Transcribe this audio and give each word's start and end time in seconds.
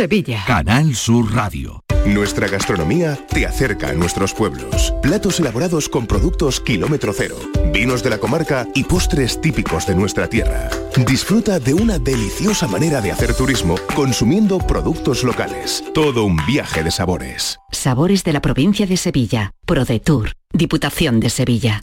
Sevilla. 0.00 0.44
Canal 0.46 0.94
Sur 0.94 1.30
Radio. 1.34 1.84
Nuestra 2.06 2.48
gastronomía 2.48 3.18
te 3.28 3.44
acerca 3.44 3.90
a 3.90 3.92
nuestros 3.92 4.32
pueblos. 4.32 4.94
Platos 5.02 5.40
elaborados 5.40 5.90
con 5.90 6.06
productos 6.06 6.58
kilómetro 6.58 7.12
cero, 7.12 7.36
vinos 7.70 8.02
de 8.02 8.08
la 8.08 8.16
comarca 8.16 8.66
y 8.74 8.84
postres 8.84 9.42
típicos 9.42 9.86
de 9.86 9.94
nuestra 9.94 10.26
tierra. 10.26 10.70
Disfruta 11.06 11.60
de 11.60 11.74
una 11.74 11.98
deliciosa 11.98 12.66
manera 12.66 13.02
de 13.02 13.12
hacer 13.12 13.34
turismo 13.34 13.74
consumiendo 13.94 14.56
productos 14.56 15.22
locales. 15.22 15.84
Todo 15.92 16.24
un 16.24 16.38
viaje 16.46 16.82
de 16.82 16.90
sabores. 16.90 17.58
Sabores 17.70 18.24
de 18.24 18.32
la 18.32 18.40
provincia 18.40 18.86
de 18.86 18.96
Sevilla. 18.96 19.52
ProDetour. 19.66 20.32
Diputación 20.50 21.20
de 21.20 21.28
Sevilla. 21.28 21.82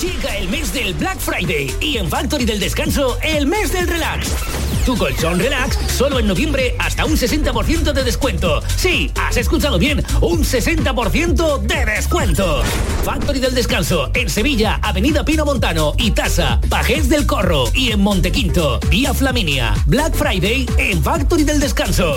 Llega 0.00 0.36
el 0.36 0.48
mes 0.50 0.74
del 0.74 0.92
Black 0.92 1.18
Friday 1.18 1.74
y 1.80 1.96
en 1.96 2.10
Factory 2.10 2.44
del 2.44 2.60
Descanso 2.60 3.16
el 3.22 3.46
mes 3.46 3.72
del 3.72 3.88
relax. 3.88 4.30
Tu 4.84 4.94
colchón 4.94 5.38
relax 5.38 5.78
solo 5.90 6.18
en 6.18 6.26
noviembre 6.26 6.76
hasta 6.78 7.06
un 7.06 7.16
60% 7.16 7.92
de 7.92 8.04
descuento. 8.04 8.62
Sí, 8.76 9.10
has 9.14 9.38
escuchado 9.38 9.78
bien, 9.78 10.04
un 10.20 10.44
60% 10.44 11.60
de 11.62 11.84
descuento. 11.86 12.62
Factory 13.04 13.40
del 13.40 13.54
Descanso 13.54 14.10
en 14.12 14.28
Sevilla, 14.28 14.78
Avenida 14.82 15.24
Pino 15.24 15.46
Montano 15.46 15.94
y 15.96 16.10
Tasa, 16.10 16.60
Pajés 16.68 17.08
del 17.08 17.26
Corro 17.26 17.64
y 17.72 17.90
en 17.90 18.00
Montequinto, 18.00 18.78
Vía 18.90 19.14
Flaminia. 19.14 19.74
Black 19.86 20.14
Friday 20.14 20.66
en 20.76 21.02
Factory 21.02 21.44
del 21.44 21.58
Descanso. 21.58 22.16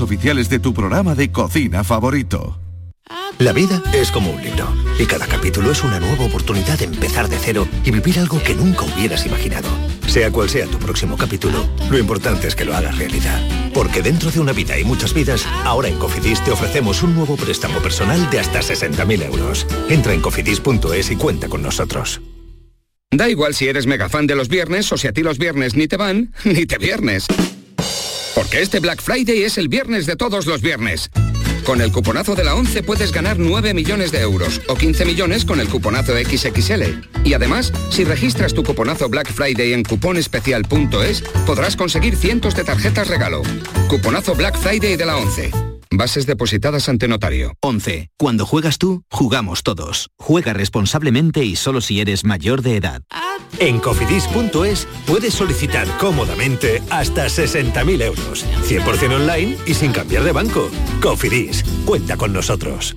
oficiales 0.00 0.48
de 0.48 0.58
tu 0.58 0.72
programa 0.72 1.14
de 1.14 1.30
cocina 1.30 1.84
favorito. 1.84 2.58
La 3.38 3.52
vida 3.52 3.82
es 3.92 4.10
como 4.10 4.30
un 4.30 4.42
libro 4.42 4.66
y 4.98 5.04
cada 5.06 5.26
capítulo 5.26 5.70
es 5.70 5.82
una 5.82 6.00
nueva 6.00 6.24
oportunidad 6.24 6.78
de 6.78 6.86
empezar 6.86 7.28
de 7.28 7.36
cero 7.38 7.66
y 7.84 7.90
vivir 7.90 8.18
algo 8.18 8.40
que 8.42 8.54
nunca 8.54 8.84
hubieras 8.84 9.26
imaginado. 9.26 9.68
Sea 10.06 10.30
cual 10.30 10.48
sea 10.48 10.66
tu 10.66 10.78
próximo 10.78 11.16
capítulo, 11.16 11.68
lo 11.90 11.98
importante 11.98 12.46
es 12.46 12.54
que 12.54 12.64
lo 12.64 12.74
hagas 12.74 12.96
realidad. 12.96 13.40
Porque 13.74 14.02
dentro 14.02 14.30
de 14.30 14.40
una 14.40 14.52
vida 14.52 14.78
y 14.78 14.84
muchas 14.84 15.12
vidas, 15.12 15.44
ahora 15.64 15.88
en 15.88 15.98
Cofidis 15.98 16.42
te 16.44 16.52
ofrecemos 16.52 17.02
un 17.02 17.14
nuevo 17.14 17.36
préstamo 17.36 17.80
personal 17.80 18.30
de 18.30 18.40
hasta 18.40 18.60
60.000 18.60 19.24
euros. 19.24 19.66
Entra 19.90 20.14
en 20.14 20.20
cofidis.es 20.20 21.10
y 21.10 21.16
cuenta 21.16 21.48
con 21.48 21.62
nosotros. 21.62 22.20
Da 23.10 23.28
igual 23.28 23.54
si 23.54 23.68
eres 23.68 23.86
mega 23.86 24.08
fan 24.08 24.26
de 24.26 24.34
los 24.34 24.48
viernes 24.48 24.90
o 24.92 24.96
si 24.96 25.08
a 25.08 25.12
ti 25.12 25.22
los 25.22 25.38
viernes 25.38 25.74
ni 25.74 25.88
te 25.88 25.96
van, 25.96 26.32
ni 26.44 26.66
te 26.66 26.78
viernes. 26.78 27.26
Porque 28.34 28.60
este 28.60 28.80
Black 28.80 29.00
Friday 29.00 29.42
es 29.42 29.58
el 29.58 29.68
viernes 29.68 30.06
de 30.06 30.16
todos 30.16 30.46
los 30.46 30.60
viernes. 30.60 31.10
Con 31.64 31.80
el 31.80 31.92
cuponazo 31.92 32.34
de 32.34 32.44
la 32.44 32.54
11 32.54 32.82
puedes 32.82 33.10
ganar 33.10 33.38
9 33.38 33.72
millones 33.72 34.12
de 34.12 34.20
euros 34.20 34.60
o 34.68 34.74
15 34.74 35.04
millones 35.06 35.44
con 35.44 35.60
el 35.60 35.68
cuponazo 35.68 36.12
XXL. 36.12 36.82
Y 37.24 37.32
además, 37.32 37.72
si 37.90 38.04
registras 38.04 38.52
tu 38.52 38.62
cuponazo 38.62 39.08
Black 39.08 39.32
Friday 39.32 39.72
en 39.72 39.82
cuponespecial.es, 39.82 41.22
podrás 41.46 41.76
conseguir 41.76 42.16
cientos 42.16 42.54
de 42.54 42.64
tarjetas 42.64 43.08
regalo. 43.08 43.42
Cuponazo 43.88 44.34
Black 44.34 44.58
Friday 44.58 44.96
de 44.96 45.06
la 45.06 45.16
11. 45.16 45.63
Bases 45.96 46.26
depositadas 46.26 46.88
ante 46.88 47.08
notario. 47.08 47.54
11. 47.60 48.10
Cuando 48.18 48.46
juegas 48.46 48.78
tú, 48.78 49.04
jugamos 49.10 49.62
todos. 49.62 50.10
Juega 50.18 50.52
responsablemente 50.52 51.44
y 51.44 51.56
solo 51.56 51.80
si 51.80 52.00
eres 52.00 52.24
mayor 52.24 52.62
de 52.62 52.76
edad. 52.76 53.02
En 53.58 53.78
cofidis.es 53.78 54.88
puedes 55.06 55.34
solicitar 55.34 55.86
cómodamente 55.98 56.82
hasta 56.90 57.26
60.000 57.26 58.02
euros, 58.02 58.44
100% 58.66 59.14
online 59.14 59.56
y 59.66 59.74
sin 59.74 59.92
cambiar 59.92 60.24
de 60.24 60.32
banco. 60.32 60.70
Cofidis, 61.00 61.64
cuenta 61.84 62.16
con 62.16 62.32
nosotros. 62.32 62.96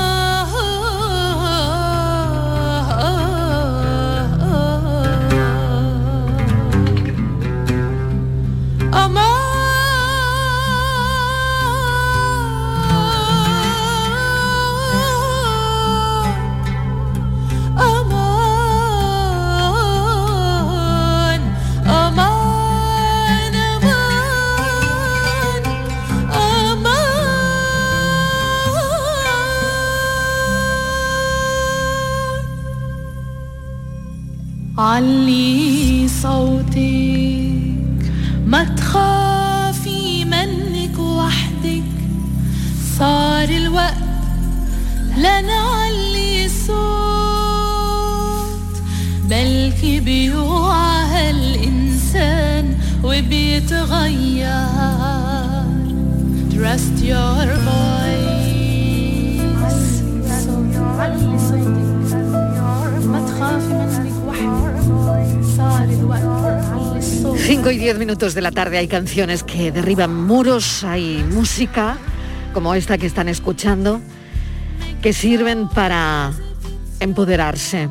علي 34.81 36.07
صوتك. 36.07 38.01
ما 38.45 38.63
تخافي 38.63 40.25
منك 40.25 40.99
وحدك. 40.99 41.83
صار 42.99 43.49
الوقت 43.49 43.95
لنعلي 45.17 46.49
صوت. 46.67 46.81
بلكي 49.29 49.99
بيوعى 49.99 51.05
هالإنسان 51.05 52.77
وبيتغير. 53.03 54.51
Trust 56.51 56.97
your 57.11 57.47
voice 57.65 58.00
5 67.51 67.69
y 67.71 67.79
10 67.79 67.99
minutos 67.99 68.33
de 68.33 68.39
la 68.39 68.51
tarde 68.51 68.77
hay 68.77 68.87
canciones 68.87 69.43
que 69.43 69.73
derriban 69.73 70.23
muros, 70.23 70.85
hay 70.85 71.21
música 71.33 71.97
como 72.53 72.73
esta 72.75 72.97
que 72.97 73.05
están 73.05 73.27
escuchando 73.27 73.99
que 75.01 75.11
sirven 75.11 75.67
para 75.67 76.31
empoderarse. 77.01 77.89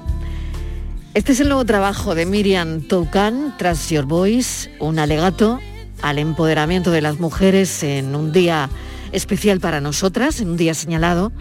Este 1.12 1.32
es 1.32 1.40
el 1.40 1.48
nuevo 1.48 1.66
trabajo 1.66 2.14
de 2.14 2.24
Miriam 2.24 2.80
Toucan, 2.80 3.54
Trust 3.58 3.90
Your 3.90 4.06
Voice, 4.06 4.70
un 4.78 4.98
alegato 4.98 5.60
al 6.00 6.18
empoderamiento 6.18 6.90
de 6.90 7.02
las 7.02 7.20
mujeres 7.20 7.82
en 7.82 8.16
un 8.16 8.32
día 8.32 8.70
especial 9.12 9.60
para 9.60 9.82
nosotras, 9.82 10.40
en 10.40 10.48
un 10.48 10.56
día 10.56 10.72
señalado. 10.72 11.32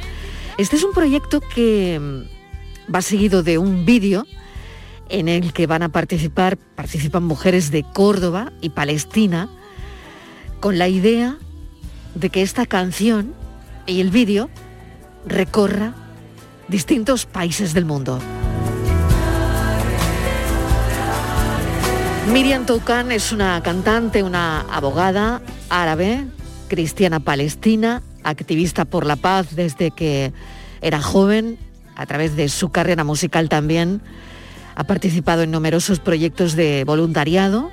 Este 0.58 0.76
es 0.76 0.84
un 0.84 0.92
proyecto 0.92 1.40
que 1.40 2.02
va 2.94 3.02
seguido 3.02 3.44
de 3.44 3.60
un 3.60 3.86
vídeo 3.86 4.26
en 5.10 5.28
el 5.28 5.54
que 5.54 5.68
van 5.68 5.84
a 5.84 5.90
participar, 5.90 6.58
participan 6.58 7.24
mujeres 7.24 7.72
de 7.72 7.84
Córdoba 7.84 8.52
y 8.62 8.70
Palestina, 8.70 9.50
con 10.60 10.78
la 10.78 10.88
idea 10.88 11.38
de 12.16 12.30
que 12.30 12.42
esta 12.42 12.66
canción 12.66 13.34
y 13.86 14.02
el 14.02 14.12
vídeo 14.12 14.50
recorra 15.26 15.94
distintos 16.68 17.26
países 17.26 17.74
del 17.74 17.86
mundo. 17.86 18.20
Miriam 22.32 22.66
Toucan 22.66 23.12
es 23.12 23.32
una 23.32 23.62
cantante, 23.64 24.22
una 24.22 24.62
abogada 24.62 25.42
árabe, 25.70 26.28
cristiana 26.68 27.20
palestina, 27.20 28.04
activista 28.24 28.86
por 28.86 29.08
la 29.08 29.16
paz 29.16 29.56
desde 29.56 29.90
que 29.90 30.32
era 30.82 31.02
joven, 31.02 31.58
a 31.96 32.06
través 32.06 32.36
de 32.36 32.48
su 32.48 32.70
carrera 32.70 33.04
musical 33.04 33.50
también. 33.50 34.02
Ha 34.80 34.86
participado 34.86 35.42
en 35.42 35.52
numerosos 35.52 36.00
proyectos 36.00 36.56
de 36.56 36.86
voluntariado. 36.86 37.70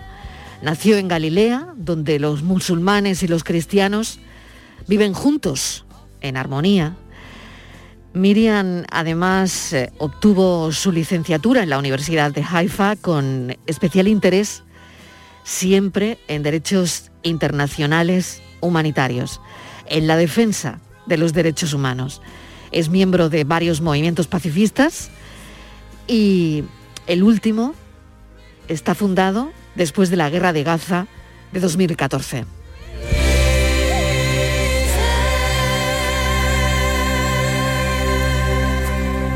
Nació 0.61 0.97
en 0.97 1.07
Galilea, 1.07 1.69
donde 1.77 2.19
los 2.19 2.43
musulmanes 2.43 3.23
y 3.23 3.29
los 3.29 3.45
cristianos 3.45 4.19
viven 4.89 5.15
juntos, 5.15 5.85
en 6.21 6.37
armonía. 6.37 6.97
Miriam 8.13 8.83
además 8.91 9.73
eh, 9.73 9.93
obtuvo 9.99 10.73
su 10.73 10.91
licenciatura 10.91 11.63
en 11.63 11.71
la 11.71 11.79
Universidad 11.79 12.33
de 12.33 12.43
Haifa 12.43 12.97
con 12.97 13.57
especial 13.67 14.09
interés 14.09 14.65
siempre 15.45 16.19
en 16.27 16.43
derechos 16.43 17.13
internacionales 17.23 18.43
humanitarios, 18.61 19.41
en 19.87 20.09
la 20.09 20.17
defensa 20.17 20.81
de 21.07 21.19
los 21.19 21.33
derechos 21.33 21.73
humanos. 21.73 22.21
Es 22.73 22.89
miembro 22.89 23.29
de 23.29 23.45
varios 23.45 23.81
movimientos 23.81 24.27
pacifistas 24.27 25.09
y 26.09 26.65
el 27.07 27.23
último 27.23 27.75
está 28.69 28.95
fundado 28.95 29.53
después 29.75 30.11
de 30.11 30.17
la 30.17 30.31
guerra 30.31 30.53
de 30.53 30.65
Gaza 30.65 31.07
de 31.53 31.61
2014. 31.61 32.45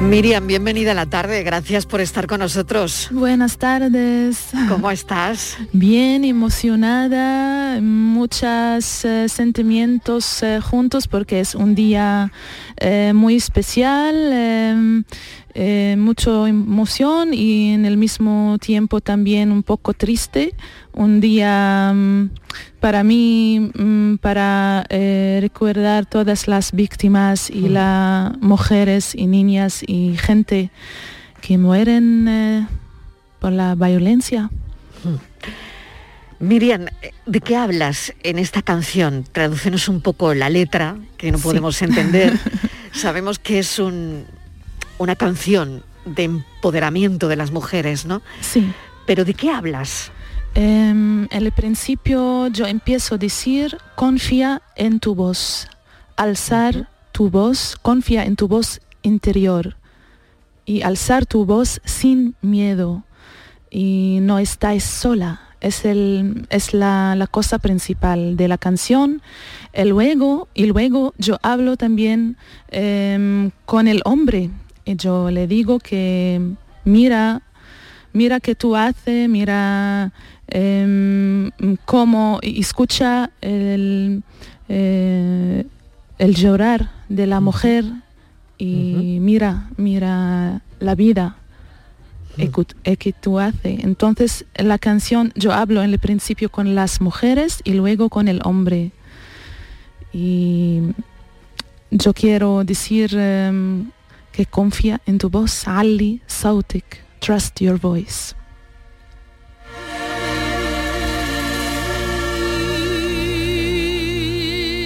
Miriam, 0.00 0.46
bienvenida 0.46 0.92
a 0.92 0.94
la 0.94 1.04
tarde, 1.04 1.42
gracias 1.42 1.84
por 1.84 2.00
estar 2.00 2.26
con 2.26 2.40
nosotros. 2.40 3.08
Buenas 3.10 3.58
tardes. 3.58 4.46
¿Cómo 4.68 4.90
estás? 4.90 5.58
Bien 5.72 6.24
emocionada, 6.24 7.59
muchos 7.80 9.04
eh, 9.04 9.28
sentimientos 9.28 10.42
eh, 10.42 10.60
juntos 10.60 11.06
porque 11.06 11.40
es 11.40 11.54
un 11.54 11.74
día 11.74 12.32
eh, 12.78 13.12
muy 13.14 13.36
especial, 13.36 15.04
eh, 15.54 15.96
mucha 15.98 16.48
emoción 16.48 17.34
y 17.34 17.72
en 17.72 17.84
el 17.84 17.96
mismo 17.96 18.56
tiempo 18.60 19.00
también 19.00 19.50
un 19.50 19.62
poco 19.62 19.94
triste. 19.94 20.54
Un 20.92 21.20
día 21.20 21.92
mm, 21.94 22.30
para 22.78 23.02
mí, 23.02 23.70
mm, 23.74 24.16
para 24.16 24.84
eh, 24.88 25.38
recordar 25.40 26.06
todas 26.06 26.46
las 26.46 26.72
víctimas 26.72 27.50
y 27.50 27.68
las 27.68 28.36
mujeres 28.40 29.14
y 29.14 29.26
niñas 29.26 29.82
y 29.86 30.16
gente 30.16 30.70
que 31.40 31.58
mueren 31.58 32.28
eh, 32.28 32.66
por 33.40 33.52
la 33.52 33.74
violencia. 33.74 34.50
Miriam, 36.40 36.86
¿de 37.26 37.40
qué 37.40 37.54
hablas 37.56 38.14
en 38.22 38.38
esta 38.38 38.62
canción? 38.62 39.24
Tradúcenos 39.30 39.88
un 39.88 40.00
poco 40.00 40.32
la 40.34 40.48
letra, 40.48 40.96
que 41.18 41.30
no 41.30 41.38
Sí. 41.38 41.44
podemos 41.44 41.80
entender. 41.82 42.38
Sabemos 42.92 43.38
que 43.38 43.58
es 43.58 43.78
un- 43.78 44.24
una 44.98 45.16
canción 45.16 45.82
de 46.06 46.24
empoderamiento 46.24 47.28
de 47.28 47.36
las 47.36 47.50
mujeres, 47.50 48.06
¿no? 48.06 48.22
Sí. 48.40 48.72
Pero 49.06 49.24
¿de 49.24 49.34
qué 49.34 49.50
hablas? 49.50 50.12
Em, 50.54 51.24
en 51.24 51.28
el 51.46 51.52
principio 51.52 52.48
yo 52.48 52.66
empiezo 52.66 53.14
a 53.16 53.18
decir, 53.18 53.76
confía 53.94 54.62
en 54.76 54.98
tu 54.98 55.14
voz, 55.14 55.68
alzar 56.16 56.88
tu 57.12 57.28
voz, 57.30 57.76
confía 57.82 58.24
en 58.24 58.34
tu 58.36 58.48
voz 58.48 58.80
interior 59.02 59.76
y 60.64 60.82
alzar 60.82 61.26
tu 61.26 61.44
voz 61.44 61.80
sin 61.84 62.34
miedo 62.40 63.04
y 63.70 64.18
no 64.22 64.38
estáis 64.38 64.84
sola. 64.84 65.40
Es, 65.60 65.84
el, 65.84 66.46
es 66.50 66.72
la, 66.72 67.14
la 67.16 67.26
cosa 67.26 67.58
principal 67.58 68.36
de 68.36 68.48
la 68.48 68.58
canción. 68.58 69.22
Y 69.74 69.84
luego, 69.84 70.48
y 70.54 70.66
luego 70.66 71.14
yo 71.18 71.38
hablo 71.42 71.76
también 71.76 72.36
em, 72.68 73.50
con 73.66 73.88
el 73.88 74.00
hombre. 74.04 74.50
Y 74.84 74.96
yo 74.96 75.30
le 75.30 75.46
digo 75.46 75.78
que 75.78 76.40
mira 76.84 77.42
mira 78.12 78.40
qué 78.40 78.54
tú 78.54 78.76
haces, 78.76 79.28
mira 79.28 80.12
em, 80.48 81.50
cómo 81.84 82.38
escucha 82.42 83.30
el, 83.40 84.22
eh, 84.68 85.64
el 86.18 86.34
llorar 86.34 86.90
de 87.08 87.26
la 87.26 87.40
mujer 87.40 87.84
y 88.58 89.18
mira, 89.20 89.70
mira 89.76 90.60
la 90.80 90.94
vida 90.94 91.36
eh, 92.38 92.96
que 92.96 93.12
tú 93.12 93.38
haces. 93.38 93.84
Entonces 93.84 94.44
la 94.54 94.78
canción 94.78 95.32
yo 95.34 95.52
hablo 95.52 95.82
en 95.82 95.90
el 95.90 95.98
principio 95.98 96.50
con 96.50 96.74
las 96.74 97.00
mujeres 97.00 97.60
y 97.64 97.74
luego 97.74 98.08
con 98.08 98.28
el 98.28 98.40
hombre. 98.44 98.92
Y 100.12 100.80
yo 101.90 102.12
quiero 102.14 102.64
decir 102.64 103.14
em, 103.14 103.90
que 104.32 104.46
confía 104.46 105.00
en 105.06 105.18
tu 105.18 105.28
voz, 105.28 105.66
Ali 105.66 106.22
Sautik, 106.26 107.04
trust 107.20 107.60
your 107.60 107.78
voice. 107.78 108.34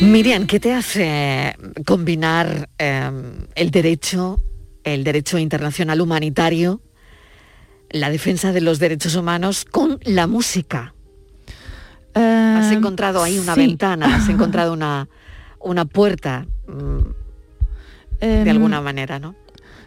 Miriam, 0.00 0.46
¿qué 0.46 0.60
te 0.60 0.72
hace 0.72 1.56
combinar 1.86 2.68
eh, 2.78 3.10
el 3.54 3.70
derecho, 3.70 4.38
el 4.82 5.02
derecho 5.02 5.38
internacional 5.38 6.00
humanitario, 6.00 6.82
la 7.94 8.10
defensa 8.10 8.52
de 8.52 8.60
los 8.60 8.78
derechos 8.80 9.14
humanos 9.14 9.64
con 9.64 9.98
la 10.04 10.26
música? 10.26 10.92
Has 12.14 12.70
Em, 12.72 12.78
encontrado 12.78 13.22
ahí 13.22 13.38
una 13.38 13.54
sí. 13.54 13.60
ventana, 13.60 14.16
has 14.16 14.28
encontrado 14.28 14.72
una, 14.72 15.08
una 15.60 15.84
puerta, 15.84 16.46
mm, 16.66 16.98
de 18.20 18.42
Em, 18.42 18.48
alguna 18.48 18.80
manera, 18.80 19.18
¿no? 19.18 19.34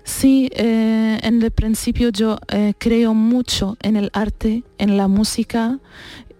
Sí, 0.03 0.49
eh, 0.53 1.19
en 1.21 1.41
el 1.41 1.51
principio 1.51 2.09
yo 2.09 2.37
eh, 2.47 2.73
creo 2.77 3.13
mucho 3.13 3.75
en 3.81 3.97
el 3.97 4.09
arte, 4.13 4.63
en 4.77 4.95
la 4.95 5.07
música, 5.09 5.79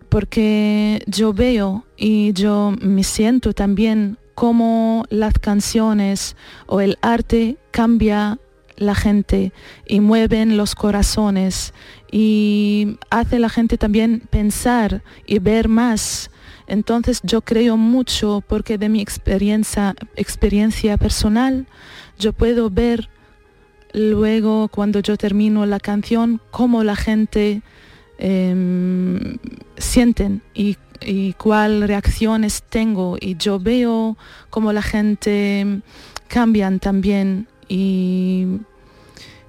porque 0.10 1.04
yo 1.06 1.34
veo 1.34 1.86
y 1.98 2.32
yo 2.34 2.74
me 2.82 3.04
siento 3.04 3.52
también 3.54 4.18
cómo 4.36 5.04
las 5.10 5.34
canciones 5.34 6.36
o 6.66 6.80
el 6.80 6.98
arte 7.02 7.58
cambia 7.72 8.40
la 8.78 8.96
gente 8.96 9.52
y 9.86 10.00
mueven 10.00 10.56
los 10.56 10.76
corazones 10.76 11.74
y 12.12 12.98
hace 13.10 13.40
la 13.40 13.50
gente 13.50 13.78
también 13.78 14.22
pensar 14.30 15.04
y 15.26 15.40
ver 15.40 15.68
más. 15.68 16.32
Entonces 16.68 17.22
yo 17.24 17.42
creo 17.42 17.78
mucho 17.78 18.44
porque 18.48 18.78
de 18.78 18.90
mi 18.90 19.02
experiencia, 19.02 19.96
experiencia 20.16 20.98
personal 20.98 21.66
yo 22.20 22.34
puedo 22.34 22.70
ver 22.70 23.10
luego 23.94 24.68
cuando 24.68 25.00
yo 25.00 25.18
termino 25.18 25.66
la 25.66 25.80
canción 25.80 26.42
cómo 26.52 26.84
la 26.84 26.96
gente 26.96 27.62
em, 28.18 29.38
sienten 29.78 30.42
y, 30.54 30.78
y 31.02 31.34
cuál 31.34 31.88
reacciones 31.88 32.64
tengo 32.70 33.18
y 33.20 33.38
yo 33.38 33.60
veo 33.60 34.18
cómo 34.50 34.74
la 34.74 34.82
gente 34.82 35.82
cambian 36.28 36.80
también 36.80 37.48
y, 37.68 38.60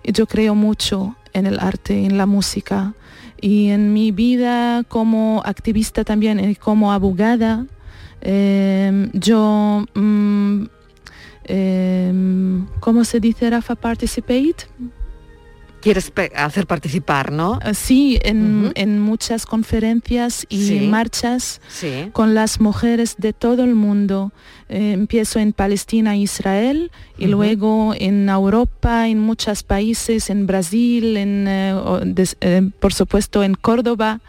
yo 0.05 0.27
creo 0.27 0.55
mucho 0.55 1.17
en 1.33 1.47
el 1.47 1.59
arte, 1.61 2.05
en 2.05 2.17
la 2.17 2.27
música. 2.27 2.95
Y 3.41 3.69
en 3.69 3.93
mi 3.93 4.11
vida 4.11 4.83
como 4.89 5.43
activista 5.45 6.03
también 6.03 6.41
y 6.41 6.57
como 6.57 6.93
abogada, 6.93 7.67
em, 8.21 9.11
yo, 9.13 9.85
mm, 9.95 10.65
em, 11.45 12.67
¿cómo 12.81 13.05
se 13.05 13.21
dice, 13.21 13.49
Rafa? 13.51 13.77
Participate 13.77 14.67
quieres 15.81 16.13
hacer 16.35 16.67
participar, 16.67 17.33
¿no? 17.33 17.59
Ah, 17.63 17.75
sí, 17.75 18.19
en, 18.23 19.01
muchas 19.01 19.47
conferencias 19.47 20.47
y 20.49 20.81
marchas 20.81 21.61
con 22.13 22.35
las 22.35 22.61
mujeres 22.61 23.17
de 23.19 23.33
todo 23.33 23.65
el 23.65 23.75
mundo. 23.75 24.33
Eh, 24.69 24.93
empiezo 24.93 25.39
en 25.39 25.55
Palestina 25.55 26.15
e 26.15 26.19
Israel 26.19 26.91
y 27.17 27.27
luego 27.27 27.95
en 27.97 28.29
Europa, 28.29 29.09
en 29.09 29.19
muchos 29.19 29.63
países, 29.63 30.29
en 30.29 30.47
Brasil, 30.47 31.17
en, 31.17 31.47
eh, 31.49 31.75
eh, 32.41 32.71
por 32.79 32.93
supuesto 32.93 33.43
en 33.43 33.55
Córdoba 33.55 34.21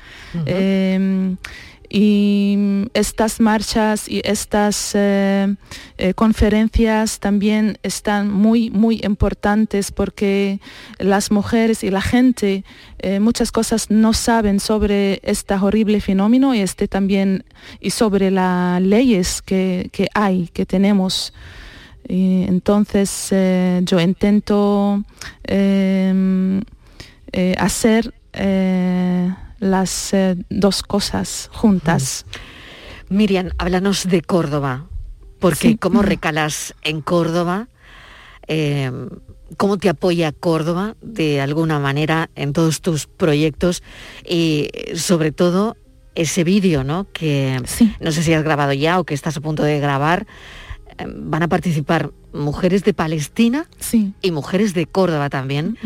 y 1.90 2.88
estas 2.94 3.40
marchas 3.40 4.08
y 4.08 4.22
estas 4.24 4.92
eh, 4.94 5.56
eh, 5.98 6.14
conferencias 6.14 7.20
también 7.20 7.80
están 7.82 8.32
muy 8.32 8.70
muy 8.70 9.02
importantes 9.04 9.92
porque 9.92 10.60
las 11.00 11.32
mujeres 11.32 11.84
y 11.84 11.90
la 11.90 12.02
gente 12.02 12.64
eh, 13.00 13.20
muchas 13.20 13.52
cosas 13.52 13.90
no 13.90 14.14
saben 14.14 14.60
sobre 14.60 15.20
este 15.24 15.56
horrible 15.56 16.00
fenómeno 16.00 16.54
y 16.54 16.60
este 16.60 16.88
también 16.88 17.44
y 17.80 17.90
sobre 17.90 18.30
las 18.30 18.82
leyes 18.82 19.42
que, 19.42 19.90
hay 20.14 20.50
que 20.54 20.66
tenemos. 20.66 21.34
Entonces 22.08 23.30
yo 23.84 24.00
intento 24.00 25.04
hacer 27.58 28.14
las 29.60 30.14
eh, 30.14 30.36
dos 30.50 30.84
cosas 30.84 31.50
juntas. 31.54 32.26
Miriam, 33.10 33.50
háblanos 33.58 34.08
de 34.08 34.22
Córdoba, 34.22 34.86
porque 35.40 35.78
cómo 35.78 36.02
recalas 36.02 36.76
en 36.84 37.02
Córdoba, 37.02 37.68
em, 38.48 39.10
cómo 39.58 39.78
te 39.78 39.90
apoya 39.90 40.32
Córdoba 40.32 40.96
de 41.02 41.42
alguna 41.42 41.80
manera 41.80 42.30
en 42.36 42.54
todos 42.54 42.82
tus 42.82 43.08
proyectos 43.08 43.84
y 44.28 44.70
sobre 44.96 45.32
todo 45.32 45.76
ese 46.16 46.44
vídeo, 46.44 46.84
¿no? 46.84 47.08
Que 47.12 47.62
no 48.00 48.12
sé 48.12 48.24
si 48.24 48.34
has 48.34 48.44
grabado 48.44 48.74
ya 48.74 49.00
o 49.00 49.06
que 49.06 49.14
estás 49.14 49.38
a 49.38 49.42
punto 49.42 49.64
de 49.64 49.80
grabar. 49.80 50.28
Em, 50.98 51.32
van 51.32 51.44
a 51.44 51.48
participar 51.48 52.12
mujeres 52.34 52.84
de 52.84 52.94
Palestina 52.94 53.68
y 54.22 54.32
mujeres 54.32 54.74
de 54.74 54.86
Córdoba 54.86 55.30
también, 55.30 55.78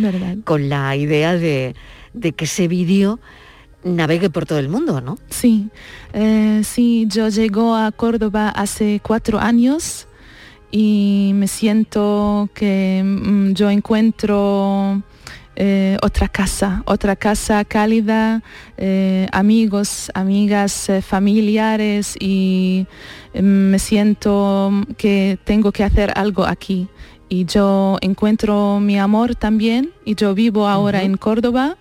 con 0.43 0.67
la 0.67 0.95
idea 0.95 1.35
de, 1.35 1.75
de 2.13 2.33
que 2.33 2.45
ese 2.45 2.67
vídeo 2.67 3.19
navegue 3.83 4.29
por 4.29 4.45
todo 4.45 4.59
el 4.59 4.69
mundo, 4.69 5.01
¿no? 5.01 5.17
Sí, 5.29 5.69
eh, 6.13 6.61
sí, 6.63 7.05
yo 7.07 7.29
llego 7.29 7.75
a 7.75 7.91
Córdoba 7.91 8.49
hace 8.49 9.01
cuatro 9.03 9.39
años 9.39 10.07
y 10.71 11.31
me 11.35 11.47
siento 11.47 12.49
que 12.53 13.01
mm, 13.03 13.53
yo 13.53 13.69
encuentro 13.69 15.03
eh, 15.55 15.97
otra 16.01 16.27
casa, 16.27 16.81
otra 16.85 17.15
casa 17.15 17.63
cálida, 17.63 18.41
eh, 18.77 19.27
amigos, 19.31 20.09
amigas, 20.15 20.89
familiares 21.01 22.15
y 22.19 22.87
mm, 23.35 23.39
me 23.41 23.79
siento 23.79 24.71
que 24.97 25.37
tengo 25.43 25.71
que 25.71 25.83
hacer 25.83 26.11
algo 26.15 26.45
aquí. 26.45 26.87
Y 27.29 27.45
yo 27.45 27.97
encuentro 28.01 28.79
mi 28.79 28.99
amor 28.99 29.35
también 29.35 29.91
y 30.05 30.15
yo 30.15 30.35
vivo 30.35 30.67
ahora 30.67 31.01
en 31.03 31.17
Córdoba 31.17 31.77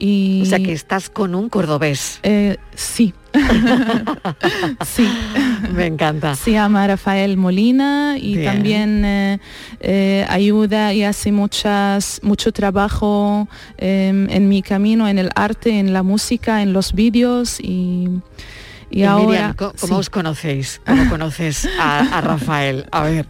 o 0.00 0.44
sea 0.44 0.58
que 0.58 0.72
estás 0.72 1.08
con 1.08 1.34
un 1.34 1.48
cordobés. 1.48 2.18
Eh, 2.22 2.56
sí. 2.74 3.14
sí. 4.84 5.08
Me 5.72 5.86
encanta. 5.86 6.34
Se 6.34 6.52
llama 6.52 6.86
Rafael 6.86 7.36
Molina 7.36 8.16
y 8.18 8.44
también 8.44 9.04
eh, 9.04 9.38
eh, 9.80 10.26
ayuda 10.28 10.92
y 10.92 11.04
hace 11.04 11.32
muchas, 11.32 12.20
mucho 12.22 12.52
trabajo 12.52 13.48
em, 13.78 14.28
en 14.28 14.48
mi 14.48 14.62
camino, 14.62 15.08
en 15.08 15.18
el 15.18 15.30
arte, 15.34 15.78
en 15.78 15.92
la 15.92 16.02
música, 16.02 16.62
en 16.62 16.72
los 16.72 16.94
vídeos 16.94 17.58
y 17.60 18.08
y, 18.92 19.04
ahora, 19.04 19.54
¿cómo, 19.56 19.96
os 19.96 20.10
conocéis? 20.10 20.80
¿Cómo 20.86 21.08
conoces 21.08 21.66
a, 21.80 22.20
Rafael? 22.20 22.86
A 22.92 23.04
ver. 23.04 23.26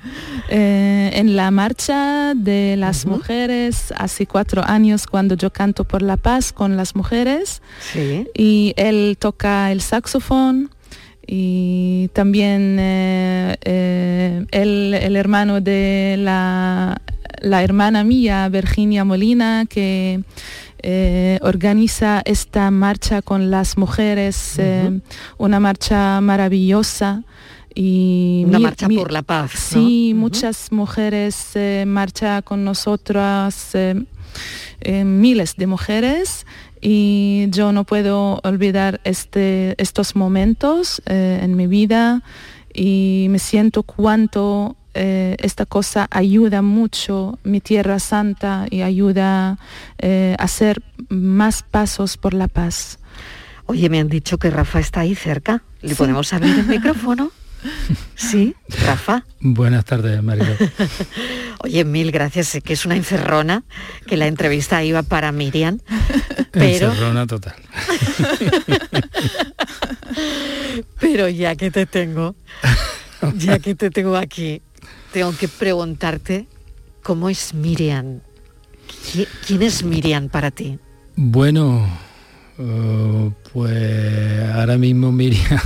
Eh, 0.49 1.11
en 1.15 1.37
la 1.37 1.51
marcha 1.51 2.35
de 2.35 2.77
las 2.77 3.07
mujeres 3.07 3.95
hace 3.97 4.27
cuatro 4.27 4.63
años 4.67 5.07
cuando 5.07 5.37
yo 5.37 5.53
canto 5.53 5.85
por 5.85 6.03
la 6.03 6.17
paz 6.17 6.53
con 6.53 6.77
las 6.77 6.97
mujeres. 6.97 7.63
Sí. 7.93 8.27
Y 8.35 8.75
él 8.77 9.17
toca 9.19 9.71
el 9.71 9.81
saxofón 9.81 10.71
y 11.27 12.09
también 12.13 12.77
eh, 12.81 13.57
eh, 13.63 14.45
el 14.51 15.17
hermano 15.17 15.61
de 15.61 16.17
la, 16.19 17.01
la 17.43 17.63
hermana 17.63 18.05
mía, 18.05 18.49
Virginia 18.49 19.05
Molina, 19.05 19.67
que 19.69 20.23
eh, 20.83 21.39
organiza 21.43 22.23
esta 22.25 22.71
marcha 22.73 23.23
con 23.23 23.51
las 23.51 23.79
mujeres, 23.79 24.59
eh, 24.59 25.01
una 25.39 25.61
marcha 25.61 26.21
maravillosa. 26.21 27.23
Y 27.75 28.45
una 28.47 28.59
marcha 28.59 28.89
por 28.89 29.13
la 29.13 29.23
paz. 29.23 29.53
Sí, 29.53 30.13
muchas 30.15 30.73
mujeres 30.73 31.53
eh, 31.55 31.85
marchan 31.87 32.43
con 32.43 32.65
nosotras, 32.65 33.77
miles 34.85 35.57
de 35.57 35.67
mujeres 35.67 36.47
y 36.81 37.47
yo 37.49 37.73
no 37.73 37.85
puedo 37.85 38.41
olvidar 38.43 39.01
este, 39.05 39.75
estos 39.81 40.17
momentos 40.17 41.01
en 41.07 41.57
mi 41.57 41.67
vida 41.67 42.23
y 42.75 43.29
me 43.31 43.39
siento 43.39 43.85
cuánto 43.85 44.77
eh, 44.95 45.37
esta 45.41 45.67
cosa 45.67 46.07
ayuda 46.11 46.63
mucho 46.63 47.39
mi 47.45 47.61
tierra 47.61 47.99
santa 47.99 48.67
y 48.71 48.83
ayuda 48.83 49.59
eh, 49.99 50.37
a 50.39 50.45
hacer 50.45 50.83
más 51.09 51.63
pasos 51.63 52.17
por 52.17 52.35
la 52.35 52.49
paz. 52.49 52.99
Oye, 53.67 53.89
me 53.89 54.01
han 54.01 54.09
dicho 54.09 54.39
que 54.39 54.51
Rafa 54.51 54.81
está 54.81 55.01
ahí 55.01 55.15
cerca. 55.15 55.63
¿Le 55.81 55.95
podemos 55.95 56.33
abrir 56.33 56.59
el 56.59 56.67
micrófono? 56.67 57.33
Sí, 58.17 58.57
Rafa. 58.85 59.25
Buenas 59.41 59.85
tardes, 59.85 60.23
María. 60.23 60.57
Oye, 61.61 61.85
mil 61.85 62.11
gracias. 62.11 62.49
Sé 62.49 62.61
que 62.61 62.73
es 62.73 62.85
una 62.85 62.97
encerrona, 62.97 63.63
que 64.07 64.17
la 64.17 64.27
entrevista 64.27 64.83
iba 64.83 65.03
para 65.03 65.33
Miriam, 65.33 65.79
pero... 66.51 66.89
Encerrona 66.89 67.27
total. 67.27 67.55
pero 70.99 71.29
ya 71.29 71.55
que 71.57 71.71
te 71.71 71.87
tengo, 71.87 72.35
ya 73.37 73.59
que 73.59 73.75
te 73.75 73.91
tengo 73.91 74.17
aquí, 74.17 74.61
tengo 75.13 75.37
que 75.37 75.49
preguntarte 75.49 76.47
cómo 77.03 77.29
es 77.29 77.55
Miriam. 77.55 78.21
¿Quién 79.47 79.63
es 79.63 79.85
Miriam 79.85 80.29
para 80.29 80.51
ti? 80.51 80.79
Bueno, 81.17 81.87
uh, 82.59 83.31
pues 83.53 84.51
ahora 84.55 84.79
mismo 84.79 85.13
Miriam, 85.13 85.61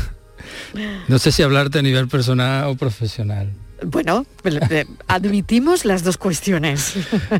no 1.09 1.19
sé 1.19 1.33
si 1.33 1.43
hablarte 1.43 1.79
a 1.79 1.83
nivel 1.83 2.09
personal 2.09 2.65
o 2.69 2.75
profesional. 2.77 3.53
Bueno, 3.85 4.25
eh, 4.45 4.87
admitimos 5.07 5.85
las 5.85 6.03
dos 6.03 6.17
cuestiones. 6.17 6.95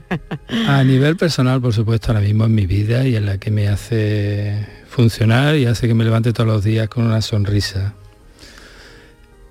A 0.69 0.85
nivel 0.85 1.17
personal, 1.17 1.63
por 1.63 1.73
supuesto, 1.73 2.13
ahora 2.13 2.21
mismo 2.21 2.45
en 2.45 2.55
mi 2.55 2.67
vida 2.67 3.07
y 3.07 3.17
en 3.17 3.25
la 3.25 3.39
que 3.39 3.51
me 3.51 3.69
hace 3.69 4.67
funcionar 4.87 5.57
y 5.57 5.65
hace 5.65 5.89
que 5.89 5.95
me 5.95 6.05
levante 6.05 6.35
todos 6.35 6.47
los 6.47 6.63
días 6.63 6.89
con 6.91 7.07
una 7.07 7.23
sonrisa. 7.23 7.95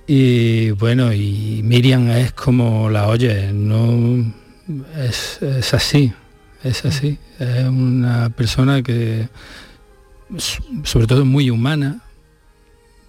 Y 0.08 0.70
bueno, 0.72 1.12
y 1.14 1.62
Miriam 1.64 2.10
es 2.10 2.32
como 2.32 2.90
la 2.90 3.08
oye, 3.08 3.52
no 3.52 4.34
es, 4.98 5.40
así, 5.74 6.14
es 6.64 6.86
así. 6.86 7.18
Es 7.40 7.66
una 7.66 8.30
persona 8.30 8.84
que 8.84 9.28
sobre 10.84 11.08
todo 11.08 11.26
muy 11.26 11.50
humana, 11.50 12.02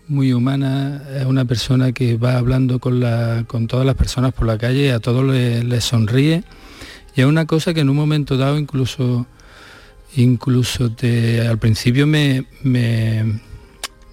muy 0.09 0.33
humana, 0.33 1.03
es 1.19 1.27
una 1.27 1.45
persona 1.45 1.93
que 1.93 2.17
va 2.17 2.39
hablando 2.39 2.79
con, 2.79 3.01
la, 3.01 3.45
con 3.47 3.67
todas 3.67 3.85
las 3.85 3.95
personas 3.95 4.33
por 4.33 4.47
la 4.47 4.57
calle, 4.57 4.93
a 4.93 5.01
todos 5.01 5.25
les, 5.25 5.85
sonríe. 5.85 6.45
Y 7.15 7.21
es 7.21 7.27
una 7.27 7.45
cosa 7.45 7.75
que 7.75 7.81
en 7.81 7.91
un 7.91 7.97
momento 7.97 8.39
dado 8.39 8.59
incluso, 8.59 9.27
incluso 10.17 10.91
te, 10.93 11.47
al 11.47 11.59
principio 11.59 12.07
me 12.07 12.47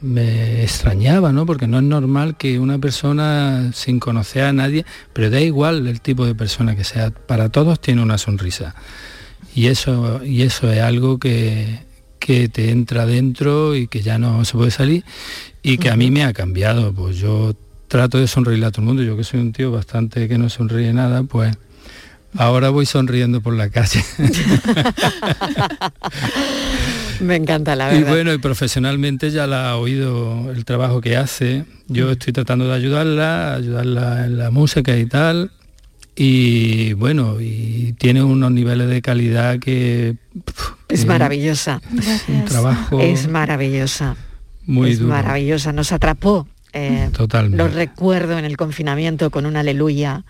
me 0.03 0.61
extrañaba, 0.61 1.31
¿no? 1.31 1.45
Porque 1.45 1.65
no 1.65 1.77
es 1.77 1.83
normal 1.83 2.35
que 2.37 2.59
una 2.59 2.77
persona 2.77 3.71
sin 3.73 3.99
conocer 3.99 4.43
a 4.43 4.53
nadie, 4.53 4.85
pero 5.13 5.29
da 5.29 5.39
igual 5.39 5.87
el 5.87 6.01
tipo 6.01 6.25
de 6.25 6.35
persona 6.35 6.75
que 6.75 6.83
sea, 6.83 7.11
para 7.11 7.49
todos 7.49 7.79
tiene 7.79 8.03
una 8.03 8.17
sonrisa. 8.17 8.75
Y 9.55 9.67
eso, 9.67 10.23
y 10.23 10.41
eso 10.41 10.71
es 10.71 10.81
algo 10.81 11.19
que, 11.19 11.79
que 12.19 12.49
te 12.49 12.69
entra 12.69 13.05
dentro 13.05 13.75
y 13.75 13.87
que 13.87 14.01
ya 14.01 14.17
no 14.17 14.43
se 14.45 14.57
puede 14.57 14.71
salir 14.71 15.05
y 15.61 15.77
que 15.77 15.89
a 15.89 15.95
mí 15.95 16.11
me 16.11 16.25
ha 16.25 16.33
cambiado. 16.33 16.93
Pues 16.93 17.17
yo 17.17 17.53
trato 17.87 18.17
de 18.17 18.27
sonreírle 18.27 18.65
a 18.65 18.71
todo 18.71 18.81
el 18.81 18.87
mundo, 18.87 19.03
yo 19.03 19.15
que 19.15 19.23
soy 19.23 19.39
un 19.39 19.53
tío 19.53 19.71
bastante 19.71 20.27
que 20.27 20.37
no 20.37 20.49
sonríe 20.49 20.91
nada, 20.93 21.23
pues 21.23 21.55
Ahora 22.35 22.69
voy 22.69 22.87
sonriendo 22.87 23.41
por 23.41 23.53
la 23.53 23.69
calle. 23.69 24.03
Me 27.25 27.35
encanta 27.35 27.75
la 27.75 27.87
verdad. 27.87 27.99
Y 27.99 28.03
bueno, 28.03 28.33
y 28.33 28.37
profesionalmente 28.37 29.31
ya 29.31 29.47
la 29.47 29.71
ha 29.71 29.77
oído 29.77 30.51
el 30.51 30.65
trabajo 30.65 31.01
que 31.01 31.17
hace. 31.17 31.65
Yo 31.87 32.11
estoy 32.11 32.33
tratando 32.33 32.67
de 32.67 32.73
ayudarla, 32.73 33.55
ayudarla 33.55 34.25
en 34.25 34.37
la 34.37 34.51
música 34.51 34.97
y 34.97 35.05
tal. 35.05 35.51
Y 36.15 36.93
bueno, 36.93 37.41
y 37.41 37.95
tiene 37.97 38.23
unos 38.23 38.51
niveles 38.51 38.87
de 38.89 39.01
calidad 39.01 39.59
que... 39.59 40.15
es 40.89 41.05
maravillosa. 41.05 41.81
Un 42.27 42.45
trabajo... 42.45 42.99
Es 42.99 43.27
maravillosa. 43.27 44.15
Muy 44.65 44.91
es 44.91 45.01
maravillosa. 45.01 45.73
Nos 45.73 45.91
atrapó. 45.91 46.47
Eh, 46.71 47.09
Totalmente. 47.13 47.57
Lo 47.57 47.67
recuerdo 47.67 48.37
en 48.37 48.45
el 48.45 48.57
confinamiento 48.57 49.31
con 49.31 49.45
un 49.45 49.55
aleluya. 49.55 50.23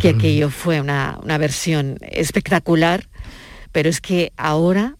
Que 0.00 0.10
aquello 0.10 0.50
fue 0.50 0.80
una, 0.80 1.18
una 1.22 1.38
versión 1.38 1.98
espectacular. 2.02 3.08
Pero 3.72 3.88
es 3.88 4.00
que 4.00 4.32
ahora 4.36 4.97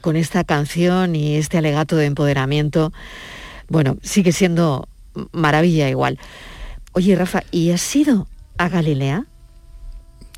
con 0.00 0.16
esta 0.16 0.44
canción 0.44 1.14
y 1.16 1.36
este 1.36 1.58
alegato 1.58 1.96
de 1.96 2.06
empoderamiento, 2.06 2.92
bueno, 3.68 3.96
sigue 4.02 4.32
siendo 4.32 4.88
maravilla 5.32 5.88
igual. 5.88 6.18
Oye, 6.92 7.14
Rafa, 7.16 7.42
¿y 7.50 7.70
has 7.70 7.94
ido 7.96 8.28
a 8.58 8.68
Galilea? 8.68 9.26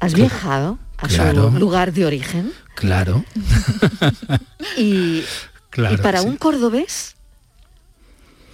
¿Has 0.01 0.15
viajado 0.15 0.79
a 0.99 1.09
Claro. 1.09 1.51
su 1.51 1.59
lugar 1.59 1.93
de 1.93 2.07
origen? 2.07 2.53
Claro. 2.75 3.25
Y, 4.77 5.23
Claro 5.71 5.95
y 5.97 5.99
para 5.99 6.21
sí. 6.21 6.27
un 6.29 6.37
cordobés, 6.37 7.17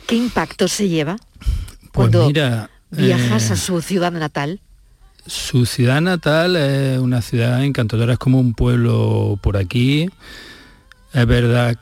¿qué 0.07 0.17
impacto 0.17 0.69
se 0.69 0.89
lleva 0.89 1.17
Pues 1.17 1.91
cuando 1.93 2.27
mira, 2.27 2.71
viajas 2.91 3.51
eh, 3.51 3.53
a 3.53 3.57
su 3.57 3.81
ciudad 3.83 4.11
natal? 4.13 4.61
Su 5.27 5.67
ciudad 5.67 6.01
natal 6.01 6.57
es 6.57 6.99
una 6.99 7.21
ciudad 7.23 7.63
encantadora, 7.63 8.15
es 8.15 8.19
como 8.19 8.41
un 8.41 8.55
pueblo 8.55 9.39
por 9.43 9.57
aquí. 9.59 10.09
Es 11.13 11.27
verdad 11.27 11.79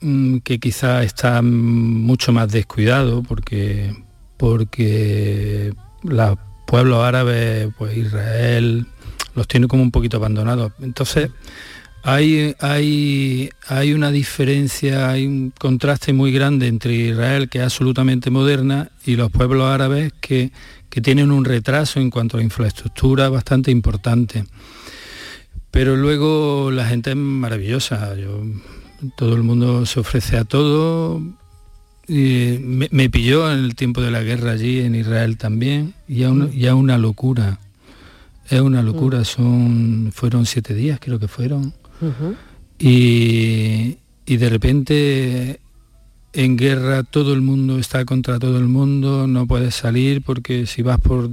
mm, 0.00 0.38
que 0.38 0.58
quizá 0.58 1.02
está 1.02 1.42
mucho 1.42 2.32
más 2.32 2.50
descuidado 2.50 3.22
porque, 3.22 3.94
porque 4.36 5.72
los 6.02 6.38
pueblos 6.66 7.04
árabes, 7.04 7.68
pues 7.76 7.96
Israel, 7.96 8.86
los 9.34 9.48
tiene 9.48 9.68
como 9.68 9.82
un 9.82 9.90
poquito 9.90 10.16
abandonados. 10.16 10.72
Entonces, 10.80 11.30
hay, 12.02 12.54
hay, 12.60 13.50
hay 13.66 13.94
una 13.94 14.10
diferencia, 14.10 15.08
hay 15.08 15.26
un 15.26 15.52
contraste 15.58 16.12
muy 16.12 16.32
grande 16.32 16.66
entre 16.68 16.94
Israel, 16.94 17.48
que 17.48 17.58
es 17.58 17.64
absolutamente 17.64 18.30
moderna, 18.30 18.90
y 19.06 19.16
los 19.16 19.30
pueblos 19.30 19.66
árabes 19.66 20.12
que, 20.20 20.52
que 20.90 21.00
tienen 21.00 21.30
un 21.30 21.44
retraso 21.44 22.00
en 22.00 22.10
cuanto 22.10 22.36
a 22.36 22.40
la 22.40 22.44
infraestructura 22.44 23.28
bastante 23.28 23.70
importante. 23.70 24.44
Pero 25.74 25.96
luego 25.96 26.70
la 26.70 26.86
gente 26.86 27.10
es 27.10 27.16
maravillosa, 27.16 28.14
yo- 28.16 28.44
todo 29.16 29.34
el 29.34 29.42
mundo 29.42 29.84
se 29.86 29.98
ofrece 30.00 30.38
a 30.38 30.44
todo. 30.44 31.20
Y 32.06 32.58
me, 32.62 32.88
me 32.92 33.10
pilló 33.10 33.50
en 33.52 33.58
el 33.64 33.74
tiempo 33.74 34.00
de 34.00 34.10
la 34.10 34.22
guerra 34.22 34.52
allí, 34.52 34.80
en 34.80 34.94
Israel 34.94 35.36
también, 35.36 35.92
y 36.08 36.22
es 36.22 36.28
una, 36.30 36.46
y 36.54 36.66
es 36.66 36.72
una 36.72 36.96
locura. 36.96 37.58
Es 38.48 38.60
una 38.60 38.82
locura, 38.82 39.24
son, 39.24 40.10
fueron 40.14 40.46
siete 40.46 40.74
días, 40.74 40.98
creo 41.00 41.18
que 41.18 41.28
fueron. 41.28 41.72
Y, 42.78 43.98
y 44.26 44.36
de 44.36 44.48
repente 44.50 45.60
en 46.32 46.56
guerra 46.56 47.02
todo 47.04 47.32
el 47.32 47.40
mundo 47.40 47.78
está 47.78 48.04
contra 48.04 48.38
todo 48.38 48.58
el 48.58 48.66
mundo, 48.66 49.26
no 49.26 49.46
puedes 49.46 49.74
salir 49.74 50.20
porque 50.22 50.66
si 50.66 50.82
vas 50.82 51.00
por 51.00 51.30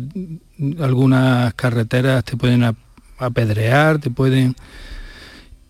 algunas 0.80 1.54
carreteras 1.56 2.24
te 2.24 2.38
pueden 2.38 2.64
apedrear, 3.28 4.00
te 4.00 4.10
pueden... 4.10 4.56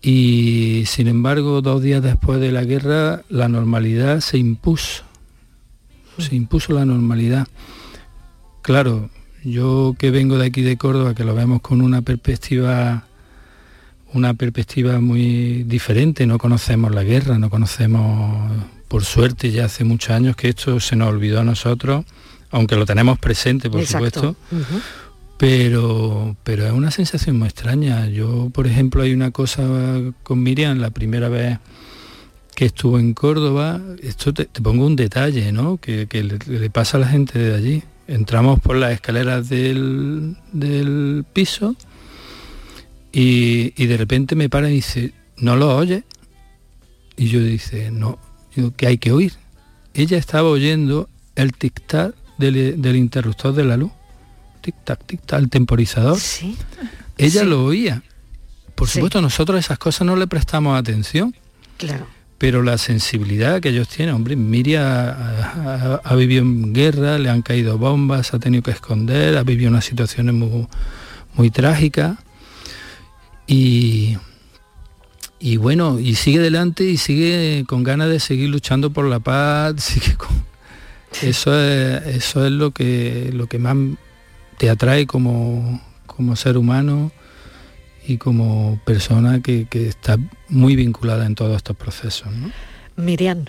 Y 0.04 0.82
sin 0.86 1.06
embargo, 1.06 1.62
dos 1.62 1.80
días 1.80 2.02
después 2.02 2.40
de 2.40 2.50
la 2.50 2.64
guerra, 2.64 3.22
la 3.28 3.48
normalidad 3.48 4.20
se 4.20 4.36
impuso. 4.36 5.04
Se 6.18 6.34
impuso 6.34 6.72
la 6.72 6.84
normalidad. 6.84 7.46
Claro, 8.62 9.10
yo 9.44 9.94
que 9.96 10.10
vengo 10.10 10.38
de 10.38 10.46
aquí 10.46 10.62
de 10.62 10.76
Córdoba, 10.76 11.14
que 11.14 11.24
lo 11.24 11.36
vemos 11.36 11.60
con 11.60 11.80
una 11.82 12.02
perspectiva 12.02 13.04
una 14.14 14.34
perspectiva 14.34 15.00
muy 15.00 15.64
diferente, 15.64 16.26
no 16.26 16.38
conocemos 16.38 16.94
la 16.94 17.02
guerra, 17.02 17.38
no 17.38 17.50
conocemos, 17.50 18.52
por 18.88 19.04
suerte 19.04 19.50
ya 19.50 19.66
hace 19.66 19.84
muchos 19.84 20.10
años 20.10 20.36
que 20.36 20.50
esto 20.50 20.78
se 20.80 20.96
nos 20.96 21.08
olvidó 21.08 21.40
a 21.40 21.44
nosotros, 21.44 22.04
aunque 22.50 22.76
lo 22.76 22.84
tenemos 22.84 23.18
presente, 23.18 23.70
por 23.70 23.80
Exacto. 23.80 24.36
supuesto, 24.50 24.76
pero, 25.42 26.36
pero 26.44 26.66
es 26.66 26.72
una 26.72 26.92
sensación 26.92 27.36
muy 27.36 27.48
extraña. 27.48 28.06
Yo, 28.06 28.50
por 28.50 28.68
ejemplo, 28.68 29.02
hay 29.02 29.12
una 29.12 29.32
cosa 29.32 29.64
con 30.22 30.40
Miriam, 30.40 30.78
la 30.78 30.90
primera 30.90 31.28
vez 31.28 31.58
que 32.54 32.66
estuvo 32.66 32.96
en 32.96 33.12
Córdoba, 33.12 33.80
esto 34.04 34.32
te, 34.32 34.44
pongo 34.44 34.86
un 34.86 34.94
detalle, 34.94 35.50
¿no? 35.50 35.78
Que, 35.78 36.06
que 36.06 36.22
le, 36.22 36.70
pasa 36.70 36.96
a 36.96 37.00
la 37.00 37.08
gente 37.08 37.40
de 37.40 37.56
allí. 37.56 37.82
Entramos 38.06 38.60
por 38.60 38.76
las 38.76 38.92
escaleras 38.92 39.48
del, 39.48 40.36
del 40.52 41.24
piso 41.32 41.74
y, 43.10 43.72
y 43.76 43.86
de 43.86 43.96
repente 43.96 44.36
me 44.36 44.48
para 44.48 44.70
y 44.70 44.74
dice, 44.74 45.12
¿no 45.38 45.56
lo 45.56 45.76
oyes? 45.76 46.04
Y 47.16 47.26
yo 47.26 47.40
dice, 47.40 47.90
no, 47.90 48.16
Digo, 48.54 48.72
que 48.76 48.86
hay 48.86 48.98
que 48.98 49.10
oír. 49.10 49.32
Ella 49.92 50.18
estaba 50.18 50.48
oyendo 50.48 51.08
el 51.34 51.52
tic-tac 51.52 52.14
del, 52.38 52.80
del 52.80 52.94
interruptor 52.94 53.52
de 53.54 53.64
la 53.64 53.76
luz. 53.76 53.90
Tic-tac, 54.62 55.00
tic-tac, 55.06 55.38
el 55.38 55.48
temporizador. 55.50 56.18
Sí. 56.18 56.56
Ella 57.18 57.42
Sí. 57.42 57.46
lo 57.46 57.64
oía. 57.64 58.02
Por 58.74 58.88
Sí. 58.88 58.94
supuesto, 58.94 59.20
nosotros 59.20 59.58
esas 59.60 59.78
cosas 59.78 60.06
no 60.06 60.16
le 60.16 60.26
prestamos 60.26 60.78
atención, 60.78 61.34
Claro. 61.76 62.06
pero 62.38 62.62
la 62.62 62.78
sensibilidad 62.78 63.60
que 63.60 63.68
ellos 63.68 63.88
tienen, 63.88 64.14
hombre, 64.14 64.34
Miriam 64.36 64.82
ha, 64.84 65.10
ha- 65.10 66.00
ha 66.02 66.14
vivido 66.14 66.42
en 66.42 66.72
guerra, 66.72 67.18
le 67.18 67.28
han 67.28 67.42
caído 67.42 67.76
bombas, 67.78 68.32
ha 68.34 68.38
tenido 68.38 68.62
que 68.62 68.70
esconder, 68.72 69.36
ha 69.36 69.42
vivido 69.44 69.68
unas 69.70 69.84
situaciones 69.84 70.34
muy, 70.34 70.66
muy 71.34 71.50
trágicas 71.50 72.16
y, 73.46 74.16
y 75.38 75.56
bueno, 75.56 75.98
y 75.98 76.14
sigue 76.14 76.38
adelante 76.38 76.84
y 76.84 76.96
sigue 76.96 77.64
con 77.68 77.82
ganas 77.82 78.08
de 78.08 78.20
seguir 78.20 78.48
luchando 78.48 78.90
por 78.92 79.06
la 79.06 79.20
paz, 79.20 79.74
sigue 79.84 80.16
con- 80.16 80.42
eso 81.20 81.54
es, 81.60 82.06
eso 82.16 82.46
es 82.46 82.52
lo 82.52 82.70
que 82.70 83.30
lo 83.34 83.46
que 83.46 83.58
más 83.58 83.76
te 84.62 84.70
atrae 84.70 85.08
como, 85.08 85.80
como 86.06 86.36
ser 86.36 86.56
humano 86.56 87.10
y 88.06 88.18
como 88.18 88.80
persona 88.84 89.40
que, 89.42 89.66
que 89.68 89.88
está 89.88 90.18
muy 90.48 90.76
vinculada 90.76 91.26
en 91.26 91.34
todos 91.34 91.56
estos 91.56 91.76
procesos. 91.76 92.32
¿no? 92.32 92.52
Miriam, 92.94 93.46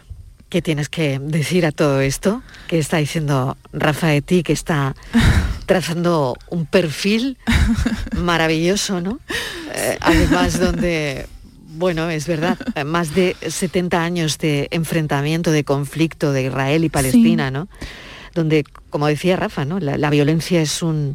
¿qué 0.49 0.63
tienes 0.63 0.89
que 0.89 1.19
decir 1.19 1.67
a 1.67 1.71
todo 1.71 2.01
esto? 2.01 2.41
que 2.67 2.79
está 2.79 2.97
diciendo 2.97 3.57
Rafa 3.73 4.07
de 4.07 4.23
ti, 4.23 4.41
que 4.41 4.53
está 4.53 4.95
trazando 5.67 6.35
un 6.49 6.65
perfil 6.65 7.37
maravilloso, 8.17 8.99
¿no? 8.99 9.19
Eh, 9.75 9.99
además, 10.01 10.59
donde, 10.59 11.27
bueno, 11.75 12.09
es 12.09 12.25
verdad, 12.25 12.57
más 12.87 13.13
de 13.13 13.35
70 13.47 14.03
años 14.03 14.39
de 14.39 14.67
enfrentamiento, 14.71 15.51
de 15.51 15.63
conflicto 15.63 16.31
de 16.31 16.45
Israel 16.45 16.83
y 16.83 16.89
Palestina, 16.89 17.51
¿no? 17.51 17.67
Donde, 18.33 18.63
como 18.89 19.07
decía 19.07 19.35
Rafa, 19.35 19.63
¿no? 19.65 19.79
La, 19.79 19.97
la 19.97 20.09
violencia 20.09 20.61
es 20.61 20.81
un 20.81 21.13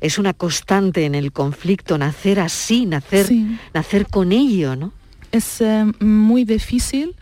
es 0.00 0.18
una 0.18 0.34
constante 0.34 1.04
en 1.06 1.14
el 1.14 1.32
conflicto, 1.32 1.96
nacer 1.96 2.40
así, 2.40 2.84
nacer, 2.86 3.26
Sí. 3.26 3.58
nacer 3.72 4.06
con 4.08 4.32
ello, 4.32 4.76
¿no? 4.76 4.92
Es 5.32 5.60
eh, 5.62 5.86
muy 6.00 6.44
difícil 6.44 7.14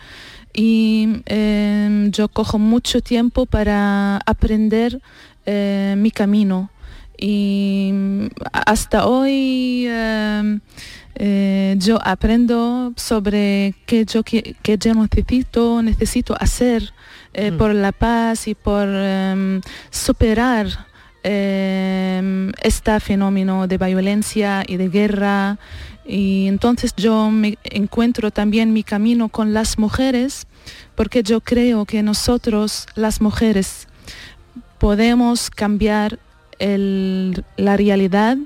y 0.53 1.23
eh, 1.27 2.09
yo 2.11 2.27
cojo 2.29 2.59
mucho 2.59 3.01
tiempo 3.03 3.47
para 3.47 4.17
aprender 4.27 5.01
eh, 5.47 5.95
mi 5.97 6.11
camino. 6.11 6.71
Y 7.23 7.93
hasta 8.53 9.07
hoy 9.07 9.85
eh, 9.89 10.59
eh, 11.15 11.77
yo 11.79 11.99
aprendo 12.03 12.93
sobre 12.97 13.75
qué 13.87 14.05
yo, 14.07 14.23
qui- 14.25 14.57
qué 14.63 14.77
yo 14.79 14.95
necesito, 14.95 15.83
necesito 15.83 16.35
hacer 16.41 16.93
eh, 17.35 17.53
por 17.53 17.75
la 17.75 17.93
paz 17.93 18.49
y 18.49 18.55
por 18.55 18.87
em, 18.89 19.61
superar 19.91 20.67
em, 21.23 22.51
este 22.63 22.99
fenómeno 23.01 23.67
de 23.67 23.79
violencia 23.79 24.63
y 24.67 24.77
de 24.77 24.89
guerra. 24.89 25.59
Y 26.07 26.47
entonces 26.49 26.95
yo 26.97 27.31
me 27.31 27.57
encuentro 27.65 28.31
también 28.31 28.73
mi 28.73 28.83
camino 28.83 29.29
con 29.29 29.53
las 29.53 29.79
mujeres, 29.79 30.47
porque 30.97 31.23
yo 31.23 31.41
creo 31.41 31.85
que 31.85 32.03
nosotros, 32.03 32.87
las 32.95 33.21
mujeres, 33.21 33.87
podemos 34.79 35.51
cambiar 35.51 36.19
el- 36.59 37.45
la 37.57 37.77
realidad 37.77 38.37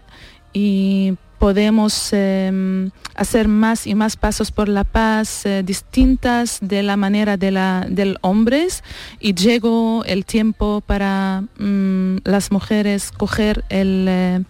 y 0.53 1.15
podemos 1.39 2.13
em, 2.13 2.91
hacer 3.15 3.49
más 3.49 3.87
y 3.87 3.95
más 3.95 4.17
pasos 4.17 4.51
por 4.51 4.69
la 4.69 4.85
paz 4.85 5.47
eh, 5.47 5.63
distintas 5.65 6.59
de 6.61 6.83
la 6.83 6.97
manera 6.97 7.37
de 7.37 7.51
la, 7.51 7.87
del 7.89 8.19
hombres 8.23 8.83
y 9.21 9.35
llegó 9.35 10.05
el 10.05 10.25
tiempo 10.25 10.83
para 10.87 11.45
mm, 11.59 12.19
las 12.25 12.51
mujeres 12.51 13.11
coger 13.13 13.65
el, 13.69 14.07
eh, 14.09 14.43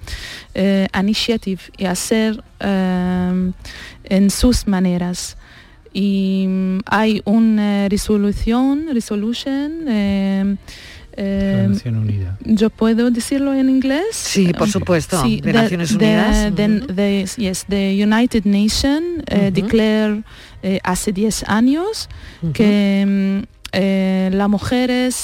eh, 0.54 0.88
initiative 0.98 1.60
y 1.76 1.86
hacer 1.86 2.42
eh, 2.60 3.52
en 4.04 4.30
sus 4.30 4.66
maneras. 4.66 5.36
Y 5.92 6.46
mm, 6.48 6.78
hay 6.86 7.22
una 7.24 7.88
resolución, 7.88 8.86
resolution, 8.92 10.58
eh, 11.16 11.62
eh, 11.64 11.68
Nación 11.68 11.96
Unida. 11.96 12.38
yo 12.44 12.70
puedo 12.70 13.10
decirlo 13.10 13.54
en 13.54 13.68
inglés. 13.70 14.04
Sí, 14.12 14.52
por 14.52 14.68
supuesto, 14.68 15.22
de 15.22 15.40
the- 15.42 15.52
Naciones 15.52 15.90
the- 15.96 16.04
Unidas. 16.04 16.54
the- 16.54 16.80
the- 16.94 17.26
yes, 17.36 17.64
the 17.68 18.02
United 18.02 18.44
Nations 18.44 19.22
eh, 19.28 19.50
Ujú. 19.52 19.62
declare 19.62 20.22
eh, 20.62 20.80
hace 20.82 21.12
10 21.12 21.44
años 21.48 22.08
que 22.52 23.04
mm, 23.06 23.46
eh, 23.72 24.30
las 24.32 24.48
mujeres 24.48 25.14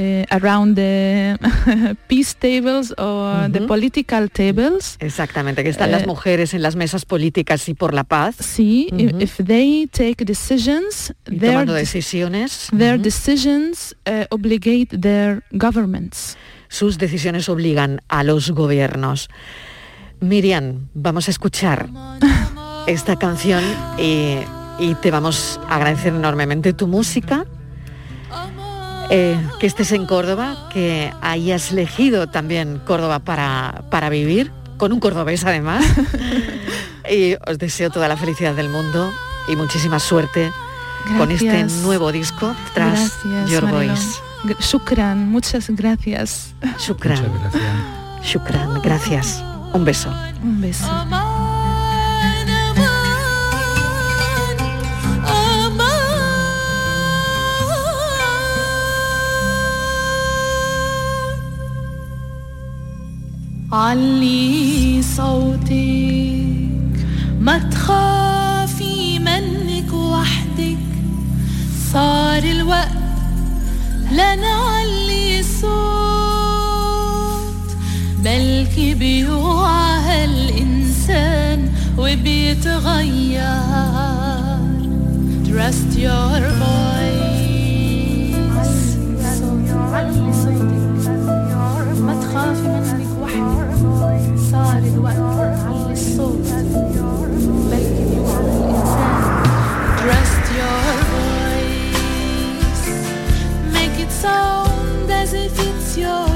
eh, 0.00 0.24
around 0.30 0.76
the 0.76 1.36
peace 2.08 2.34
tables 2.38 2.94
o 2.98 3.48
the 3.50 3.58
Ujú. 3.58 3.66
political 3.66 4.30
tables 4.30 4.96
Exactamente, 5.00 5.64
que 5.64 5.70
están 5.70 5.90
las 5.90 6.04
Eh, 6.04 6.06
mujeres 6.06 6.54
en 6.54 6.62
las 6.62 6.76
mesas 6.76 7.04
políticas 7.04 7.68
y 7.68 7.74
por 7.74 7.94
la 7.94 8.04
paz. 8.04 8.36
Sí, 8.38 8.86
if- 8.92 9.42
they 9.44 9.88
take 9.88 10.24
decisions, 10.24 11.12
Y 11.28 11.38
their, 11.38 11.66
decisiones. 11.66 12.68
their 12.76 13.00
decisions 13.00 13.96
eh, 14.04 14.26
obligate 14.30 14.96
their 14.96 15.42
governments. 15.50 16.36
Sus 16.68 16.96
decisiones 16.98 17.48
obligan 17.48 18.00
a 18.08 18.22
los 18.22 18.50
gobiernos. 18.52 19.28
Miriam, 20.20 20.88
vamos 20.94 21.26
a 21.28 21.30
escuchar 21.32 21.88
esta 22.86 23.16
canción 23.16 23.62
y, 23.98 24.36
y 24.78 24.94
te 25.02 25.10
vamos 25.10 25.58
a 25.68 25.76
agradecer 25.76 26.14
enormemente 26.14 26.72
tu 26.72 26.86
música, 26.86 27.46
eh, 29.10 29.38
que 29.58 29.66
estés 29.66 29.92
en 29.92 30.06
Córdoba, 30.06 30.68
que 30.72 31.12
hayas 31.20 31.72
elegido 31.72 32.26
también 32.26 32.80
Córdoba 32.84 33.18
para, 33.20 33.82
para 33.90 34.08
vivir, 34.10 34.52
con 34.76 34.92
un 34.92 35.00
cordobés 35.00 35.44
además. 35.44 35.84
y 37.10 37.34
os 37.46 37.58
deseo 37.58 37.90
toda 37.90 38.08
la 38.08 38.16
felicidad 38.16 38.54
del 38.54 38.68
mundo 38.68 39.10
y 39.48 39.56
muchísima 39.56 39.98
suerte 39.98 40.52
con 41.16 41.30
este 41.30 41.46
Gracias. 41.46 41.72
nuevo 41.82 42.12
disco 42.12 42.54
tras 42.74 43.22
Gracias, 43.24 43.50
Your. 43.50 43.70
Voice. 43.70 44.20
Shukran, 44.60 45.30
muchas 45.30 45.68
gracias. 45.70 46.54
Shukran. 46.78 47.18
Shukran, 48.22 48.80
gracias. 48.82 49.42
Un 49.72 49.84
beso. 49.84 50.12
Un 50.42 50.60
beso. 50.60 50.86
علي 63.72 65.02
صوتك. 65.02 65.68
ما 67.40 67.58
تخافي 67.58 69.18
منك 69.18 69.92
وحدك. 69.92 70.78
صار 71.92 72.42
الوقت 72.42 72.88
لنعلي 74.12 75.40
الصوت 75.40 75.68
بلكي 78.24 78.94
بيوعى 78.94 80.00
هالإنسان 80.00 81.68
وبيتغير. 81.98 83.48
Trust 85.44 85.90
your 85.98 86.42
voice. 86.60 86.98
علي 89.92 90.32
صوتك 90.32 90.78
ما 92.00 92.14
تخافي 92.22 92.68
منك 92.68 92.87
sound 104.20 105.08
as 105.10 105.32
if 105.32 105.52
it's 105.60 105.96
your 105.96 106.27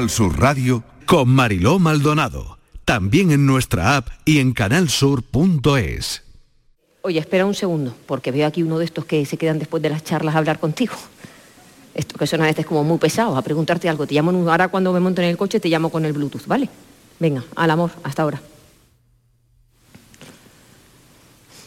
Canal 0.00 0.08
Sur 0.10 0.40
Radio 0.40 0.82
con 1.04 1.28
Mariló 1.28 1.78
Maldonado. 1.78 2.56
También 2.86 3.32
en 3.32 3.44
nuestra 3.44 3.98
app 3.98 4.08
y 4.24 4.38
en 4.38 4.54
canalsur.es. 4.54 6.22
Oye, 7.02 7.18
espera 7.20 7.44
un 7.44 7.52
segundo, 7.54 7.94
porque 8.06 8.30
veo 8.32 8.46
aquí 8.46 8.62
uno 8.62 8.78
de 8.78 8.86
estos 8.86 9.04
que 9.04 9.26
se 9.26 9.36
quedan 9.36 9.58
después 9.58 9.82
de 9.82 9.90
las 9.90 10.02
charlas 10.02 10.34
a 10.34 10.38
hablar 10.38 10.58
contigo. 10.58 10.94
Esto 11.94 12.16
que 12.18 12.26
son 12.26 12.40
a 12.40 12.44
veces 12.46 12.64
como 12.64 12.82
muy 12.82 12.96
pesados, 12.96 13.36
a 13.36 13.42
preguntarte 13.42 13.90
algo. 13.90 14.06
Te 14.06 14.14
llamo 14.14 14.30
en 14.30 14.36
un- 14.38 14.48
ahora 14.48 14.68
cuando 14.68 14.90
me 14.94 15.00
monto 15.00 15.20
en 15.20 15.28
el 15.28 15.36
coche, 15.36 15.60
te 15.60 15.68
llamo 15.68 15.90
con 15.90 16.06
el 16.06 16.14
Bluetooth, 16.14 16.46
¿vale? 16.46 16.70
Venga, 17.18 17.44
al 17.54 17.70
amor, 17.70 17.90
hasta 18.02 18.22
ahora. 18.22 18.40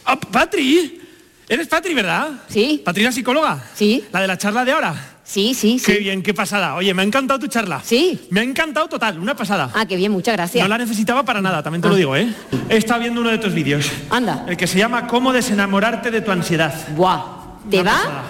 Ah, 0.05 0.19
Patri, 0.19 0.99
eres 1.47 1.67
Patri, 1.67 1.93
¿verdad? 1.93 2.41
Sí. 2.49 2.81
¿Patri 2.83 3.03
la 3.03 3.11
psicóloga? 3.11 3.63
Sí. 3.75 4.03
¿La 4.11 4.21
de 4.21 4.27
la 4.27 4.39
charla 4.39 4.65
de 4.65 4.71
ahora? 4.71 5.09
Sí, 5.25 5.53
sí, 5.53 5.79
sí. 5.79 5.85
Qué 5.85 5.99
bien, 5.99 6.21
qué 6.21 6.33
pasada. 6.33 6.75
Oye, 6.75 6.93
me 6.93 7.01
ha 7.01 7.05
encantado 7.05 7.39
tu 7.39 7.47
charla. 7.47 7.81
Sí. 7.83 8.19
Me 8.29 8.41
ha 8.41 8.43
encantado 8.43 8.87
total, 8.89 9.19
una 9.19 9.35
pasada. 9.35 9.69
Ah, 9.73 9.85
qué 9.85 9.95
bien, 9.95 10.11
muchas 10.11 10.35
gracias. 10.35 10.61
No 10.63 10.67
la 10.69 10.77
necesitaba 10.77 11.23
para 11.23 11.41
nada, 11.41 11.63
también 11.63 11.81
te 11.81 11.87
lo 11.89 11.95
digo, 11.95 12.15
¿eh? 12.15 12.27
Estado 12.69 12.99
viendo 13.01 13.21
uno 13.21 13.29
de 13.29 13.37
tus 13.37 13.53
vídeos. 13.53 13.89
Anda. 14.09 14.45
El 14.47 14.57
que 14.57 14.67
se 14.67 14.77
llama 14.77 15.07
Cómo 15.07 15.31
desenamorarte 15.31 16.11
de 16.11 16.21
tu 16.21 16.31
ansiedad. 16.31 16.73
Buah, 16.95 17.21
¿te 17.69 17.79
Una 17.79 17.91
va? 17.91 17.97
pasada. 17.97 18.23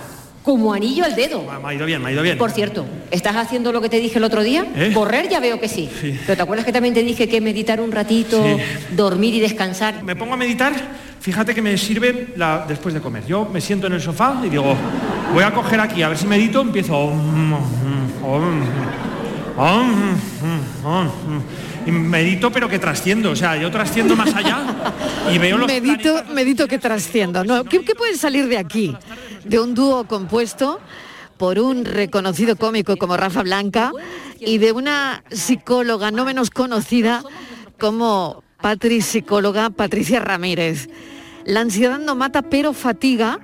Como 0.44 0.74
anillo 0.74 1.06
al 1.06 1.16
dedo. 1.16 1.42
Me 1.64 1.70
ha 1.70 1.74
ido 1.74 1.86
bien, 1.86 2.02
me 2.02 2.10
ha 2.10 2.12
ido 2.12 2.22
bien. 2.22 2.38
Por 2.38 2.52
cierto, 2.52 2.86
¿estás 3.12 3.38
haciendo 3.38 3.72
lo 3.72 3.80
que 3.80 3.88
te 3.88 4.00
dije 4.02 4.18
el 4.18 4.26
otro 4.26 4.44
día? 4.44 4.66
¿Eh? 4.76 4.92
Correr 4.94 5.30
ya 5.30 5.40
veo 5.40 5.58
que 5.60 5.70
sí. 5.70 5.90
Pero 6.26 6.36
¿te 6.36 6.42
acuerdas 6.44 6.66
que 6.66 6.74
también 6.74 6.94
te 6.94 7.02
dije 7.02 7.30
que 7.30 7.40
meditar 7.40 7.80
un 7.80 7.94
ratito, 7.94 8.44
Sí. 8.44 8.62
dormir 8.94 9.34
y 9.36 9.40
descansar? 9.40 10.04
Me 10.04 10.18
pongo 10.18 10.34
a 10.34 10.38
meditar, 10.38 10.74
fíjate 11.24 11.56
que 11.56 11.62
me 11.62 11.78
sirve 11.78 12.34
la- 12.36 12.66
después 12.68 12.94
de 12.94 13.00
comer. 13.00 13.26
Yo 13.26 13.46
me 13.52 13.62
siento 13.62 13.88
en 13.88 13.94
el 13.94 14.02
sofá 14.02 14.42
y 14.46 14.50
digo, 14.50 14.76
voy 15.34 15.44
a 15.44 15.54
coger 15.54 15.80
aquí, 15.80 16.04
a 16.04 16.10
ver 16.10 16.18
si 16.18 16.28
medito, 16.28 16.60
empiezo... 16.60 17.14
y 21.86 21.92
medito 21.92 22.52
pero 22.52 22.68
que 22.68 22.78
trasciendo, 22.80 23.32
o 23.32 23.36
sea, 23.36 23.56
yo 23.56 23.72
trasciendo 23.72 24.16
más 24.16 24.34
allá 24.36 24.66
y 25.32 25.38
veo 25.38 25.58
los 25.58 25.68
medito, 25.68 26.24
medito 26.34 26.68
que 26.68 26.78
trasciendo. 26.78 27.44
No, 27.46 27.64
¿qué, 27.64 27.82
qué 27.86 27.96
puede 27.96 28.18
salir 28.18 28.48
de 28.48 28.58
aquí? 28.58 28.96
De 29.46 29.60
un 29.60 29.74
dúo 29.76 30.06
compuesto 30.06 30.80
por 31.38 31.58
un 31.58 31.86
reconocido 31.86 32.56
cómico 32.58 32.98
como 32.98 33.16
Rafa 33.16 33.44
Blanca 33.44 33.92
y 34.40 34.58
de 34.58 34.72
una 34.74 35.24
psicóloga 35.32 36.12
no 36.12 36.26
menos 36.26 36.50
conocida 36.50 37.24
como 37.80 38.44
Patri 38.62 39.02
psicóloga 39.02 39.70
Patricia 39.70 40.20
Ramírez. 40.20 40.90
La 41.46 41.60
ansiedad 41.62 42.00
no 42.00 42.16
mata 42.16 42.42
pero 42.42 42.74
fatiga 42.74 43.40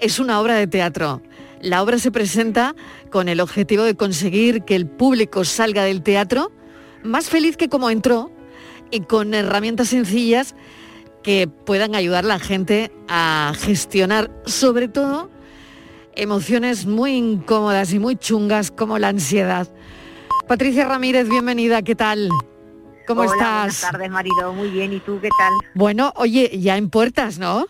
es 0.00 0.18
una 0.18 0.40
obra 0.40 0.54
de 0.54 0.66
teatro. 0.66 1.22
La 1.60 1.82
obra 1.82 1.98
se 1.98 2.10
presenta 2.10 2.74
con 3.10 3.28
el 3.28 3.40
objetivo 3.40 3.84
de 3.84 3.94
conseguir 3.94 4.62
que 4.62 4.74
el 4.74 4.86
público 4.86 5.44
salga 5.44 5.84
del 5.84 6.02
teatro 6.02 6.52
más 7.02 7.28
feliz 7.28 7.56
que 7.56 7.68
como 7.68 7.88
entró 7.90 8.30
y 8.90 9.00
con 9.00 9.32
herramientas 9.32 9.88
sencillas 9.88 10.54
que 11.22 11.48
puedan 11.48 11.94
ayudar 11.94 12.24
a 12.24 12.28
la 12.28 12.38
gente 12.38 12.92
a 13.08 13.52
gestionar 13.58 14.30
sobre 14.44 14.88
todo 14.88 15.30
emociones 16.14 16.86
muy 16.86 17.12
incómodas 17.12 17.92
y 17.92 17.98
muy 17.98 18.16
chungas 18.16 18.70
como 18.70 18.98
la 18.98 19.08
ansiedad. 19.08 19.68
Patricia 20.48 20.86
Ramírez, 20.86 21.28
bienvenida, 21.28 21.82
¿qué 21.82 21.94
tal? 21.94 22.28
¿Cómo 23.06 23.20
Hola, 23.20 23.32
estás? 23.32 23.62
Buenas 23.62 23.80
tardes, 23.92 24.10
marido. 24.10 24.52
Muy 24.52 24.70
bien. 24.70 24.92
¿Y 24.92 25.00
tú 25.00 25.20
qué 25.20 25.28
tal? 25.38 25.52
Bueno, 25.74 26.12
oye, 26.16 26.58
ya 26.58 26.76
en 26.76 26.90
puertas, 26.90 27.38
¿no? 27.38 27.66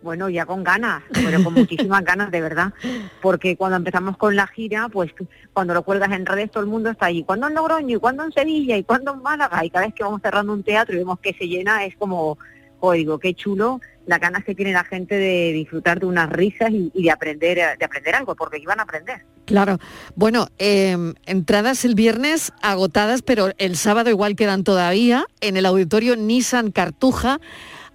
Bueno, 0.00 0.28
ya 0.28 0.46
con 0.46 0.62
ganas, 0.62 1.02
pero 1.12 1.42
con 1.42 1.54
muchísimas 1.54 2.04
ganas, 2.04 2.30
de 2.30 2.40
verdad. 2.40 2.72
Porque 3.20 3.56
cuando 3.56 3.76
empezamos 3.76 4.16
con 4.16 4.36
la 4.36 4.46
gira, 4.46 4.88
pues 4.88 5.12
cuando 5.52 5.74
lo 5.74 5.82
cuelgas 5.82 6.12
en 6.12 6.24
redes, 6.24 6.50
todo 6.50 6.62
el 6.62 6.68
mundo 6.70 6.90
está 6.90 7.06
allí. 7.06 7.24
¿Cuándo 7.24 7.48
en 7.48 7.54
Logroño? 7.54 7.96
¿Y 7.96 8.00
cuándo 8.00 8.24
en 8.24 8.32
Sevilla? 8.32 8.76
¿Y 8.76 8.84
cuándo 8.84 9.12
en 9.12 9.22
Málaga? 9.22 9.64
Y 9.64 9.70
cada 9.70 9.86
vez 9.86 9.94
que 9.94 10.04
vamos 10.04 10.22
cerrando 10.22 10.52
un 10.52 10.62
teatro 10.62 10.94
y 10.94 10.98
vemos 10.98 11.18
que 11.18 11.34
se 11.34 11.48
llena, 11.48 11.84
es 11.84 11.96
como, 11.96 12.38
joder, 12.80 12.98
digo, 12.98 13.18
qué 13.18 13.34
chulo 13.34 13.80
las 14.08 14.20
ganas 14.20 14.42
que 14.42 14.54
tiene 14.54 14.72
la 14.72 14.84
gente 14.84 15.16
de 15.16 15.52
disfrutar 15.52 16.00
de 16.00 16.06
unas 16.06 16.30
risas 16.30 16.70
y, 16.70 16.90
de 16.94 17.10
aprender 17.10 17.58
de 17.78 17.84
aprender 17.84 18.14
algo, 18.14 18.34
porque 18.34 18.58
iban 18.58 18.80
a 18.80 18.84
aprender. 18.84 19.22
Claro. 19.44 19.78
Bueno, 20.14 20.48
eh, 20.58 20.96
entradas 21.26 21.84
el 21.84 21.94
viernes 21.94 22.52
agotadas, 22.62 23.20
pero 23.20 23.50
el 23.58 23.76
sábado 23.76 24.08
igual 24.08 24.34
quedan 24.34 24.64
todavía 24.64 25.26
en 25.42 25.58
el 25.58 25.66
auditorio 25.66 26.16
Nissan 26.16 26.70
Cartuja 26.70 27.38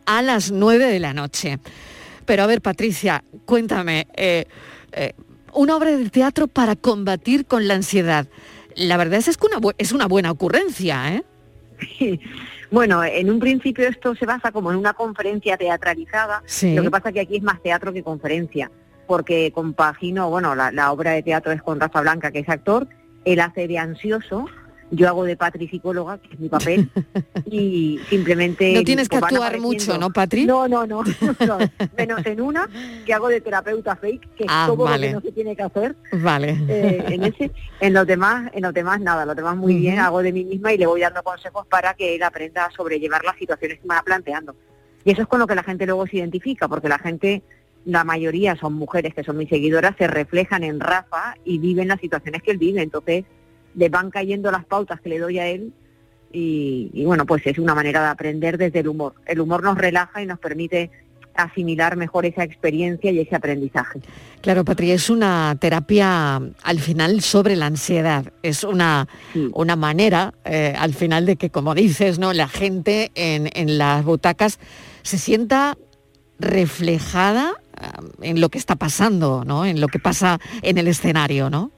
a 0.05 0.21
las 0.21 0.51
9 0.51 0.85
de 0.85 0.99
la 0.99 1.13
noche. 1.13 1.57
Pero 2.25 2.43
a 2.43 2.47
ver, 2.47 2.61
Patricia, 2.61 3.23
cuéntame, 3.45 4.07
eh, 4.15 4.45
eh, 4.91 5.13
una 5.53 5.75
obra 5.75 5.97
de 5.97 6.09
teatro 6.11 6.47
para 6.47 6.75
combatir 6.75 7.47
con 7.47 7.67
la 7.67 7.73
ansiedad. 7.73 8.27
La 8.75 8.97
verdad 8.97 9.19
es 9.19 9.37
que 9.37 9.47
una 9.47 9.73
es 9.77 9.91
una 9.91 10.07
buena 10.07 10.31
ocurrencia, 10.31 11.15
¿eh? 11.15 11.23
Bueno, 12.71 13.03
en 13.03 13.29
un 13.29 13.39
principio 13.39 13.87
esto 13.87 14.15
se 14.15 14.25
basa 14.25 14.51
como 14.51 14.71
en 14.71 14.77
una 14.77 14.93
conferencia 14.93 15.57
teatralizada. 15.57 16.41
Sí. 16.45 16.73
Lo 16.73 16.81
que 16.81 16.89
pasa 16.89 17.11
que 17.11 17.19
aquí 17.19 17.35
es 17.35 17.43
más 17.43 17.61
teatro 17.61 17.93
que 17.93 18.01
conferencia, 18.01 18.71
porque 19.05 19.51
compagino, 19.51 20.29
bueno, 20.31 20.55
la, 20.55 20.71
la 20.71 20.91
obra 20.91 21.11
de 21.11 21.21
teatro 21.21 21.51
es 21.51 21.61
con 21.61 21.79
Rafa 21.79 22.01
Blanca, 22.01 22.31
que 22.31 22.39
es 22.39 22.49
actor, 22.49 22.87
él 23.25 23.39
hace 23.41 23.67
de 23.67 23.77
ansioso, 23.77 24.45
yo 24.93 25.07
hago 25.07 25.23
de 25.23 25.35
Patri 25.35 25.67
psicóloga, 25.67 26.19
que 26.19 26.33
es 26.33 26.39
mi 26.39 26.49
papel, 26.49 26.89
y 27.45 27.99
simplemente... 28.09 28.73
No 28.73 28.83
tienes 28.83 29.09
que 29.09 29.19
pues, 29.19 29.33
actuar 29.33 29.59
mucho, 29.59 29.97
¿no, 29.97 30.11
Patri? 30.11 30.45
No, 30.45 30.67
no, 30.67 30.85
no, 30.87 31.03
no, 31.03 31.57
menos 31.97 32.25
en 32.25 32.41
una 32.41 32.69
que 33.05 33.13
hago 33.13 33.27
de 33.27 33.41
terapeuta 33.41 33.95
fake, 33.95 34.35
que 34.35 34.43
es 34.43 34.49
Ah, 34.49 34.65
todo 34.67 34.85
vale. 34.85 35.07
lo 35.07 35.07
que 35.07 35.13
no 35.13 35.21
se 35.21 35.31
tiene 35.31 35.55
que 35.55 35.63
hacer. 35.63 35.95
Vale. 36.11 36.57
Eh, 36.67 37.03
en 37.07 37.23
ese, 37.23 37.51
en 37.79 37.93
los 37.93 38.05
demás, 38.05 38.51
en 38.53 38.63
los 38.63 38.73
demás 38.73 39.01
nada, 39.01 39.25
los 39.25 39.35
demás 39.35 39.57
muy 39.57 39.75
bien, 39.75 39.99
hago 39.99 40.21
de 40.21 40.31
mí 40.31 40.45
misma 40.45 40.73
y 40.73 40.77
le 40.77 40.85
voy 40.85 41.01
dando 41.01 41.23
consejos 41.23 41.65
para 41.67 41.95
que 41.95 42.15
él 42.15 42.23
aprenda 42.23 42.65
a 42.65 42.71
sobrellevar 42.71 43.23
las 43.23 43.37
situaciones 43.37 43.79
que 43.79 43.87
me 43.87 43.95
va 43.95 44.03
planteando. 44.03 44.55
Y 45.05 45.11
eso 45.11 45.23
es 45.23 45.27
con 45.27 45.39
lo 45.39 45.47
que 45.47 45.55
la 45.55 45.63
gente 45.63 45.85
luego 45.85 46.05
se 46.07 46.17
identifica, 46.17 46.67
porque 46.67 46.87
la 46.87 46.99
gente, 46.99 47.41
la 47.85 48.03
mayoría 48.03 48.55
son 48.55 48.73
mujeres 48.73 49.13
que 49.13 49.23
son 49.23 49.37
mis 49.37 49.49
seguidoras, 49.49 49.95
se 49.97 50.07
reflejan 50.07 50.63
en 50.63 50.79
Rafa 50.79 51.35
y 51.43 51.57
viven 51.57 51.87
las 51.89 51.99
situaciones 51.99 52.41
que 52.43 52.51
él 52.51 52.57
vive. 52.57 52.81
Entonces, 52.81 53.25
le 53.75 53.89
van 53.89 54.09
cayendo 54.09 54.51
las 54.51 54.65
pautas 54.65 55.01
que 55.01 55.09
le 55.09 55.19
doy 55.19 55.39
a 55.39 55.47
él 55.47 55.73
y, 56.31 56.89
y 56.93 57.05
bueno, 57.05 57.25
pues 57.25 57.45
es 57.45 57.57
una 57.59 57.75
manera 57.75 58.01
de 58.01 58.07
aprender 58.07 58.57
desde 58.57 58.79
el 58.79 58.87
humor. 58.87 59.13
El 59.25 59.39
humor 59.39 59.63
nos 59.63 59.77
relaja 59.77 60.21
y 60.21 60.25
nos 60.25 60.39
permite 60.39 60.89
asimilar 61.35 61.95
mejor 61.95 62.25
esa 62.25 62.43
experiencia 62.43 63.11
y 63.11 63.19
ese 63.19 63.35
aprendizaje. 63.35 63.99
Claro, 64.41 64.63
Patri, 64.63 64.91
es 64.91 65.09
una 65.09 65.55
terapia 65.59 66.35
al 66.35 66.79
final 66.79 67.21
sobre 67.21 67.55
la 67.55 67.67
ansiedad. 67.67 68.31
Es 68.43 68.63
una, 68.63 69.07
una 69.53 69.75
manera 69.75 70.33
eh, 70.45 70.73
al 70.77 70.93
final 70.93 71.25
de 71.25 71.35
que, 71.35 71.49
como 71.49 71.75
dices, 71.75 72.19
¿no? 72.19 72.33
la 72.33 72.47
gente 72.47 73.11
en, 73.15 73.49
en 73.53 73.77
las 73.77 74.03
butacas 74.03 74.59
se 75.01 75.17
sienta 75.17 75.77
reflejada 76.39 77.53
ah, 77.77 78.01
en 78.21 78.41
lo 78.41 78.49
que 78.49 78.57
está 78.57 78.75
pasando, 78.75 79.43
¿no? 79.45 79.65
En 79.65 79.79
lo 79.79 79.87
que 79.87 79.99
pasa 79.99 80.39
en 80.61 80.77
el 80.77 80.87
escenario, 80.87 81.49
¿no? 81.49 81.71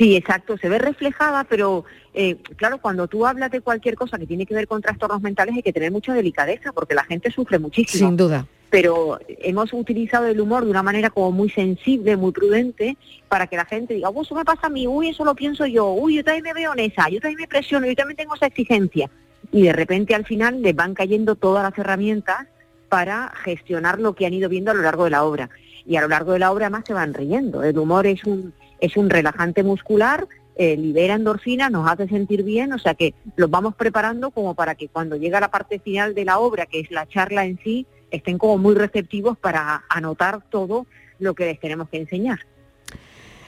Sí, 0.00 0.16
exacto, 0.16 0.56
se 0.56 0.70
ve 0.70 0.78
reflejada, 0.78 1.44
pero 1.44 1.84
eh, 2.14 2.36
claro, 2.56 2.78
cuando 2.80 3.06
tú 3.06 3.26
hablas 3.26 3.50
de 3.50 3.60
cualquier 3.60 3.96
cosa 3.96 4.16
que 4.16 4.26
tiene 4.26 4.46
que 4.46 4.54
ver 4.54 4.66
con 4.66 4.80
trastornos 4.80 5.20
mentales 5.20 5.54
hay 5.54 5.62
que 5.62 5.74
tener 5.74 5.92
mucha 5.92 6.14
delicadeza 6.14 6.72
porque 6.72 6.94
la 6.94 7.04
gente 7.04 7.30
sufre 7.30 7.58
muchísimo. 7.58 8.08
Sin 8.08 8.16
duda. 8.16 8.46
Pero 8.70 9.18
hemos 9.28 9.74
utilizado 9.74 10.24
el 10.28 10.40
humor 10.40 10.64
de 10.64 10.70
una 10.70 10.82
manera 10.82 11.10
como 11.10 11.32
muy 11.32 11.50
sensible, 11.50 12.16
muy 12.16 12.32
prudente, 12.32 12.96
para 13.28 13.46
que 13.46 13.58
la 13.58 13.66
gente 13.66 13.92
diga, 13.92 14.08
"Oh, 14.08 14.22
eso 14.22 14.34
me 14.34 14.42
pasa 14.42 14.68
a 14.68 14.70
mí, 14.70 14.86
uy, 14.86 15.10
eso 15.10 15.22
lo 15.22 15.34
pienso 15.34 15.66
yo, 15.66 15.92
uy, 15.92 16.16
yo 16.16 16.24
también 16.24 16.44
me 16.44 16.54
veo 16.54 16.72
en 16.72 16.78
esa, 16.78 17.10
yo 17.10 17.20
también 17.20 17.40
me 17.42 17.48
presiono, 17.48 17.86
yo 17.86 17.94
también 17.94 18.16
tengo 18.16 18.34
esa 18.34 18.46
exigencia. 18.46 19.10
Y 19.52 19.64
de 19.64 19.74
repente 19.74 20.14
al 20.14 20.24
final 20.24 20.62
les 20.62 20.74
van 20.74 20.94
cayendo 20.94 21.34
todas 21.34 21.62
las 21.62 21.76
herramientas 21.76 22.46
para 22.88 23.34
gestionar 23.44 24.00
lo 24.00 24.14
que 24.14 24.24
han 24.24 24.32
ido 24.32 24.48
viendo 24.48 24.70
a 24.70 24.74
lo 24.74 24.80
largo 24.80 25.04
de 25.04 25.10
la 25.10 25.24
obra. 25.24 25.50
Y 25.84 25.96
a 25.96 26.00
lo 26.00 26.08
largo 26.08 26.32
de 26.32 26.38
la 26.38 26.52
obra 26.52 26.70
más 26.70 26.84
se 26.86 26.94
van 26.94 27.12
riendo. 27.12 27.62
El 27.62 27.76
humor 27.78 28.06
es 28.06 28.24
un, 28.24 28.54
es 28.80 28.96
un 28.96 29.10
relajante 29.10 29.62
muscular, 29.62 30.26
eh, 30.56 30.76
libera 30.76 31.14
endorfinas, 31.14 31.70
nos 31.70 31.90
hace 31.90 32.08
sentir 32.08 32.42
bien, 32.42 32.72
o 32.72 32.78
sea 32.78 32.94
que 32.94 33.14
los 33.36 33.50
vamos 33.50 33.74
preparando 33.74 34.30
como 34.30 34.54
para 34.54 34.74
que 34.74 34.88
cuando 34.88 35.16
llega 35.16 35.40
la 35.40 35.50
parte 35.50 35.78
final 35.78 36.14
de 36.14 36.24
la 36.24 36.38
obra, 36.38 36.66
que 36.66 36.80
es 36.80 36.90
la 36.90 37.06
charla 37.06 37.46
en 37.46 37.58
sí, 37.62 37.86
estén 38.10 38.38
como 38.38 38.58
muy 38.58 38.74
receptivos 38.74 39.38
para 39.38 39.84
anotar 39.88 40.42
todo 40.50 40.86
lo 41.18 41.34
que 41.34 41.46
les 41.46 41.60
tenemos 41.60 41.88
que 41.88 41.98
enseñar. 41.98 42.40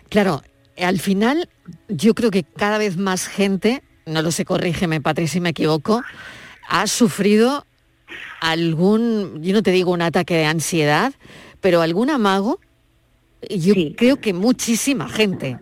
Claro, 0.09 0.43
al 0.79 0.99
final 0.99 1.49
yo 1.89 2.15
creo 2.15 2.31
que 2.31 2.45
cada 2.45 2.79
vez 2.79 2.97
más 2.97 3.27
gente, 3.27 3.83
no 4.07 4.23
lo 4.23 4.31
sé, 4.31 4.45
corrígeme, 4.45 5.01
Patri, 5.01 5.27
si 5.27 5.41
me 5.41 5.51
equivoco, 5.51 6.03
ha 6.69 6.87
sufrido 6.87 7.67
algún, 8.41 9.43
yo 9.43 9.53
no 9.53 9.63
te 9.63 9.71
digo 9.71 9.93
un 9.93 10.03
ataque 10.03 10.35
de 10.35 10.47
ansiedad, 10.47 11.13
pero 11.61 11.81
algún 11.81 12.11
amago, 12.11 12.61
yo 13.51 13.75
creo 13.97 14.21
que 14.21 14.33
muchísima 14.33 15.09
gente. 15.09 15.59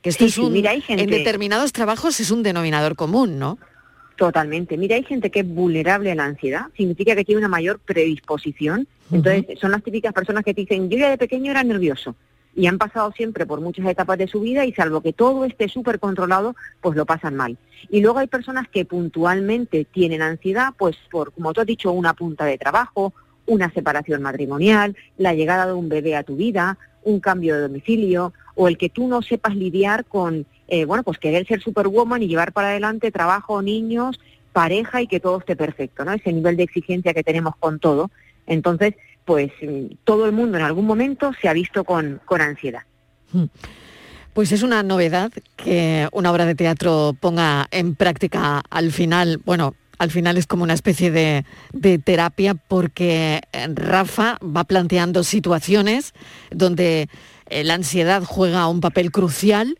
Que 0.00 0.10
esto 0.10 0.24
Sí, 0.24 0.30
es 0.30 0.38
un, 0.38 0.52
mira, 0.52 0.70
hay 0.72 0.80
gente- 0.80 1.04
en 1.04 1.10
determinados 1.10 1.72
trabajos 1.72 2.18
es 2.20 2.30
un 2.30 2.42
denominador 2.42 2.96
común, 2.96 3.38
¿no? 3.38 3.58
Totalmente. 4.16 4.76
Mira, 4.76 4.96
hay 4.96 5.04
gente 5.04 5.30
que 5.30 5.40
es 5.40 5.48
vulnerable 5.48 6.10
a 6.12 6.14
la 6.14 6.24
ansiedad, 6.24 6.66
significa 6.76 7.14
que 7.16 7.24
tiene 7.24 7.38
una 7.38 7.48
mayor 7.48 7.78
predisposición. 7.80 8.86
Entonces, 9.10 9.58
son 9.60 9.70
las 9.72 9.82
típicas 9.82 10.12
personas 10.12 10.44
que 10.44 10.54
te 10.54 10.62
dicen, 10.62 10.88
yo 10.90 10.98
ya 10.98 11.10
de 11.10 11.18
pequeño 11.18 11.50
era 11.50 11.62
nervioso. 11.62 12.14
Y 12.54 12.66
han 12.66 12.78
pasado 12.78 13.12
siempre 13.12 13.46
por 13.46 13.60
muchas 13.60 13.86
etapas 13.86 14.18
de 14.18 14.28
su 14.28 14.40
vida 14.40 14.64
y 14.66 14.72
salvo 14.74 15.00
que 15.00 15.12
todo 15.12 15.44
esté 15.44 15.68
súper 15.68 15.98
controlado, 15.98 16.54
pues 16.80 16.96
lo 16.96 17.06
pasan 17.06 17.34
mal. 17.34 17.56
Y 17.90 18.00
luego 18.00 18.18
hay 18.18 18.26
personas 18.26 18.68
que 18.68 18.84
puntualmente 18.84 19.84
tienen 19.86 20.20
ansiedad, 20.20 20.68
pues 20.76 20.96
por, 21.10 21.32
como 21.32 21.52
tú 21.52 21.60
has 21.62 21.66
dicho, 21.66 21.90
una 21.92 22.12
punta 22.14 22.44
de 22.44 22.58
trabajo, 22.58 23.14
una 23.46 23.72
separación 23.72 24.20
matrimonial, 24.22 24.96
la 25.16 25.32
llegada 25.34 25.66
de 25.66 25.72
un 25.72 25.88
bebé 25.88 26.14
a 26.14 26.22
tu 26.22 26.36
vida, 26.36 26.76
un 27.04 27.20
cambio 27.20 27.54
de 27.54 27.62
domicilio, 27.62 28.32
o 28.54 28.68
el 28.68 28.78
que 28.78 28.88
tú 28.88 29.08
no 29.08 29.22
sepas 29.22 29.56
lidiar 29.56 30.04
con, 30.04 30.46
eh, 30.68 30.84
bueno, 30.84 31.02
pues 31.02 31.18
querer 31.18 31.46
ser 31.46 31.62
superwoman 31.62 32.22
y 32.22 32.28
llevar 32.28 32.52
para 32.52 32.68
adelante 32.68 33.10
trabajo, 33.10 33.62
niños, 33.62 34.20
pareja 34.52 35.02
y 35.02 35.06
que 35.06 35.20
todo 35.20 35.38
esté 35.38 35.56
perfecto, 35.56 36.04
¿no? 36.04 36.12
Ese 36.12 36.32
nivel 36.32 36.56
de 36.56 36.64
exigencia 36.64 37.14
que 37.14 37.22
tenemos 37.22 37.56
con 37.56 37.78
todo. 37.78 38.10
Entonces, 38.46 38.94
pues 39.24 39.50
mm, 39.62 39.94
todo 40.04 40.26
el 40.26 40.32
mundo 40.32 40.58
en 40.58 40.64
algún 40.64 40.86
momento 40.86 41.32
se 41.40 41.48
ha 41.48 41.52
visto 41.52 41.84
con, 41.84 42.20
con 42.24 42.40
ansiedad. 42.40 42.82
Pues 44.34 44.52
es 44.52 44.62
una 44.62 44.82
novedad 44.82 45.32
que 45.56 46.08
una 46.12 46.30
obra 46.30 46.44
de 46.44 46.54
teatro 46.54 47.16
ponga 47.18 47.66
en 47.70 47.94
práctica 47.94 48.62
al 48.68 48.92
final, 48.92 49.40
bueno, 49.44 49.74
al 50.02 50.10
final 50.10 50.36
es 50.36 50.48
como 50.48 50.64
una 50.64 50.74
especie 50.74 51.12
de, 51.12 51.44
de 51.72 51.96
terapia 51.98 52.54
porque 52.54 53.40
eh, 53.52 53.68
Rafa 53.72 54.36
va 54.42 54.64
planteando 54.64 55.22
situaciones 55.22 56.12
donde 56.50 57.08
eh, 57.46 57.62
la 57.62 57.74
ansiedad 57.74 58.24
juega 58.24 58.66
un 58.66 58.80
papel 58.80 59.12
crucial, 59.12 59.78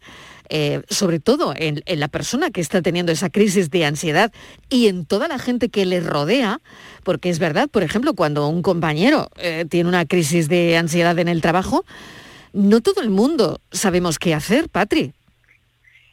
eh, 0.48 0.82
sobre 0.88 1.18
todo 1.18 1.54
en, 1.56 1.82
la 1.86 2.06
persona 2.06 2.50
que 2.50 2.60
está 2.60 2.82
teniendo 2.82 3.10
esa 3.10 3.30
crisis 3.30 3.68
de 3.68 3.84
ansiedad 3.84 4.32
y 4.70 4.86
en 4.86 5.06
toda 5.06 5.26
la 5.26 5.40
gente 5.40 5.70
que 5.70 5.86
le 5.86 5.98
rodea, 5.98 6.60
porque 7.02 7.28
es 7.28 7.40
verdad, 7.40 7.68
por 7.68 7.82
ejemplo, 7.82 8.14
cuando 8.14 8.46
un 8.46 8.62
compañero 8.62 9.28
tiene 9.70 9.88
una 9.88 10.06
crisis 10.06 10.48
de 10.48 10.76
ansiedad 10.76 11.18
en 11.18 11.26
el 11.26 11.42
trabajo, 11.42 11.84
no 12.52 12.80
todo 12.80 13.00
el 13.00 13.10
mundo 13.10 13.60
sabemos 13.72 14.20
qué 14.20 14.34
hacer, 14.34 14.68
Patri. 14.68 15.14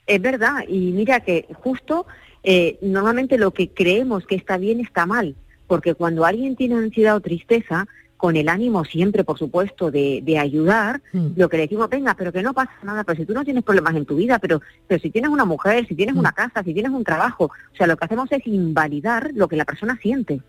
Es 0.07 0.19
verdad, 0.19 0.63
y 0.67 0.93
mira 0.93 1.19
que 1.19 1.45
justo 1.61 2.07
eh, 2.43 2.77
normalmente 2.81 3.37
lo 3.37 3.51
que 3.51 3.69
creemos 3.69 4.25
que 4.25 4.35
está 4.35 4.57
bien 4.57 4.79
está 4.79 5.05
mal, 5.05 5.35
porque 5.67 5.93
cuando 5.93 6.25
alguien 6.25 6.55
tiene 6.55 6.75
ansiedad 6.75 7.15
o 7.15 7.21
tristeza, 7.21 7.87
con 8.19 8.35
el 8.35 8.49
ánimo 8.49 8.83
siempre, 8.83 9.23
por 9.23 9.39
supuesto, 9.39 9.91
de, 9.91 10.19
de 10.21 10.37
ayudar, 10.37 11.01
lo 11.13 11.47
que 11.47 11.55
le 11.55 11.63
decimos, 11.63 11.89
venga, 11.89 12.15
pero 12.15 12.33
que 12.33 12.43
no 12.43 12.53
pasa 12.53 12.73
nada, 12.83 13.05
pero 13.05 13.17
si 13.17 13.25
tú 13.25 13.33
no 13.33 13.45
tienes 13.45 13.63
problemas 13.63 13.95
en 13.95 14.05
tu 14.05 14.17
vida, 14.17 14.39
pero, 14.39 14.61
pero 14.87 15.01
si 15.01 15.09
tienes 15.09 15.31
una 15.31 15.45
mujer, 15.45 15.87
si 15.87 15.95
tienes 15.95 16.17
una 16.17 16.33
casa, 16.33 16.61
si 16.61 16.73
tienes 16.73 16.91
un 16.91 17.05
trabajo, 17.05 17.45
o 17.45 17.75
sea, 17.77 17.87
lo 17.87 17.95
que 17.95 18.03
hacemos 18.03 18.29
es 18.33 18.45
invalidar 18.45 19.31
lo 19.35 19.47
que 19.47 19.55
la 19.55 19.63
persona 19.63 19.97
siente. 20.01 20.41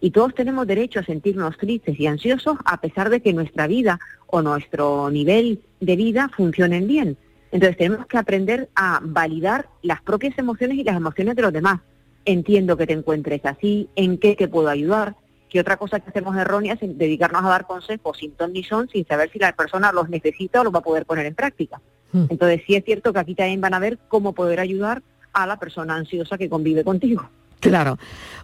Y 0.00 0.12
todos 0.12 0.36
tenemos 0.36 0.68
derecho 0.68 1.00
a 1.00 1.04
sentirnos 1.04 1.58
tristes 1.58 1.98
y 1.98 2.06
ansiosos 2.06 2.58
a 2.64 2.80
pesar 2.80 3.10
de 3.10 3.20
que 3.20 3.32
nuestra 3.32 3.66
vida 3.66 3.98
o 4.28 4.40
nuestro 4.40 5.10
nivel 5.10 5.62
de 5.80 5.96
vida 5.96 6.30
funcionen 6.36 6.86
bien. 6.86 7.16
Entonces 7.52 7.76
tenemos 7.76 8.06
que 8.06 8.18
aprender 8.18 8.68
a 8.74 9.00
validar 9.02 9.68
las 9.82 10.00
propias 10.02 10.38
emociones 10.38 10.78
y 10.78 10.84
las 10.84 10.96
emociones 10.96 11.36
de 11.36 11.42
los 11.42 11.52
demás. 11.52 11.80
Entiendo 12.24 12.76
que 12.76 12.86
te 12.86 12.92
encuentres 12.92 13.44
así, 13.44 13.88
en 13.96 14.18
qué 14.18 14.36
te 14.36 14.46
puedo 14.46 14.68
ayudar, 14.68 15.16
que 15.48 15.60
otra 15.60 15.76
cosa 15.76 16.00
que 16.00 16.10
hacemos 16.10 16.36
errónea 16.36 16.74
es 16.74 16.80
dedicarnos 16.96 17.44
a 17.44 17.48
dar 17.48 17.66
consejos 17.66 18.18
sin 18.18 18.32
ton 18.32 18.52
ni 18.52 18.62
son, 18.62 18.88
sin 18.88 19.06
saber 19.06 19.30
si 19.32 19.38
la 19.38 19.52
persona 19.52 19.92
los 19.92 20.08
necesita 20.08 20.60
o 20.60 20.64
los 20.64 20.72
va 20.72 20.78
a 20.78 20.82
poder 20.82 21.06
poner 21.06 21.26
en 21.26 21.34
práctica. 21.34 21.80
Entonces 22.12 22.62
sí 22.66 22.74
es 22.74 22.84
cierto 22.84 23.12
que 23.12 23.20
aquí 23.20 23.34
también 23.34 23.60
van 23.60 23.74
a 23.74 23.78
ver 23.78 23.98
cómo 24.08 24.32
poder 24.32 24.58
ayudar 24.58 25.02
a 25.32 25.46
la 25.46 25.58
persona 25.58 25.94
ansiosa 25.94 26.38
que 26.38 26.48
convive 26.48 26.82
contigo. 26.82 27.28
Claro. 27.60 27.98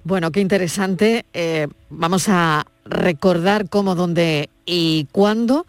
Bueno, 0.05 0.31
qué 0.31 0.41
interesante. 0.41 1.25
Eh, 1.33 1.69
vamos 1.89 2.29
a 2.29 2.67
recordar 2.85 3.69
cómo, 3.69 3.95
dónde 3.95 4.51
y 4.67 5.09
cuándo. 5.11 5.67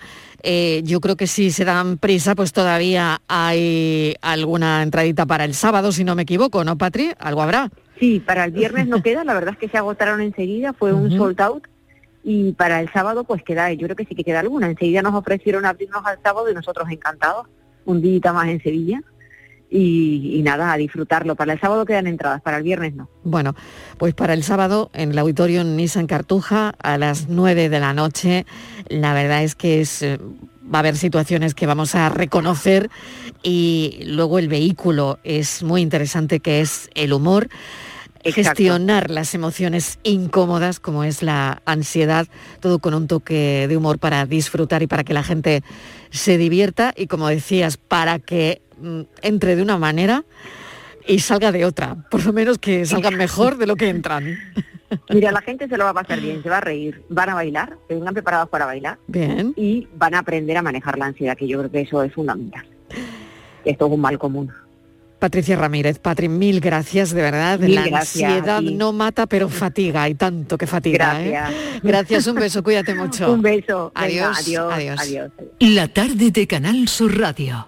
Eh, 0.50 0.82
yo 0.86 1.02
creo 1.02 1.18
que 1.18 1.28
si 1.28 1.52
se 1.52 1.66
dan 1.66 1.98
prisa, 1.98 2.34
pues 2.34 2.54
todavía 2.54 3.22
hay 3.28 4.16
alguna 4.22 4.82
entradita 4.82 5.26
para 5.26 5.44
el 5.44 5.54
sábado, 5.54 5.92
si 5.92 6.06
no 6.06 6.16
me 6.16 6.22
equivoco, 6.22 6.64
¿no, 6.64 6.78
Patri? 6.78 7.12
Algo 7.20 7.42
habrá. 7.42 7.70
Sí, 8.00 8.22
para 8.22 8.46
el 8.46 8.52
viernes 8.54 8.88
no 8.88 9.02
queda, 9.04 9.26
la 9.26 9.34
verdad 9.34 9.56
es 9.56 9.60
que 9.60 9.68
se 9.68 9.78
agotaron 9.78 10.22
enseguida, 10.22 10.72
fue 10.72 10.94
un 10.94 11.08
Ujú. 11.08 11.18
sold 11.18 11.42
out 11.42 11.68
y 12.24 12.54
para 12.54 12.80
el 12.80 12.90
sábado 12.94 13.26
pues 13.26 13.44
queda, 13.44 13.74
yo 13.74 13.88
creo 13.88 13.98
que 13.98 14.06
sí 14.06 14.16
que 14.16 14.24
queda 14.24 14.40
alguna. 14.40 14.68
Enseguida 14.68 15.02
nos 15.02 15.16
ofrecieron 15.16 15.66
abrirnos 15.66 16.06
al 16.06 16.18
sábado 16.24 16.50
y 16.50 16.54
nosotros 16.54 16.88
encantados, 16.90 17.48
un 17.84 18.02
día 18.02 18.32
más 18.32 18.48
en 18.48 18.64
Sevilla 18.64 19.02
y, 19.70 20.38
y 20.38 20.42
nada, 20.44 20.72
a 20.72 20.78
disfrutarlo. 20.78 21.36
Para 21.36 21.54
el 21.54 21.60
sábado 21.60 21.86
quedan 21.86 22.08
entradas, 22.08 22.42
para 22.42 22.58
el 22.58 22.64
viernes 22.64 22.96
no. 22.96 23.10
Bueno, 23.24 23.56
pues 23.98 24.14
para 24.14 24.34
el 24.34 24.44
sábado 24.44 24.90
en 24.94 25.12
el 25.12 25.20
auditorio 25.20 25.64
Nissan 25.64 26.08
Cartuja 26.08 26.74
a 26.82 26.98
las 26.98 27.28
9 27.30 27.70
de 27.70 27.80
la 27.80 27.94
noche, 27.94 28.46
la 28.88 29.14
verdad 29.14 29.44
es 29.44 29.56
que 29.56 29.82
es, 29.82 30.02
eh, 30.02 30.20
va 30.74 30.80
a 30.80 30.80
haber 30.80 30.96
situaciones 30.96 31.54
que 31.54 31.66
vamos 31.66 31.96
a 31.96 32.10
reconocer 32.10 32.90
y 33.44 34.00
luego 34.06 34.40
el 34.40 34.48
vehículo 34.48 35.20
es 35.24 35.64
muy 35.64 35.82
interesante 35.82 36.40
que 36.40 36.62
es 36.62 36.90
el 36.96 37.14
humor. 37.14 37.50
Exacto. 38.24 38.58
gestionar 38.58 39.10
las 39.10 39.34
emociones 39.36 40.00
incómodas 40.04 40.82
como 40.82 41.06
es 41.06 41.24
la 41.24 41.62
ansiedad, 41.66 42.28
todo 42.60 42.80
con 42.80 42.94
un 42.94 43.08
toque 43.08 43.68
de 43.70 43.78
humor 43.78 44.00
para 44.00 44.26
disfrutar 44.26 44.84
y 44.84 44.88
para 44.88 45.06
que 45.06 45.14
la 45.14 45.24
gente 45.24 45.64
se 46.10 46.38
divierta 46.38 46.94
y 46.98 47.08
como 47.08 47.30
decías, 47.30 47.78
para 47.78 48.20
que 48.20 48.62
entre 49.22 49.56
de 49.56 49.62
una 49.62 49.78
manera 49.78 50.24
y 51.08 51.20
salga 51.20 51.52
de 51.52 51.66
otra, 51.66 51.96
por 52.10 52.26
lo 52.26 52.34
menos 52.34 52.58
que 52.58 52.86
salgan 52.86 53.16
mejor 53.16 53.58
de 53.58 53.68
lo 53.68 53.76
que 53.76 53.90
entran. 53.90 54.38
Mira, 55.10 55.32
la 55.32 55.42
gente 55.42 55.68
se 55.68 55.78
lo 55.78 55.84
va 55.84 55.90
a 55.92 55.94
pasar 55.94 56.20
bien, 56.22 56.42
se 56.44 56.50
va 56.50 56.58
a 56.58 56.62
reír, 56.62 57.04
van 57.10 57.30
a 57.30 57.34
bailar, 57.34 57.78
que 57.88 57.96
vengan 57.96 58.14
preparados 58.14 58.50
para 58.50 58.66
bailar 58.66 58.98
Bien. 59.08 59.54
y 59.58 59.88
van 59.96 60.16
a 60.16 60.20
aprender 60.20 60.56
a 60.58 60.62
manejar 60.62 60.98
la 60.98 61.08
ansiedad, 61.08 61.36
que 61.36 61.48
yo 61.48 61.60
creo 61.60 61.72
que 61.72 61.82
eso 61.82 62.04
es 62.04 62.14
fundamental. 62.14 62.66
Esto 63.66 63.88
es 63.88 63.92
un 63.92 64.00
mal 64.00 64.18
común. 64.18 64.52
Patricia 65.20 65.56
Ramírez, 65.56 65.98
Patri, 66.00 66.30
mil 66.30 66.60
gracias, 66.60 67.12
de 67.12 67.22
verdad. 67.22 67.60
Mil 67.60 67.74
la 67.76 67.88
gracias 67.88 68.32
ansiedad 68.32 68.62
no 68.62 68.94
mata, 68.94 69.26
pero 69.26 69.50
fatiga, 69.50 70.04
hay 70.04 70.14
tanto 70.14 70.58
que 70.58 70.68
fatiga. 70.68 71.22
¿eh? 71.22 71.32
Gracias. 71.32 71.82
Gracias, 71.84 72.28
un 72.28 72.36
beso, 72.36 72.64
cuídate 72.64 72.94
mucho. 72.94 73.34
Un 73.34 73.42
beso. 73.42 73.92
Venga, 73.96 74.30
Adiós, 74.30 74.40
adiós, 74.40 74.74
adiós. 74.74 75.00
adiós. 75.02 75.32
La 75.60 75.88
tarde 75.88 76.32
de 76.32 76.48
Canal 76.48 76.88
Sur 76.88 77.20
Radio. 77.20 77.68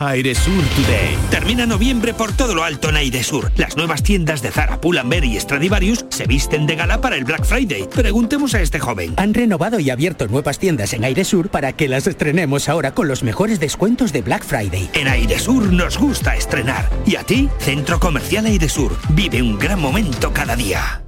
Airesur 0.00 0.62
Today. 0.76 1.18
Termina 1.28 1.66
noviembre 1.66 2.14
por 2.14 2.30
todo 2.32 2.54
lo 2.54 2.62
alto 2.62 2.88
en 2.88 2.94
Airesur. 2.94 3.50
Las 3.56 3.76
nuevas 3.76 4.04
tiendas 4.04 4.42
de 4.42 4.52
Zara, 4.52 4.80
Pull&Bear 4.80 5.24
y 5.24 5.40
Stradivarius 5.40 6.06
se 6.08 6.28
visten 6.28 6.68
de 6.68 6.76
gala 6.76 7.00
para 7.00 7.16
el 7.16 7.24
Black 7.24 7.44
Friday. 7.44 7.88
Preguntemos 7.92 8.54
a 8.54 8.60
este 8.60 8.78
joven. 8.78 9.14
Han 9.16 9.34
renovado 9.34 9.80
y 9.80 9.90
abierto 9.90 10.28
nuevas 10.28 10.60
tiendas 10.60 10.92
en 10.92 11.02
Airesur 11.02 11.48
para 11.48 11.72
que 11.72 11.88
las 11.88 12.06
estrenemos 12.06 12.68
ahora 12.68 12.92
con 12.92 13.08
los 13.08 13.24
mejores 13.24 13.58
descuentos 13.58 14.12
de 14.12 14.22
Black 14.22 14.44
Friday. 14.44 14.88
En 14.92 15.08
Airesur 15.08 15.72
nos 15.72 15.98
gusta 15.98 16.36
estrenar. 16.36 16.88
¿Y 17.04 17.16
a 17.16 17.24
ti? 17.24 17.48
Centro 17.58 17.98
Comercial 17.98 18.46
Airesur. 18.46 18.96
Vive 19.08 19.42
un 19.42 19.58
gran 19.58 19.80
momento 19.80 20.32
cada 20.32 20.54
día. 20.54 21.02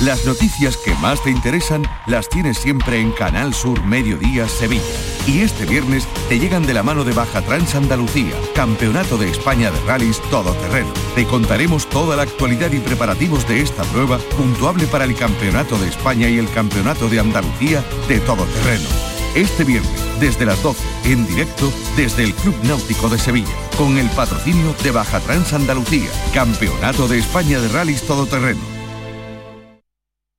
Las 0.00 0.26
noticias 0.26 0.76
que 0.76 0.92
más 0.96 1.22
te 1.22 1.30
interesan 1.30 1.88
las 2.06 2.28
tienes 2.28 2.58
siempre 2.58 3.00
en 3.00 3.12
Canal 3.12 3.54
Sur 3.54 3.84
Mediodía 3.84 4.48
Sevilla. 4.48 4.82
Y 5.26 5.40
este 5.40 5.66
viernes 5.66 6.06
te 6.28 6.40
llegan 6.40 6.66
de 6.66 6.74
la 6.74 6.82
mano 6.82 7.04
de 7.04 7.12
Baja 7.12 7.42
Trans 7.42 7.76
Andalucía, 7.76 8.34
Campeonato 8.56 9.16
de 9.16 9.30
España 9.30 9.70
de 9.70 9.80
Rallys 9.86 10.20
Todoterreno. 10.30 10.92
Te 11.14 11.24
contaremos 11.24 11.88
toda 11.88 12.16
la 12.16 12.22
actualidad 12.22 12.72
y 12.72 12.80
preparativos 12.80 13.46
de 13.46 13.62
esta 13.62 13.84
prueba, 13.84 14.18
puntuable 14.36 14.86
para 14.88 15.04
el 15.04 15.14
Campeonato 15.14 15.78
de 15.78 15.88
España 15.88 16.28
y 16.28 16.38
el 16.38 16.50
Campeonato 16.50 17.08
de 17.08 17.20
Andalucía 17.20 17.84
de 18.08 18.18
Todoterreno. 18.18 18.88
Este 19.36 19.62
viernes, 19.62 20.20
desde 20.20 20.44
las 20.44 20.60
12, 20.62 20.82
en 21.04 21.26
directo 21.26 21.72
desde 21.96 22.24
el 22.24 22.34
Club 22.34 22.56
Náutico 22.64 23.08
de 23.08 23.18
Sevilla, 23.18 23.54
con 23.78 23.96
el 23.96 24.10
patrocinio 24.10 24.74
de 24.82 24.90
Baja 24.90 25.20
Trans 25.20 25.52
Andalucía, 25.52 26.10
Campeonato 26.34 27.06
de 27.06 27.18
España 27.18 27.60
de 27.60 27.68
Rallys 27.68 28.02
Todoterreno. 28.02 28.73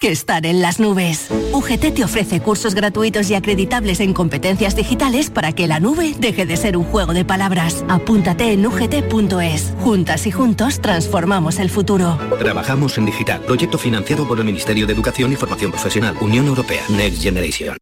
que 0.00 0.10
estar 0.10 0.46
en 0.46 0.60
las 0.60 0.80
nubes. 0.80 1.28
UGT 1.52 1.94
te 1.94 2.04
ofrece 2.04 2.40
cursos 2.40 2.74
gratuitos 2.74 3.30
y 3.30 3.34
acreditables 3.34 4.00
en 4.00 4.14
competencias 4.14 4.76
digitales 4.76 5.30
para 5.30 5.52
que 5.52 5.66
la 5.66 5.80
nube 5.80 6.14
deje 6.18 6.46
de 6.46 6.56
ser 6.56 6.76
un 6.76 6.84
juego 6.84 7.12
de 7.12 7.24
palabras. 7.24 7.84
Apúntate 7.88 8.52
en 8.52 8.66
ugt.es. 8.66 9.74
Juntas 9.80 10.26
y 10.26 10.30
juntos 10.30 10.80
transformamos 10.80 11.58
el 11.58 11.70
futuro. 11.70 12.18
Trabajamos 12.38 12.96
en 12.98 13.06
digital. 13.06 13.40
Proyecto 13.42 13.78
financiado 13.78 14.26
por 14.26 14.38
el 14.38 14.44
Ministerio 14.44 14.86
de 14.86 14.92
Educación 14.92 15.32
y 15.32 15.36
Formación 15.36 15.70
Profesional. 15.70 16.16
Unión 16.20 16.46
Europea. 16.46 16.82
Next 16.88 17.22
Generation. 17.22 17.76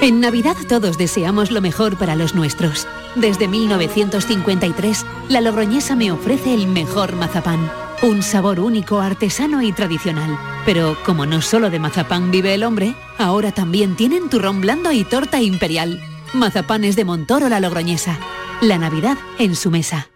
En 0.00 0.20
Navidad 0.20 0.56
todos 0.68 0.96
deseamos 0.96 1.50
lo 1.50 1.60
mejor 1.60 1.98
para 1.98 2.14
los 2.14 2.34
nuestros. 2.34 2.86
Desde 3.16 3.48
1953, 3.48 5.04
la 5.28 5.40
Logroñesa 5.40 5.96
me 5.96 6.12
ofrece 6.12 6.54
el 6.54 6.68
mejor 6.68 7.16
mazapán. 7.16 7.87
Un 8.00 8.22
sabor 8.22 8.60
único, 8.60 9.00
artesano 9.00 9.60
y 9.60 9.72
tradicional. 9.72 10.38
Pero 10.64 10.96
como 11.04 11.26
no 11.26 11.42
solo 11.42 11.68
de 11.68 11.80
mazapán 11.80 12.30
vive 12.30 12.54
el 12.54 12.62
hombre, 12.62 12.94
ahora 13.18 13.50
también 13.50 13.96
tienen 13.96 14.30
turrón 14.30 14.60
blando 14.60 14.92
y 14.92 15.02
torta 15.02 15.42
imperial. 15.42 16.00
Mazapanes 16.32 16.94
de 16.94 17.04
Montoro 17.04 17.48
la 17.48 17.58
Logroñesa. 17.58 18.16
La 18.60 18.78
Navidad 18.78 19.18
en 19.38 19.56
su 19.56 19.72
mesa. 19.72 20.10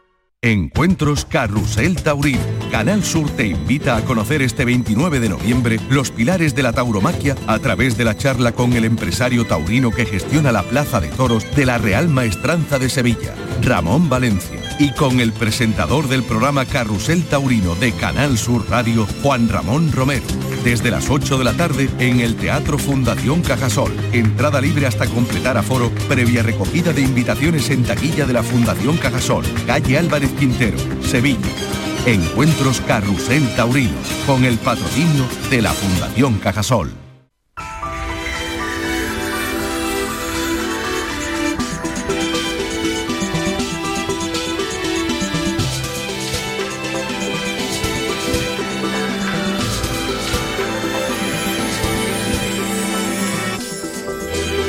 Encuentros 0.44 1.24
Carrusel 1.24 2.02
Taurino. 2.02 2.40
Canal 2.72 3.04
Sur 3.04 3.30
te 3.30 3.46
invita 3.46 3.96
a 3.96 4.04
conocer 4.04 4.42
este 4.42 4.64
29 4.64 5.20
de 5.20 5.28
noviembre 5.28 5.78
los 5.88 6.10
pilares 6.10 6.56
de 6.56 6.64
la 6.64 6.72
tauromaquia 6.72 7.36
a 7.46 7.60
través 7.60 7.96
de 7.96 8.04
la 8.04 8.16
charla 8.16 8.50
con 8.50 8.72
el 8.72 8.84
empresario 8.84 9.46
taurino 9.46 9.92
que 9.92 10.04
gestiona 10.04 10.50
la 10.50 10.64
Plaza 10.64 11.00
de 11.00 11.08
Toros 11.08 11.46
de 11.54 11.64
la 11.64 11.78
Real 11.78 12.08
Maestranza 12.08 12.80
de 12.80 12.88
Sevilla, 12.88 13.36
Ramón 13.60 14.08
Valencia, 14.08 14.58
y 14.78 14.90
con 14.92 15.20
el 15.20 15.32
presentador 15.32 16.08
del 16.08 16.22
programa 16.22 16.64
Carrusel 16.64 17.24
Taurino 17.24 17.74
de 17.74 17.92
Canal 17.92 18.38
Sur 18.38 18.68
Radio, 18.68 19.06
Juan 19.22 19.48
Ramón 19.48 19.92
Romero. 19.92 20.24
Desde 20.64 20.90
las 20.90 21.10
8 21.10 21.38
de 21.38 21.44
la 21.44 21.52
tarde 21.54 21.88
en 21.98 22.20
el 22.20 22.36
Teatro 22.36 22.78
Fundación 22.78 23.42
Cajasol. 23.42 23.92
Entrada 24.12 24.60
libre 24.60 24.86
hasta 24.86 25.06
completar 25.06 25.56
aforo, 25.56 25.90
previa 26.08 26.42
recogida 26.42 26.92
de 26.92 27.02
invitaciones 27.02 27.70
en 27.70 27.84
taquilla 27.84 28.26
de 28.26 28.32
la 28.32 28.42
Fundación 28.42 28.96
Cajasol, 28.96 29.44
calle 29.66 29.98
Álvarez 29.98 30.30
Quintero, 30.38 30.78
Sevilla. 31.02 31.38
Encuentros 32.06 32.80
Carrusel 32.80 33.48
Taurino, 33.54 33.98
con 34.26 34.44
el 34.44 34.58
patrocinio 34.58 35.24
de 35.50 35.62
la 35.62 35.72
Fundación 35.72 36.38
Cajasol. 36.38 37.01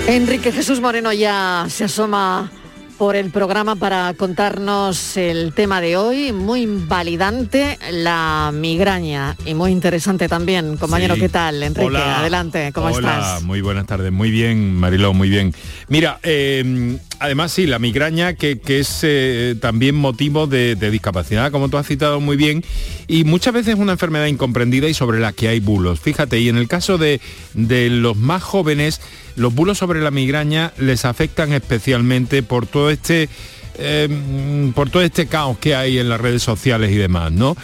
Enrique 0.08 0.51
Jesús 0.51 0.82
Moreno 0.82 1.14
ya 1.14 1.66
se 1.70 1.86
asoma 1.86 2.51
por 2.97 3.16
el 3.16 3.32
programa 3.32 3.76
para 3.76 4.14
contarnos 4.14 5.18
el 5.18 5.54
tema 5.54 5.82
de 5.82 5.97
hoy, 5.97 6.32
muy 6.32 6.62
invalidante, 6.62 7.80
la 7.91 8.51
migraña 8.54 9.36
y 9.45 9.56
muy 9.56 9.72
interesante 9.72 10.30
también. 10.30 10.78
Compañero, 10.78 11.16
Sí. 11.16 11.22
¿qué 11.22 11.30
tal? 11.30 11.64
Enrique, 11.64 11.88
Hola. 11.88 12.20
adelante, 12.20 12.72
¿cómo 12.72 12.88
Hola, 12.88 12.95
estás? 13.18 13.43
Muy 13.43 13.62
buenas 13.62 13.88
tardes, 13.88 14.12
muy 14.12 14.30
bien, 14.30 14.76
Mariló, 14.76 15.14
muy 15.14 15.30
bien. 15.30 15.54
Mira, 15.88 16.19
eh, 16.23 16.97
además 17.19 17.51
sí, 17.51 17.65
la 17.67 17.79
migraña 17.79 18.34
que, 18.36 18.59
que 18.59 18.79
es 18.79 18.99
eh, 19.03 19.55
también 19.59 19.95
motivo 19.95 20.47
de, 20.47 20.75
de 20.75 20.91
discapacidad, 20.91 21.51
como 21.51 21.69
tú 21.69 21.77
has 21.77 21.88
citado 21.88 22.19
muy 22.19 22.38
bien, 22.38 22.63
y 23.07 23.23
muchas 23.23 23.53
veces 23.53 23.75
es 23.75 23.79
una 23.79 23.93
enfermedad 23.93 24.27
incomprendida 24.27 24.88
y 24.88 24.93
sobre 24.93 25.19
la 25.19 25.34
que 25.34 25.47
hay 25.47 25.59
bulos. 25.59 25.99
Fíjate, 25.99 26.39
y 26.39 26.49
en 26.49 26.57
el 26.57 26.67
caso 26.67 26.97
de, 26.97 27.19
de 27.53 27.89
los 27.89 28.17
más 28.17 28.43
jóvenes, 28.43 29.01
los 29.36 29.53
bulos 29.53 29.77
sobre 29.77 30.01
la 30.01 30.11
migraña 30.11 30.73
les 30.77 31.05
afectan 31.05 31.53
especialmente 31.53 32.43
por 32.43 32.65
todo 32.65 32.89
este 32.89 33.29
eh, 33.78 34.71
por 34.76 34.89
todo 34.89 35.01
este 35.01 35.28
caos 35.28 35.57
que 35.57 35.76
hay 35.76 35.99
en 35.99 36.09
las 36.09 36.19
redes 36.19 36.43
sociales 36.43 36.91
y 36.91 36.95
demás, 36.95 37.32
¿no? 37.32 37.55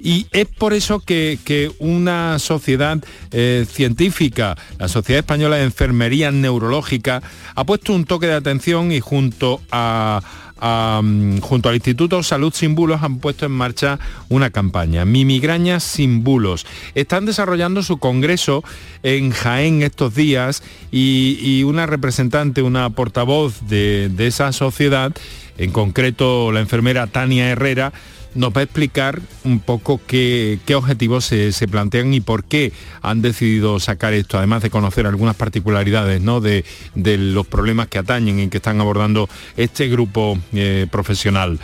Y 0.00 0.26
es 0.30 0.46
por 0.46 0.74
eso 0.74 1.00
que, 1.00 1.38
que 1.44 1.72
una 1.78 2.38
sociedad 2.38 2.98
eh, 3.32 3.66
científica, 3.68 4.56
la 4.78 4.86
Sociedad 4.88 5.18
Española 5.20 5.56
de 5.56 5.64
Enfermería 5.64 6.30
Neurológica, 6.30 7.20
ha 7.54 7.64
puesto 7.64 7.92
un 7.92 8.04
toque 8.04 8.26
de 8.26 8.34
atención 8.34 8.92
y 8.92 9.00
junto 9.00 9.60
a, 9.72 10.22
junto 10.60 11.68
al 11.68 11.74
Instituto 11.76 12.22
Salud 12.22 12.52
Sin 12.52 12.74
Bulos 12.74 13.02
han 13.02 13.18
puesto 13.18 13.46
en 13.46 13.52
marcha 13.52 13.98
una 14.28 14.50
campaña, 14.50 15.04
Mi 15.04 15.24
migraña 15.24 15.80
sin 15.80 16.24
bulos. 16.24 16.66
Están 16.94 17.26
desarrollando 17.26 17.82
su 17.82 17.98
congreso 17.98 18.64
en 19.02 19.30
Jaén 19.30 19.82
estos 19.82 20.14
días 20.14 20.62
y, 20.90 21.62
una 21.64 21.86
representante, 21.86 22.62
una 22.62 22.90
portavoz 22.90 23.60
de 23.68 24.26
esa 24.26 24.52
sociedad, 24.52 25.12
en 25.58 25.70
concreto 25.72 26.52
la 26.52 26.60
enfermera 26.60 27.06
Tania 27.06 27.48
Herrera, 27.50 27.92
nos 28.34 28.52
va 28.52 28.60
a 28.60 28.64
explicar 28.64 29.20
un 29.44 29.60
poco 29.60 30.00
qué, 30.06 30.58
qué 30.66 30.74
objetivos 30.74 31.24
se, 31.24 31.52
se 31.52 31.68
plantean 31.68 32.12
y 32.14 32.20
por 32.20 32.44
qué 32.44 32.72
han 33.02 33.22
decidido 33.22 33.80
sacar 33.80 34.12
esto, 34.12 34.38
además 34.38 34.62
de 34.62 34.70
conocer 34.70 35.06
algunas 35.06 35.36
particularidades 35.36 36.20
¿no? 36.20 36.40
de, 36.40 36.64
de 36.94 37.18
los 37.18 37.46
problemas 37.46 37.88
que 37.88 37.98
atañen 37.98 38.40
y 38.40 38.48
que 38.48 38.58
están 38.58 38.80
abordando 38.80 39.28
este 39.56 39.88
grupo 39.88 40.38
eh, 40.52 40.86
profesional. 40.90 41.58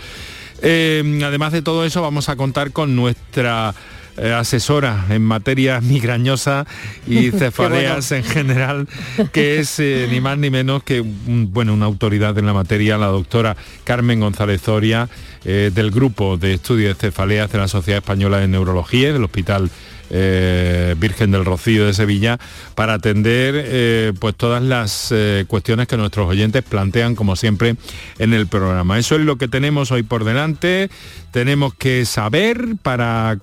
Eh, 0.62 1.20
además 1.24 1.52
de 1.52 1.62
todo 1.62 1.84
eso, 1.84 2.00
vamos 2.00 2.28
a 2.28 2.36
contar 2.36 2.72
con 2.72 2.96
nuestra 2.96 3.74
eh, 4.16 4.32
asesora 4.32 5.06
en 5.10 5.22
materia 5.22 5.80
migrañosa 5.82 6.66
y 7.06 7.30
cefaleas 7.32 8.12
en 8.12 8.24
general, 8.24 8.88
que 9.32 9.58
es 9.60 9.78
eh, 9.80 10.08
ni 10.10 10.20
más 10.20 10.38
ni 10.38 10.50
menos 10.50 10.82
que 10.82 11.00
un- 11.00 11.50
bueno, 11.52 11.74
una 11.74 11.86
autoridad 11.86 12.36
en 12.38 12.46
la 12.46 12.52
materia, 12.52 12.96
la 12.98 13.06
doctora 13.06 13.56
Carmen 13.84 14.20
González 14.20 14.60
Zoria, 14.62 15.08
eh, 15.44 15.70
del 15.74 15.90
grupo 15.90 16.36
de 16.36 16.54
estudios 16.54 16.96
de 16.96 17.00
cefaleas 17.08 17.50
de 17.52 17.58
la 17.58 17.68
Sociedad 17.68 17.98
Española 17.98 18.38
de 18.38 18.48
Neurología, 18.48 19.12
del 19.12 19.24
Hospital 19.24 19.70
eh, 20.10 20.94
Virgen 20.98 21.30
del 21.32 21.44
Rocío 21.44 21.86
de 21.86 21.92
Sevilla, 21.94 22.38
para 22.74 22.94
atender 22.94 23.54
eh, 23.56 24.12
pues 24.18 24.34
todas 24.36 24.62
las 24.62 25.08
eh, 25.12 25.44
cuestiones 25.48 25.88
que 25.88 25.96
nuestros 25.96 26.28
oyentes 26.28 26.62
plantean, 26.62 27.14
como 27.14 27.36
siempre, 27.36 27.76
en 28.18 28.32
el 28.34 28.46
programa. 28.46 28.98
Eso 28.98 29.16
es 29.16 29.22
lo 29.22 29.36
que 29.36 29.48
tenemos 29.48 29.90
hoy 29.92 30.02
por 30.02 30.24
delante. 30.24 30.88
Tenemos 31.30 31.74
que 31.74 32.04
saber 32.04 32.76
para, 32.82 33.38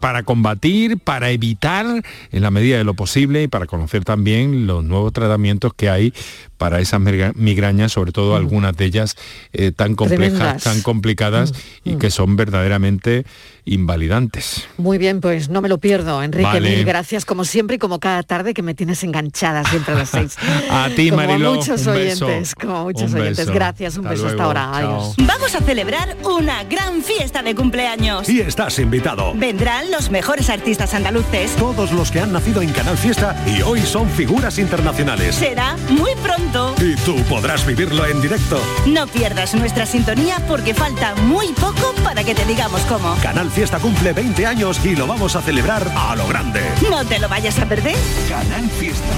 para 0.00 0.22
combatir, 0.22 0.98
para 0.98 1.30
evitar 1.30 1.86
en 2.32 2.42
la 2.42 2.50
medida 2.50 2.78
de 2.78 2.84
lo 2.84 2.94
posible 2.94 3.42
y 3.42 3.48
para 3.48 3.66
conocer 3.66 4.04
también 4.04 4.66
los 4.66 4.84
nuevos 4.84 5.12
tratamientos 5.12 5.72
que 5.74 5.90
hay 5.90 6.12
para 6.58 6.80
esas 6.80 7.00
migra- 7.00 7.32
migrañas, 7.34 7.92
sobre 7.92 8.12
todo 8.12 8.36
algunas 8.36 8.76
de 8.76 8.84
ellas 8.86 9.16
eh, 9.52 9.72
tan 9.72 9.94
complejas, 9.94 10.32
Tremendas. 10.38 10.62
tan 10.64 10.82
complicadas 10.82 11.52
y 11.84 11.96
que 11.96 12.10
son 12.10 12.36
verdaderamente 12.36 13.24
invalidantes. 13.66 14.66
Muy 14.76 14.98
bien, 14.98 15.20
pues 15.20 15.48
no 15.48 15.60
me 15.60 15.68
lo 15.68 15.78
pierdo, 15.78 16.22
Enrique. 16.22 16.44
Vale. 16.46 16.76
Mil 16.76 16.84
gracias, 16.84 17.24
como 17.24 17.44
siempre 17.44 17.76
y 17.76 17.78
como 17.78 17.98
cada 17.98 18.22
tarde 18.22 18.54
que 18.54 18.62
me 18.62 18.74
tienes 18.74 19.02
enganchada 19.04 19.64
siempre 19.64 19.94
a 19.94 19.98
las 19.98 20.10
seis. 20.10 20.36
A 20.70 20.88
ti, 20.94 21.10
como 21.10 21.22
Mariló, 21.26 21.52
a 21.52 21.54
muchos 21.56 21.86
un 21.86 21.94
beso. 21.94 22.26
oyentes, 22.26 22.54
como 22.54 22.84
muchos 22.84 23.12
Un 23.12 23.20
oyentes. 23.20 23.38
beso. 23.46 23.52
Gracias, 23.52 23.96
un 23.96 24.06
Hasta 24.06 24.10
beso 24.10 24.26
hasta 24.26 24.36
luego. 24.44 24.58
ahora. 24.60 24.76
Adiós. 24.76 25.14
Vamos 25.18 25.54
a 25.54 25.60
celebrar 25.60 26.16
una 26.24 26.64
gran 26.64 27.02
fiesta 27.02 27.42
de 27.42 27.54
cumpleaños. 27.54 28.28
Y 28.28 28.40
estás 28.40 28.78
invitado. 28.78 29.34
Vendrán 29.64 29.90
los 29.90 30.10
mejores 30.10 30.50
artistas 30.50 30.92
andaluces. 30.92 31.56
Todos 31.56 31.90
los 31.90 32.10
que 32.10 32.20
han 32.20 32.30
nacido 32.32 32.60
en 32.60 32.70
Canal 32.70 32.98
Fiesta 32.98 33.34
y 33.46 33.62
hoy 33.62 33.80
son 33.80 34.10
figuras 34.10 34.58
internacionales. 34.58 35.36
Será 35.36 35.74
muy 35.88 36.10
pronto. 36.16 36.74
Y 36.82 36.94
tú 36.96 37.16
podrás 37.30 37.64
vivirlo 37.64 38.04
en 38.04 38.20
directo. 38.20 38.60
No 38.84 39.06
pierdas 39.06 39.54
nuestra 39.54 39.86
sintonía 39.86 40.36
porque 40.48 40.74
falta 40.74 41.14
muy 41.14 41.46
poco 41.54 41.94
para 42.04 42.22
que 42.22 42.34
te 42.34 42.44
digamos 42.44 42.82
cómo. 42.82 43.16
Canal 43.22 43.50
Fiesta 43.50 43.78
cumple 43.78 44.12
20 44.12 44.44
años 44.44 44.84
y 44.84 44.96
lo 44.96 45.06
vamos 45.06 45.34
a 45.34 45.40
celebrar 45.40 45.90
a 45.96 46.14
lo 46.14 46.26
grande. 46.28 46.60
No 46.90 47.02
te 47.06 47.18
lo 47.18 47.30
vayas 47.30 47.58
a 47.58 47.64
perder. 47.64 47.96
Canal 48.28 48.68
Fiesta. 48.68 49.14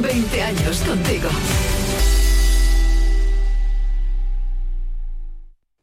20 0.00 0.40
años 0.40 0.82
contigo. 0.86 1.28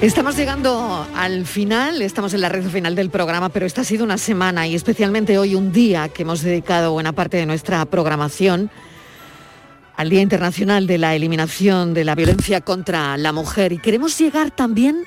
Estamos 0.00 0.36
llegando 0.36 1.08
al 1.16 1.44
final, 1.44 2.02
estamos 2.02 2.32
en 2.32 2.40
la 2.40 2.48
red 2.48 2.64
final 2.68 2.94
del 2.94 3.10
programa, 3.10 3.48
pero 3.48 3.66
esta 3.66 3.80
ha 3.80 3.84
sido 3.84 4.04
una 4.04 4.16
semana 4.16 4.64
y 4.68 4.76
especialmente 4.76 5.38
hoy 5.38 5.56
un 5.56 5.72
día 5.72 6.08
que 6.08 6.22
hemos 6.22 6.42
dedicado 6.42 6.92
buena 6.92 7.12
parte 7.12 7.36
de 7.36 7.46
nuestra 7.46 7.84
programación 7.84 8.70
al 9.96 10.08
Día 10.08 10.20
Internacional 10.20 10.86
de 10.86 10.98
la 10.98 11.16
Eliminación 11.16 11.94
de 11.94 12.04
la 12.04 12.14
Violencia 12.14 12.60
contra 12.60 13.16
la 13.16 13.32
Mujer. 13.32 13.72
Y 13.72 13.78
queremos 13.78 14.16
llegar 14.16 14.52
también 14.52 15.04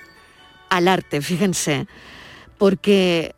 al 0.67 0.89
arte, 0.89 1.21
fíjense, 1.21 1.87
porque 2.57 3.33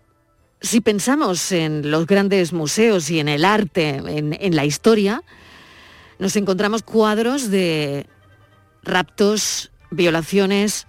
si 0.59 0.81
pensamos 0.81 1.51
en 1.51 1.91
los 1.91 2.07
grandes 2.07 2.51
museos 2.51 3.11
y 3.11 3.19
en 3.19 3.27
el 3.27 3.45
arte, 3.45 4.01
en, 4.07 4.55
la 4.55 4.65
historia, 4.65 5.21
nos 6.17 6.35
encontramos 6.35 6.81
cuadros 6.81 7.51
de 7.51 8.07
raptos, 8.81 9.69
violaciones, 9.91 10.87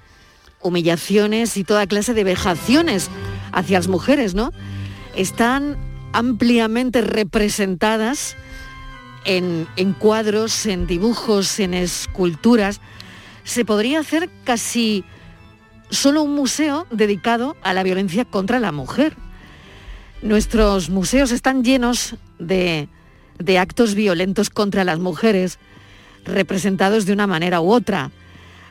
humillaciones 0.65 1.57
y 1.57 1.63
toda 1.63 1.87
clase 1.87 2.15
de 2.15 2.25
vejaciones 2.25 3.11
hacia 3.53 3.79
las 3.79 3.87
mujeres, 3.87 4.35
¿no? 4.35 4.51
Están 5.15 5.77
ampliamente 6.13 7.03
representadas 7.03 8.37
en, 9.25 9.67
cuadros, 9.99 10.67
en 10.67 10.87
dibujos, 10.87 11.61
en 11.61 11.75
esculturas. 11.75 12.81
Se 13.45 13.65
podría 13.65 14.01
hacer 14.01 14.31
casi 14.45 15.05
solo 15.91 16.23
un 16.23 16.35
museo 16.35 16.87
dedicado 16.91 17.57
a 17.63 17.73
la 17.73 17.83
violencia 17.83 18.25
contra 18.25 18.59
la 18.59 18.73
mujer. 18.73 19.17
Nuestros 20.23 20.89
museos 20.89 21.31
están 21.31 21.63
llenos 21.63 22.17
de, 22.39 22.89
de 23.39 23.59
actos 23.59 23.95
violentos 23.95 24.51
contra 24.51 24.85
las 24.85 24.99
mujeres, 24.99 25.59
representados 26.25 27.05
de 27.05 27.13
una 27.13 27.27
manera 27.27 27.61
u 27.61 27.71
otra. 27.71 28.11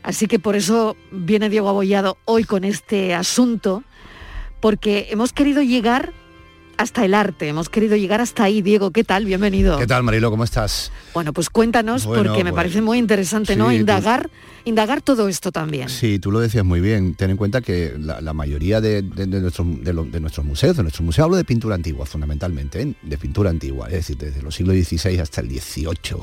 Así 0.04 0.28
que 0.28 0.38
por 0.38 0.56
eso 0.56 0.98
viene 1.12 1.50
Diego 1.50 1.70
Abollado 1.70 2.18
hoy 2.26 2.44
con 2.44 2.66
este 2.66 3.16
asunto, 3.16 3.84
porque 4.60 5.08
hemos 5.10 5.32
querido 5.32 5.62
llegar 5.62 6.14
hasta 6.78 7.06
el 7.06 7.14
arte. 7.14 7.48
Hemos 7.48 7.70
querido 7.70 7.96
llegar 7.96 8.20
hasta 8.20 8.44
ahí. 8.44 8.62
Diego, 8.62 8.92
¿qué 8.92 9.04
tal? 9.04 9.26
Bienvenido. 9.26 9.78
¿Qué 9.78 9.88
tal, 9.88 10.04
Marilo? 10.04 10.30
¿Cómo 10.30 10.44
estás? 10.44 10.92
Bueno, 11.14 11.34
pues 11.34 11.50
cuéntanos, 11.50 12.06
porque 12.06 12.44
me 12.44 12.52
pues, 12.52 12.54
parece 12.54 12.82
muy 12.82 12.98
interesante, 12.98 13.56
¿no? 13.56 13.72
Indagar, 13.72 14.30
indagar 14.66 15.02
todo 15.02 15.28
esto 15.28 15.52
también. 15.52 15.90
Sí, 15.90 16.20
tú 16.20 16.32
lo 16.32 16.40
decías 16.40 16.66
muy 16.66 16.82
bien. 16.82 17.16
Ten 17.16 17.30
en 17.30 17.38
cuenta 17.38 17.62
que 17.62 17.94
la, 18.00 18.34
mayoría 18.34 18.82
de, 18.82 19.04
nuestros, 19.04 19.68
de, 19.84 20.20
nuestros 20.20 20.46
museos, 20.46 20.76
de 20.76 20.84
nuestros 20.84 21.06
museos, 21.06 21.26
hablo 21.26 21.38
de 21.38 21.44
pintura 21.44 21.76
antigua, 21.76 22.06
fundamentalmente, 22.06 22.82
¿eh? 22.82 22.94
de 23.02 23.18
pintura 23.18 23.50
antigua, 23.52 23.88
es 23.88 23.94
decir, 23.94 24.18
desde 24.18 24.42
los 24.42 24.56
siglos 24.56 24.76
XVI 24.76 25.20
hasta 25.20 25.42
el 25.42 25.50
XVIII 25.50 26.18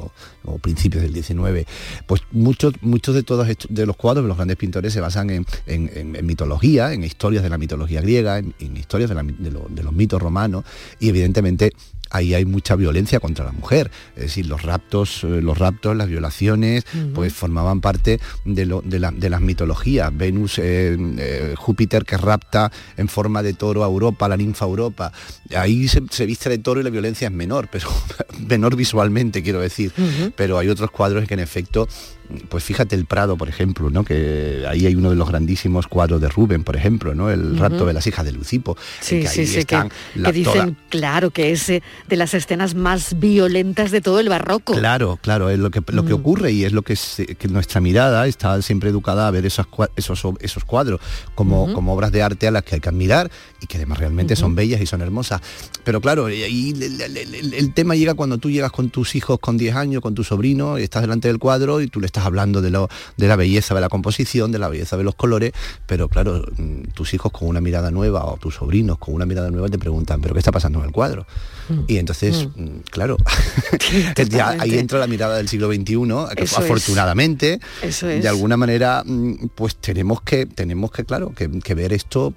o 0.45 0.59
principios 0.59 1.03
del 1.03 1.14
XIX, 1.14 1.66
pues 2.07 2.22
muchos, 2.32 2.74
muchos 2.80 3.14
de 3.14 3.22
todos 3.22 3.47
de 3.68 3.86
los 3.86 3.97
cuadros 3.97 4.24
de 4.24 4.28
los 4.28 4.36
grandes 4.36 4.57
pintores 4.57 4.93
se 4.93 5.01
basan 5.01 5.30
en, 5.30 6.26
mitología, 6.26 6.93
en 6.93 7.05
historias 7.05 7.43
de 7.43 7.51
la 7.51 7.59
mitología 7.59 8.01
griega, 8.01 8.38
en, 8.38 8.76
historias 8.76 9.11
de, 9.11 9.34
de 9.68 9.82
los 9.82 9.93
mitos 9.93 10.20
romanos 10.20 10.64
y 10.99 11.09
evidentemente 11.09 11.72
ahí 12.11 12.34
hay 12.34 12.44
mucha 12.44 12.76
violencia 12.76 13.20
contra 13.20 13.44
la 13.44 13.52
mujer. 13.52 13.90
Es 14.16 14.24
decir, 14.24 14.46
los 14.46 14.62
raptos, 14.62 15.24
eh, 15.24 15.40
los 15.40 15.58
raptos, 15.58 15.96
las 15.96 16.08
violaciones, 16.08 16.84
pues 17.14 17.32
formaban 17.32 17.80
parte 17.80 18.20
de, 18.44 18.66
las 18.66 19.40
mitologías. 19.40 20.16
Venus, 20.16 20.58
eh, 20.58 20.96
eh, 21.18 21.54
Júpiter 21.56 22.04
que 22.04 22.16
rapta 22.16 22.70
en 22.96 23.08
forma 23.08 23.42
de 23.42 23.54
toro 23.54 23.84
a 23.84 23.86
Europa, 23.86 24.28
la 24.28 24.36
ninfa 24.36 24.64
Europa. 24.64 25.12
Ahí 25.56 25.88
se, 25.88 26.00
viste 26.26 26.50
de 26.50 26.58
toro 26.58 26.80
y 26.80 26.84
la 26.84 26.90
violencia 26.90 27.28
es 27.28 27.32
menor, 27.32 27.68
pero 27.70 27.88
menor 28.46 28.76
visualmente, 28.76 29.42
quiero 29.42 29.61
decir. 29.61 29.92
Pero 30.36 30.58
hay 30.58 30.68
otros 30.68 30.90
cuadros 30.90 31.26
que 31.26 31.34
en 31.34 31.40
efecto 31.40 31.88
pues 32.48 32.64
fíjate 32.64 32.94
el 32.96 33.06
Prado, 33.06 33.36
por 33.36 33.48
ejemplo, 33.48 33.90
¿no? 33.90 34.04
que 34.04 34.64
ahí 34.68 34.86
hay 34.86 34.94
uno 34.94 35.10
de 35.10 35.16
los 35.16 35.28
grandísimos 35.28 35.86
cuadros 35.86 36.20
de 36.20 36.28
Rubén, 36.28 36.64
por 36.64 36.76
ejemplo, 36.76 37.14
¿no? 37.14 37.30
el 37.30 37.58
rapto 37.58 37.86
de 37.86 37.92
las 37.92 38.06
hijas 38.06 38.24
de 38.24 38.32
Lucipo. 38.32 38.76
Sí, 39.00 39.26
sí, 39.26 39.46
sí, 39.46 39.64
que, 39.64 40.32
dicen, 40.32 40.76
claro, 40.88 41.30
que 41.30 41.52
es 41.52 41.68
eh, 41.68 41.82
de 42.08 42.16
las 42.16 42.34
escenas 42.34 42.74
más 42.74 43.18
violentas 43.18 43.90
de 43.90 44.00
todo 44.00 44.20
el 44.20 44.28
barroco. 44.28 44.74
Claro, 44.74 45.18
claro, 45.20 45.50
es 45.50 45.58
lo 45.58 45.70
que, 45.70 45.82
lo 45.92 46.04
que 46.04 46.12
mm. 46.14 46.20
ocurre 46.20 46.52
y 46.52 46.64
es 46.64 46.72
lo 46.72 46.82
que, 46.82 46.96
nuestra 47.50 47.80
mirada 47.80 48.26
está 48.26 48.60
siempre 48.62 48.90
educada 48.90 49.26
a 49.26 49.30
ver 49.30 49.46
esos, 49.46 49.66
esos, 49.96 50.22
esos 50.40 50.64
cuadros 50.64 51.00
como, 51.34 51.72
como 51.72 51.94
obras 51.94 52.12
de 52.12 52.22
arte 52.22 52.46
a 52.46 52.50
las 52.50 52.62
que 52.62 52.76
hay 52.76 52.80
que 52.80 52.88
admirar 52.88 53.30
y 53.60 53.66
que 53.66 53.76
además 53.76 53.98
realmente 53.98 54.36
son 54.36 54.54
bellas 54.54 54.80
y 54.80 54.86
son 54.86 55.02
hermosas. 55.02 55.40
Pero 55.84 56.00
claro, 56.00 56.26
ahí 56.26 56.74
el, 56.80 57.54
el, 57.54 57.74
tema 57.74 57.94
llega 57.94 58.14
cuando 58.14 58.38
tú 58.38 58.50
llegas 58.50 58.72
con 58.72 58.90
tus 58.90 59.14
hijos 59.14 59.38
con 59.38 59.58
10 59.58 59.74
años, 59.76 60.02
con 60.02 60.14
tu 60.14 60.24
sobrino, 60.24 60.78
y 60.78 60.82
estás 60.82 61.02
delante 61.02 61.28
del 61.28 61.38
cuadro 61.38 61.80
y 61.80 61.88
tú 61.88 62.00
le 62.00 62.06
estás 62.06 62.19
hablando 62.24 62.60
de, 62.60 62.70
lo, 62.70 62.88
de 63.16 63.28
la 63.28 63.36
belleza 63.36 63.74
de 63.74 63.80
la 63.80 63.88
composición, 63.88 64.52
de 64.52 64.58
la 64.58 64.68
belleza 64.68 64.96
de 64.96 65.04
los 65.04 65.14
colores, 65.14 65.52
pero 65.86 66.08
claro, 66.08 66.44
mm, 66.56 66.92
tus 66.94 67.14
hijos 67.14 67.32
con 67.32 67.48
una 67.48 67.60
mirada 67.60 67.90
nueva 67.90 68.24
o 68.24 68.36
tus 68.36 68.56
sobrinos 68.56 68.98
con 68.98 69.14
una 69.14 69.26
mirada 69.26 69.50
nueva 69.50 69.68
te 69.68 69.78
preguntan, 69.78 70.20
¿pero 70.20 70.34
qué 70.34 70.40
está 70.40 70.52
pasando 70.52 70.80
en 70.80 70.86
el 70.86 70.92
cuadro? 70.92 71.26
Mm. 71.68 71.80
Y 71.86 71.98
entonces, 71.98 72.48
mm. 72.54 72.80
claro, 72.90 73.16
ya 74.28 74.50
ahí 74.50 74.78
entra 74.78 74.98
la 74.98 75.06
mirada 75.06 75.36
del 75.36 75.48
siglo 75.48 75.68
XXI, 75.68 76.34
que 76.36 76.42
afortunadamente, 76.42 77.60
de 78.00 78.28
alguna 78.28 78.56
manera, 78.56 79.04
pues 79.54 79.76
tenemos 79.76 80.22
que, 80.22 80.46
tenemos 80.46 80.90
que, 80.90 81.04
claro, 81.04 81.32
que, 81.34 81.74
ver 81.74 81.92
esto, 81.92 82.34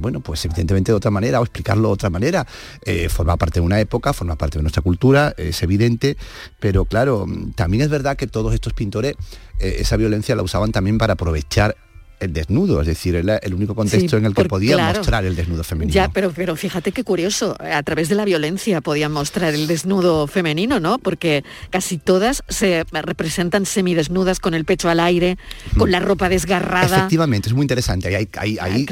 bueno, 0.00 0.20
pues 0.20 0.44
evidentemente 0.44 0.92
de 0.92 0.96
otra 0.96 1.10
manera, 1.10 1.40
o 1.40 1.44
explicarlo 1.44 1.88
de 1.88 1.94
otra 1.94 2.10
manera. 2.10 2.46
Eh, 2.84 3.08
forma 3.08 3.36
parte 3.36 3.60
de 3.60 3.66
una 3.66 3.80
época, 3.80 4.12
forma 4.12 4.36
parte 4.36 4.58
de 4.58 4.62
nuestra 4.62 4.82
cultura, 4.82 5.34
es 5.36 5.62
evidente, 5.62 6.16
pero 6.58 6.84
claro, 6.84 7.26
también 7.54 7.82
es 7.82 7.88
verdad 7.88 8.16
que 8.16 8.26
todos 8.26 8.52
estos 8.54 8.74
pintores 8.82 9.14
eh, 9.60 9.76
esa 9.78 9.96
violencia 9.96 10.34
la 10.34 10.42
usaban 10.42 10.72
también 10.72 10.98
para 10.98 11.12
aprovechar 11.12 11.76
el 12.22 12.32
desnudo, 12.32 12.80
es 12.80 12.86
decir, 12.86 13.16
era 13.16 13.36
el 13.38 13.54
único 13.54 13.74
contexto 13.74 14.16
en 14.16 14.26
el 14.26 14.34
que 14.34 14.44
podía 14.44 14.78
mostrar 14.94 15.24
el 15.24 15.34
desnudo 15.34 15.64
femenino. 15.64 15.92
Ya, 15.92 16.08
pero, 16.08 16.30
pero 16.30 16.54
fíjate 16.56 16.92
qué 16.92 17.02
curioso, 17.02 17.56
a 17.58 17.82
través 17.82 18.08
de 18.08 18.14
la 18.14 18.24
violencia 18.24 18.80
podían 18.80 19.12
mostrar 19.12 19.54
el 19.54 19.66
desnudo 19.66 20.26
femenino, 20.26 20.78
¿no? 20.78 20.98
Porque 20.98 21.44
casi 21.70 21.98
todas 21.98 22.44
se 22.48 22.84
representan 22.92 23.66
semidesnudas 23.66 24.38
con 24.38 24.54
el 24.54 24.64
pecho 24.64 24.88
al 24.88 25.00
aire, 25.00 25.36
con 25.76 25.90
la 25.90 26.00
ropa 26.00 26.28
desgarrada. 26.28 26.96
Efectivamente, 26.96 27.48
es 27.48 27.54
muy 27.54 27.64
interesante. 27.64 28.14
Ahí, 28.14 28.56
ahí, 28.60 28.86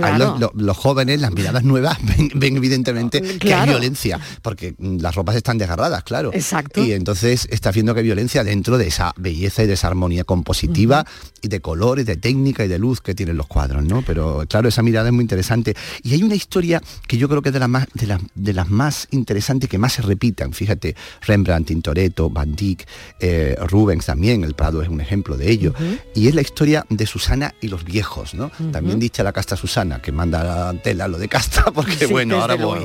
los, 0.54 0.76
jóvenes, 0.76 1.20
las 1.20 1.32
miradas 1.32 1.62
nuevas, 1.62 1.98
ven, 2.34 2.56
evidentemente 2.56 3.22
que 3.38 3.54
hay 3.54 3.68
violencia, 3.68 4.18
porque 4.42 4.74
las 4.78 5.14
ropas 5.14 5.36
están 5.36 5.58
desgarradas, 5.58 6.02
claro. 6.02 6.30
Exacto. 6.34 6.82
Y 6.82 6.92
entonces 6.92 7.46
está 7.50 7.70
viendo 7.70 7.94
que 7.94 8.00
hay 8.00 8.06
violencia 8.06 8.42
dentro 8.42 8.76
de 8.76 8.88
esa 8.88 9.12
belleza 9.16 9.62
y 9.62 9.66
de 9.66 9.74
esa 9.74 9.86
armonía 9.86 10.24
compositiva 10.24 11.06
y 11.42 11.48
de 11.48 11.60
colores, 11.60 12.06
de 12.06 12.16
técnica 12.16 12.64
y 12.64 12.68
de 12.68 12.78
luz 12.78 13.00
que 13.00 13.14
tienen 13.20 13.36
los 13.36 13.48
cuadros, 13.48 13.84
¿no? 13.84 14.00
Pero 14.00 14.46
claro, 14.48 14.66
esa 14.66 14.82
mirada 14.82 15.08
es 15.08 15.12
muy 15.12 15.20
interesante. 15.20 15.74
Y 16.02 16.14
hay 16.14 16.22
una 16.22 16.34
historia 16.34 16.80
que 17.06 17.18
yo 17.18 17.28
creo 17.28 17.42
que 17.42 17.50
es 17.50 17.52
de, 17.52 17.58
las 17.58 17.68
más, 17.68 17.86
de, 17.92 18.16
de 18.34 18.52
las 18.54 18.70
más 18.70 19.08
interesantes 19.10 19.68
que 19.68 19.76
más 19.76 19.92
se 19.92 20.00
repitan. 20.00 20.54
Fíjate, 20.54 20.96
Rembrandt, 21.20 21.68
Tintoretto, 21.68 22.30
Van 22.30 22.56
Dyck, 22.56 22.86
eh, 23.20 23.58
Rubens 23.68 24.06
también, 24.06 24.42
el 24.42 24.54
Prado 24.54 24.80
es 24.80 24.88
un 24.88 25.02
ejemplo 25.02 25.36
de 25.36 25.50
ello. 25.50 25.74
Y 26.14 26.28
es 26.28 26.34
la 26.34 26.40
historia 26.40 26.86
de 26.88 27.04
Susana 27.04 27.54
y 27.60 27.68
los 27.68 27.84
viejos, 27.84 28.32
¿no? 28.32 28.50
También 28.72 28.98
dicha 28.98 29.22
la 29.22 29.34
casta 29.34 29.54
Susana, 29.54 30.00
que 30.00 30.12
manda 30.12 30.70
a 30.70 30.72
tela 30.72 31.06
lo 31.06 31.18
de 31.18 31.28
casta, 31.28 31.64
porque 31.74 32.06
bueno, 32.06 32.40
ahora 32.40 32.54
voy. 32.54 32.80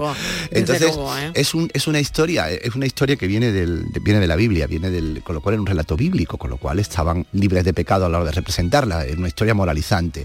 Entonces, 0.51 0.97
¿eh? 0.97 1.31
es, 1.33 1.53
un, 1.53 1.69
es 1.73 1.87
una 1.87 2.01
historia, 2.01 2.49
es 2.49 2.75
una 2.75 2.87
historia 2.87 3.15
que 3.15 3.27
viene, 3.27 3.53
del, 3.53 3.85
viene 4.01 4.19
de 4.19 4.27
la 4.27 4.35
Biblia, 4.35 4.67
viene 4.67 4.89
del, 4.89 5.23
con 5.23 5.33
lo 5.33 5.39
cual 5.39 5.55
es 5.55 5.61
un 5.61 5.67
relato 5.67 5.95
bíblico, 5.95 6.37
con 6.37 6.49
lo 6.49 6.57
cual 6.57 6.79
estaban 6.79 7.25
libres 7.31 7.63
de 7.63 7.73
pecado 7.73 8.05
a 8.05 8.09
la 8.09 8.17
hora 8.17 8.25
de 8.25 8.33
representarla, 8.33 9.05
es 9.05 9.15
una 9.15 9.29
historia 9.29 9.53
moralizante 9.53 10.24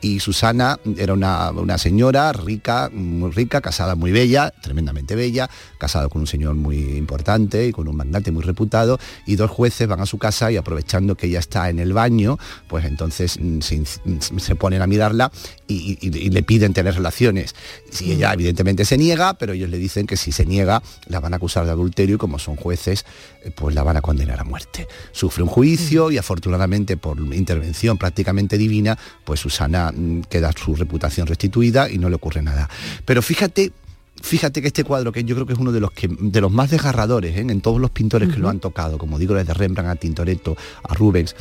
y 0.00 0.20
Susana 0.20 0.78
era 0.96 1.12
una, 1.12 1.78
señora 1.78 2.32
rica, 2.32 2.90
muy 2.92 3.30
rica, 3.32 3.60
casada 3.60 3.94
muy 3.94 4.12
bella, 4.12 4.52
tremendamente 4.62 5.16
bella, 5.16 5.50
casada 5.78 6.08
con 6.08 6.20
un 6.22 6.26
señor 6.26 6.54
muy 6.54 6.78
importante 6.96 7.66
y 7.66 7.72
con 7.72 7.88
un 7.88 7.96
mandante 7.96 8.30
muy 8.30 8.42
reputado, 8.42 8.98
y 9.26 9.36
dos 9.36 9.50
jueces 9.50 9.88
van 9.88 10.00
a 10.00 10.06
su 10.06 10.18
casa 10.18 10.52
y 10.52 10.56
aprovechando 10.56 11.16
que 11.16 11.26
ella 11.26 11.40
está 11.40 11.68
en 11.68 11.78
el 11.78 11.92
baño, 11.92 12.38
pues 12.68 12.84
entonces 12.84 13.38
mm, 13.40 13.60
se, 13.60 14.54
ponen 14.56 14.82
a 14.82 14.86
mirarla 14.86 15.32
y, 15.66 15.96
le 16.30 16.42
piden 16.42 16.72
tener 16.72 16.94
relaciones. 16.94 17.54
Si 17.90 18.06
mm. 18.06 18.12
ella 18.12 18.32
evidentemente 18.32 18.84
se 18.84 18.98
niega, 18.98 19.34
pero 19.34 19.52
ellos 19.52 19.70
le 19.70 19.78
dicen 19.78 20.06
que 20.06 20.16
si 20.16 20.32
se 20.32 20.46
niega 20.46 20.82
la 21.06 21.20
van 21.20 21.32
a 21.32 21.36
acusar 21.36 21.64
de 21.64 21.72
adulterio 21.72 22.16
y 22.16 22.18
como 22.18 22.38
son 22.38 22.56
jueces, 22.56 23.04
eh, 23.44 23.50
pues 23.50 23.74
la 23.74 23.82
van 23.82 23.96
a 23.96 24.00
condenar 24.00 24.40
a 24.40 24.44
muerte. 24.44 24.86
Sufre 25.12 25.42
un 25.42 25.48
juicio 25.48 26.08
mm. 26.08 26.12
y 26.12 26.18
afortunadamente 26.18 26.96
por 26.96 27.18
intervención 27.34 27.98
prácticamente 27.98 28.58
divina, 28.58 28.98
pues 29.24 29.40
Susana 29.40 29.87
mm, 29.92 30.22
queda 30.28 30.52
su 30.52 30.74
reputación 30.74 31.26
restituida 31.26 31.90
y 31.90 31.98
no 31.98 32.08
le 32.08 32.16
ocurre 32.16 32.42
nada. 32.42 32.68
Pero 33.04 33.22
fíjate 33.22 33.72
fíjate 34.20 34.60
que 34.60 34.68
este 34.68 34.84
cuadro, 34.84 35.12
que 35.12 35.24
yo 35.24 35.34
creo 35.34 35.46
que 35.46 35.52
es 35.52 35.58
uno 35.58 35.70
de 35.70 35.80
los, 35.80 35.92
que, 35.92 36.08
de 36.08 36.40
los 36.40 36.50
más 36.50 36.70
desgarradores 36.70 37.36
¿eh? 37.36 37.40
en 37.40 37.60
todos 37.60 37.80
los 37.80 37.90
pintores 37.90 38.28
que 38.28 38.40
lo 38.40 38.48
han 38.48 38.58
tocado, 38.58 38.98
como 38.98 39.18
digo, 39.18 39.34
desde 39.34 39.54
Rembrandt 39.54 39.90
a 39.90 39.94
Tintoretto, 39.94 40.56
a 40.82 40.94
Rubens, 40.94 41.36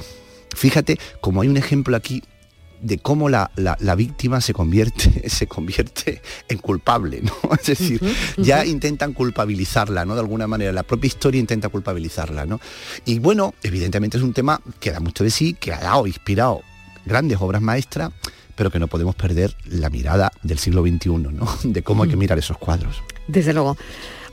fíjate 0.56 1.00
como 1.20 1.42
hay 1.42 1.48
un 1.48 1.58
ejemplo 1.58 1.96
aquí 1.96 2.22
de 2.82 3.00
cómo 3.00 3.30
la, 3.30 3.50
víctima 3.96 4.42
se 4.42 4.54
convierte, 4.54 5.28
se 5.30 5.48
convierte 5.48 6.22
en 6.48 6.58
culpable, 6.60 7.22
¿no? 7.22 7.34
Es 7.60 7.68
decir, 7.68 8.02
ya 8.38 8.66
intentan 8.66 9.14
culpabilizarla, 9.14 10.06
¿no? 10.06 10.14
De 10.14 10.22
alguna 10.22 10.48
manera, 10.48 10.72
la 10.72 10.84
propia 10.84 11.08
historia 11.08 11.40
intenta 11.40 11.70
culpabilizarla, 11.70 12.46
¿no? 12.46 12.60
Y 13.06 13.20
bueno, 13.20 13.56
evidentemente 13.64 14.18
es 14.18 14.24
un 14.24 14.34
tema 14.34 14.62
que 14.80 14.92
da 14.92 15.00
mucho 15.00 15.24
de 15.24 15.32
sí, 15.32 15.56
que 15.60 15.74
ha 15.74 15.80
dado, 15.80 16.06
inspirado 16.08 16.62
grandes 17.06 17.40
obras 17.40 17.62
maestras, 17.62 18.12
pero 18.58 18.70
que 18.70 18.80
no 18.80 18.88
podemos 18.88 19.16
perder 19.16 19.56
la 19.66 19.90
mirada 19.90 20.32
del 20.44 20.58
siglo 20.60 20.82
XXI, 20.82 21.10
¿no? 21.18 21.48
De 21.64 21.82
cómo 21.84 22.04
hay 22.04 22.10
que 22.10 22.18
mirar 22.18 22.38
esos 22.38 22.58
cuadros. 22.58 23.02
Desde 23.30 23.54
luego. 23.54 23.78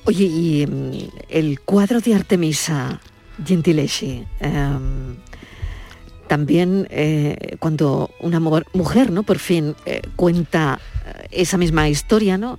Oye, 0.06 0.24
y 0.24 0.66
mm, 0.66 0.98
el 1.28 1.60
cuadro 1.60 2.00
de 2.00 2.14
Artemisa, 2.14 3.00
Gentileschi. 3.46 4.24
em, 4.40 5.16
también 6.26 6.86
eh, 6.90 7.56
cuando 7.60 8.10
una 8.20 8.40
mu- 8.40 8.60
mujer, 8.72 9.10
¿no? 9.12 9.22
Por 9.22 9.38
fin 9.38 9.74
eh, 9.86 10.00
cuenta 10.16 10.80
eh, 11.06 11.26
esa 11.30 11.58
misma 11.58 11.88
historia, 11.88 12.38
¿no? 12.38 12.58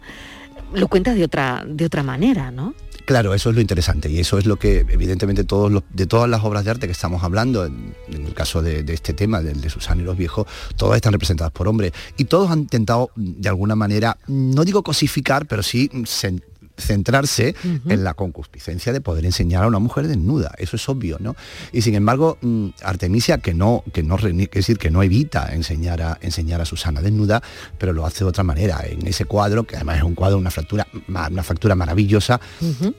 Lo 0.73 0.87
cuenta 0.87 1.13
de 1.13 1.23
otra, 1.23 1.63
de 1.67 1.85
otra 1.85 2.03
manera, 2.03 2.51
¿no? 2.51 2.73
Claro, 3.05 3.35
eso 3.35 3.49
es 3.51 3.55
lo 3.55 3.61
interesante 3.61 4.09
y 4.09 4.19
eso 4.19 4.39
es 4.39 4.47
lo 4.47 4.57
que 4.57 4.79
evidentemente 4.89 5.43
todos 5.43 5.83
de 5.93 6.07
todas 6.07 6.27
las 6.27 6.43
obras 6.43 6.65
de 6.65 6.71
arte 6.71 6.87
que 6.87 6.91
estamos 6.91 7.23
hablando, 7.23 7.63
en, 7.65 7.93
el 8.09 8.33
caso 8.33 8.63
de, 8.63 8.81
de 8.81 8.93
este 8.95 9.13
tema, 9.13 9.41
del 9.41 9.61
de 9.61 9.69
Susana 9.69 10.01
y 10.01 10.05
los 10.05 10.17
viejos, 10.17 10.47
todas 10.75 10.95
están 10.95 11.13
representadas 11.13 11.51
por 11.51 11.67
hombres. 11.67 11.91
Y 12.17 12.25
todos 12.25 12.49
han 12.49 12.59
intentado 12.61 13.11
de 13.15 13.47
alguna 13.47 13.75
manera, 13.75 14.17
no 14.27 14.65
digo 14.65 14.81
cosificar, 14.81 15.45
pero 15.45 15.61
sí 15.61 15.87
cen- 15.93 16.41
centrarse 16.77 17.55
en 17.63 18.03
la 18.03 18.13
concupiscencia 18.13 18.91
de 18.93 19.01
poder 19.01 19.25
enseñar 19.25 19.63
a 19.63 19.67
una 19.67 19.79
mujer 19.79 20.07
desnuda, 20.07 20.53
eso 20.57 20.75
es 20.75 20.87
obvio, 20.89 21.17
¿no? 21.19 21.35
Y 21.71 21.81
sin 21.81 21.95
embargo, 21.95 22.37
mm, 22.41 22.69
Artemisia 22.83 23.37
que 23.37 23.53
no, 23.53 23.83
que 23.93 24.03
no 24.03 24.17
es 24.17 24.49
decir, 24.51 24.77
que 24.77 24.91
no 24.91 25.01
evita 25.03 25.53
enseñar 25.53 26.01
a 26.01 26.17
enseñar 26.21 26.61
a 26.61 26.65
Susana 26.65 27.01
desnuda, 27.01 27.41
pero 27.77 27.93
lo 27.93 28.05
hace 28.05 28.23
de 28.23 28.29
otra 28.29 28.43
manera, 28.43 28.81
en 28.85 29.05
ese 29.07 29.25
cuadro, 29.25 29.63
que 29.63 29.75
además 29.75 29.97
es 29.97 30.03
un 30.03 30.15
cuadro, 30.15 30.37
una 30.37 30.51
fractura, 30.51 30.87
una 31.07 31.43
factura 31.43 31.75
maravillosa, 31.75 32.39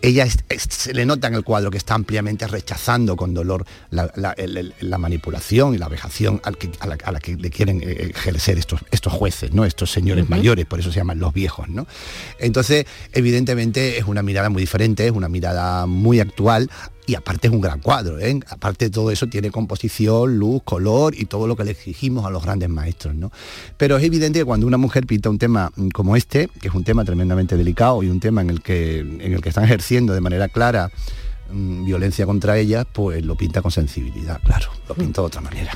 ella 0.03 0.25
es- 0.25 0.39
es- 0.49 0.67
se 0.71 0.95
le 0.95 1.05
nota 1.07 1.29
en 1.29 1.35
el 1.35 1.45
cuadro 1.45 1.71
que 1.71 1.79
está 1.79 1.95
ampliamente 1.95 2.47
rechazando 2.47 3.17
con 3.17 3.35
dolor 3.35 3.65
la, 3.91 4.99
manipulación 4.99 5.75
y 5.75 5.79
la 5.79 5.89
vejación 5.89 6.41
al 6.45 6.57
que- 6.57 6.71
a, 6.81 6.87
la, 6.87 6.97
a 7.05 7.13
la 7.13 7.21
que 7.21 7.37
le 7.37 7.51
quieren 7.51 7.81
eh, 7.83 8.11
ejercer 8.15 8.59
estos, 8.59 8.81
estos 8.91 9.13
jueces, 9.13 9.53
¿no? 9.53 9.65
estos 9.65 9.91
señores 9.91 10.29
mayores, 10.29 10.65
por 10.67 10.81
eso 10.81 10.91
se 10.91 10.97
llaman 10.99 11.19
los 11.19 11.33
viejos. 11.35 11.69
¿no? 11.69 11.87
Entonces, 12.39 12.87
evidentemente 13.13 13.66
es 13.75 14.05
una 14.05 14.23
mirada 14.23 14.49
muy 14.51 14.63
diferente, 14.63 15.07
es 15.07 15.13
una 15.13 15.29
mirada 15.29 15.87
muy 15.87 16.21
actual. 16.21 16.71
Y 17.09 17.15
aparte 17.15 17.47
es 17.47 17.53
un 17.53 17.61
gran 17.61 17.79
cuadro, 17.79 18.19
¿eh? 18.19 18.41
aparte 18.49 18.87
de 18.87 18.91
todo 18.91 19.13
eso 19.13 19.29
tiene 19.29 19.53
composición, 19.53 20.39
luz, 20.39 20.63
color 20.65 21.15
y 21.15 21.27
todo 21.27 21.47
lo 21.47 21.55
que 21.55 21.63
le 21.63 21.71
exigimos 21.71 22.27
a 22.27 22.31
los 22.31 22.43
grandes 22.43 22.69
maestros. 22.69 23.15
¿no? 23.15 23.31
Pero 23.77 23.97
es 23.97 24.03
evidente 24.03 24.41
que 24.41 24.45
cuando 24.45 24.67
una 24.67 24.77
mujer 24.77 25.07
pinta 25.07 25.31
un 25.31 25.39
tema 25.39 25.71
mm, 25.77 25.91
como 25.91 26.17
este, 26.17 26.49
que 26.61 26.67
es 26.67 26.75
un 26.75 26.83
tema 26.83 27.05
tremendamente 27.05 27.57
delicado 27.57 28.03
y 28.03 28.09
un 28.09 28.19
tema 28.19 28.41
en 28.41 28.51
el 28.51 28.61
que, 28.61 28.99
en 28.99 29.33
el 29.33 29.41
que 29.41 29.51
están 29.51 29.65
ejerciendo 29.65 30.15
de 30.15 30.21
manera 30.21 30.49
clara 30.49 30.91
mm, 31.53 31.85
violencia 31.85 32.27
contra 32.27 32.59
ella, 32.59 32.85
pues 32.85 33.25
lo 33.25 33.37
pinta 33.37 33.63
con 33.63 33.71
sensibilidad, 33.71 34.41
claro, 34.43 34.67
lo 34.89 34.97
pinta 34.97 35.21
de 35.21 35.27
otra 35.29 35.41
manera. 35.43 35.73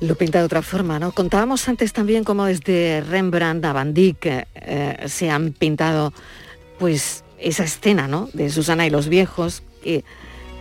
Lo 0.00 0.14
pinta 0.14 0.38
de 0.38 0.44
otra 0.46 0.62
forma, 0.62 0.98
¿no? 0.98 1.12
Contábamos 1.12 1.68
antes 1.68 1.92
también 1.92 2.24
cómo 2.24 2.46
desde 2.46 3.02
Rembrandt 3.02 3.62
a 3.66 3.74
Van 3.74 3.92
Dyck 3.92 4.24
eh, 4.24 4.46
eh, 4.54 4.96
se 5.08 5.28
han 5.28 5.52
pintado, 5.52 6.14
pues, 6.78 7.22
esa 7.40 7.64
escena, 7.64 8.08
¿no? 8.08 8.28
De 8.32 8.50
Susana 8.50 8.86
y 8.86 8.90
los 8.90 9.08
viejos. 9.08 9.62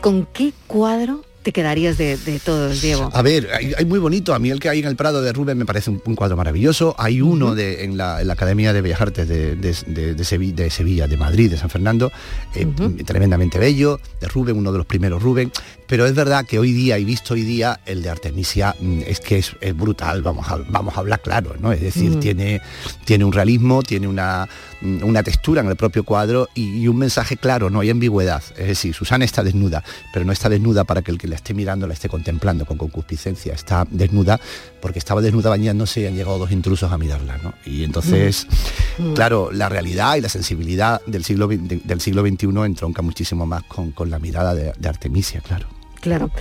¿Con 0.01 0.25
qué 0.33 0.53
cuadro 0.67 1.25
te 1.43 1.51
quedarías 1.53 1.97
de, 1.97 2.15
de 2.17 2.39
todos, 2.39 2.81
Diego? 2.81 3.09
A 3.13 3.21
ver, 3.21 3.49
hay, 3.53 3.73
hay 3.77 3.85
muy 3.85 3.99
bonito. 3.99 4.33
A 4.33 4.39
mí 4.39 4.49
el 4.49 4.59
que 4.59 4.69
hay 4.69 4.79
en 4.79 4.85
el 4.85 4.95
Prado 4.95 5.21
de 5.21 5.31
Rubén 5.33 5.57
me 5.57 5.65
parece 5.65 5.89
un, 5.89 6.01
un 6.05 6.15
cuadro 6.15 6.37
maravilloso. 6.37 6.95
Hay 6.97 7.21
uno 7.21 7.55
de, 7.55 7.83
en, 7.83 7.97
la, 7.97 8.21
en 8.21 8.27
la 8.27 8.33
Academia 8.33 8.71
de 8.71 8.81
Bellas 8.81 9.01
Artes 9.01 9.27
de, 9.27 9.55
de- 9.55 9.75
de- 9.87 10.13
de 10.15 10.23
Sevi- 10.23 10.53
de 10.53 10.69
Sevilla, 10.69 11.07
de 11.07 11.17
Madrid, 11.17 11.49
de 11.51 11.57
San 11.57 11.69
Fernando, 11.69 12.11
eh, 12.55 12.65
tremendamente 13.05 13.57
bello, 13.59 13.99
de 14.21 14.27
Rubén, 14.27 14.57
uno 14.57 14.71
de 14.71 14.77
los 14.79 14.87
primeros 14.87 15.21
Rubén. 15.21 15.51
Pero 15.87 16.05
es 16.05 16.13
verdad 16.13 16.45
que 16.45 16.59
hoy 16.59 16.71
día, 16.71 16.97
y 16.99 17.03
visto 17.03 17.33
hoy 17.33 17.41
día, 17.41 17.79
el 17.85 18.03
de 18.03 18.09
Artemisia 18.09 18.75
mm, 18.79 19.01
es 19.07 19.19
que 19.19 19.39
es, 19.39 19.55
es 19.59 19.75
brutal, 19.75 20.21
vamos 20.21 20.47
a, 20.49 20.57
vamos 20.69 20.95
a 20.95 20.99
hablar 20.99 21.21
claro, 21.21 21.55
¿no? 21.59 21.71
Es 21.73 21.81
decir, 21.81 22.19
tiene, 22.19 22.61
tiene 23.05 23.25
un 23.25 23.31
realismo, 23.33 23.81
tiene 23.81 24.07
una, 24.07 24.47
una 24.81 25.23
textura 25.23 25.61
en 25.61 25.67
el 25.67 25.75
propio 25.75 26.03
cuadro 26.03 26.47
y, 26.55 26.81
y 26.81 26.87
un 26.87 26.97
mensaje 26.97 27.37
claro, 27.37 27.69
no 27.69 27.79
hay 27.81 27.89
ambigüedad. 27.89 28.41
Es 28.57 28.67
decir, 28.67 28.93
Susana 28.93 29.25
está 29.25 29.43
desnuda, 29.43 29.83
pero 30.13 30.25
no 30.25 30.31
está 30.31 30.49
desnuda 30.49 30.83
para 30.85 31.01
que 31.01 31.11
el 31.11 31.17
que 31.17 31.27
la 31.27 31.35
esté 31.35 31.53
mirando 31.53 31.87
la 31.87 31.93
esté 31.93 32.07
contemplando 32.09 32.65
con 32.65 32.77
concupiscencia. 32.77 33.53
Está 33.53 33.85
desnuda 33.89 34.39
porque 34.81 34.99
estaba 34.99 35.21
desnuda 35.21 35.49
bañándose 35.49 36.01
y 36.01 36.05
han 36.05 36.15
llegado 36.15 36.37
dos 36.37 36.51
intrusos 36.51 36.91
a 36.91 36.97
mirarla, 36.97 37.37
¿no? 37.39 37.53
Y 37.65 37.83
entonces, 37.83 38.47
Mm. 38.97 39.13
claro, 39.13 39.49
la 39.51 39.69
realidad 39.69 40.15
y 40.15 40.21
la 40.21 40.29
sensibilidad 40.29 41.01
del 41.05 41.23
siglo, 41.23 41.47
de- 41.47 41.81
del 41.83 42.01
siglo 42.01 42.21
XXI 42.21 42.65
entronca 42.65 43.01
muchísimo 43.01 43.45
más 43.45 43.63
con, 43.63 43.91
con 43.91 44.09
la 44.09 44.19
mirada 44.19 44.53
de, 44.55 44.73
de 44.77 44.89
Artemisia, 44.89 45.41
claro. 45.41 45.67
Claro. 46.01 46.31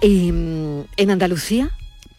Y 0.00 0.32
mm, 0.32 0.80
en 0.96 1.10
Andalucía, 1.10 1.70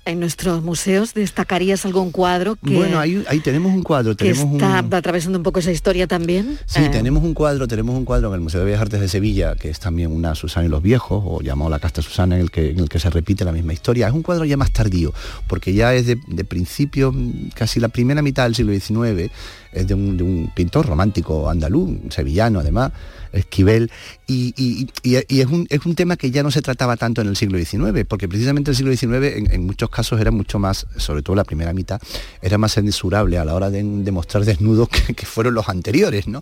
en 0.06 0.20
nuestros 0.20 0.64
museos, 0.64 1.14
¿destacarías 1.14 1.86
algún 1.86 2.12
cuadro 2.12 2.56
que, 2.56 2.76
Bueno, 2.76 3.00
ahí, 3.00 3.24
ahí 3.28 3.40
tenemos 3.40 3.74
un 3.74 3.82
cuadro, 3.82 4.16
que 4.16 4.32
tenemos 4.32 4.54
está 4.54 4.82
un... 4.82 4.94
atravesando 4.94 5.40
un 5.40 5.44
poco 5.44 5.60
esa 5.60 5.72
historia 5.72 6.06
también? 6.08 6.60
Sí, 6.68 6.84
Eh, 6.84 6.90
tenemos 6.90 7.24
un 7.24 7.34
cuadro, 7.34 7.68
tenemos 7.68 7.96
un 7.98 8.06
cuadro 8.06 8.28
en 8.30 8.36
el 8.36 8.42
Museo 8.42 8.60
de 8.60 8.68
Bellas 8.68 8.82
Artes 8.82 9.02
de 9.02 9.10
Sevilla, 9.10 9.56
que 9.56 9.70
es 9.70 9.80
también 9.80 10.12
una 10.12 10.36
Susana 10.36 10.68
y 10.68 10.70
los 10.70 10.84
viejos, 10.84 11.24
o 11.26 11.42
llamado 11.42 11.70
La 11.72 11.80
Casta 11.80 12.02
Susana, 12.02 12.36
en 12.36 12.42
el 12.42 12.52
que, 12.52 12.70
en 12.70 12.80
el 12.80 12.90
que 12.90 13.00
se 13.00 13.10
repite 13.10 13.44
la 13.46 13.52
misma 13.52 13.74
historia. 13.74 14.08
Es 14.08 14.14
un 14.14 14.22
cuadro 14.22 14.46
ya 14.46 14.58
más 14.58 14.72
tardío, 14.72 15.14
porque 15.48 15.74
ya 15.74 15.94
es 15.96 16.06
de, 16.06 16.20
de 16.28 16.46
principio, 16.46 17.14
casi 17.56 17.80
la 17.80 17.90
primera 17.90 18.22
mitad 18.22 18.44
del 18.44 18.56
siglo 18.56 18.74
XIX, 18.74 19.32
es 19.76 19.88
de 19.88 19.94
un, 19.94 20.52
pintor 20.56 20.86
romántico 20.86 21.50
andaluz, 21.50 21.92
sevillano 22.10 22.60
además, 22.60 22.92
Esquivel, 23.34 23.92
y, 24.28 24.88
es, 25.04 25.46
un, 25.48 25.68
es 25.70 25.86
un 25.86 25.94
tema 25.94 26.16
que 26.16 26.32
ya 26.32 26.42
no 26.42 26.52
se 26.52 26.62
trataba 26.62 26.96
tanto 26.96 27.22
en 27.22 27.28
el 27.28 27.36
siglo 27.36 27.58
XIX, 27.58 28.06
porque 28.08 28.30
precisamente 28.30 28.72
el 28.72 28.78
siglo 28.78 28.96
XIX 28.96 29.52
en, 29.52 29.66
muchos 29.66 29.90
casos 29.90 30.22
era 30.22 30.32
mucho 30.32 30.58
más, 30.58 30.88
sobre 30.96 31.22
todo 31.22 31.36
la 31.36 31.44
primera 31.44 31.74
mitad, 31.74 32.00
era 32.42 32.58
más 32.58 32.74
censurable 32.74 33.38
a 33.38 33.44
la 33.44 33.54
hora 33.54 33.70
de, 33.70 33.84
mostrar 34.16 34.46
desnudos 34.46 34.88
que, 34.88 35.14
que 35.14 35.26
fueron 35.26 35.54
los 35.54 35.68
anteriores, 35.68 36.28
¿no? 36.28 36.42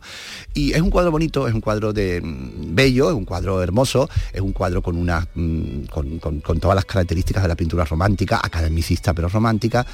Y 0.53 0.73
es 0.73 0.81
un 0.81 0.91
cuadro 0.91 1.09
bonito, 1.09 1.47
es 1.47 1.55
un 1.55 1.61
cuadro 1.61 1.91
de 1.93 2.21
mm, 2.21 2.75
bello, 2.75 3.09
es 3.09 3.15
un 3.15 3.25
cuadro 3.25 3.63
hermoso, 3.63 4.07
es 4.31 4.41
un 4.41 4.51
cuadro 4.53 4.83
con 4.83 4.95
una 4.95 5.27
mm, 5.33 5.85
con, 5.89 6.19
con- 6.19 6.41
con 6.41 6.59
todas 6.59 6.75
las 6.75 6.85
características 6.85 7.41
de 7.43 7.49
la 7.49 7.55
pintura 7.55 7.85
romántica, 7.85 8.39
academicista 8.43 9.13
pero 9.13 9.29
romántica. 9.29 9.85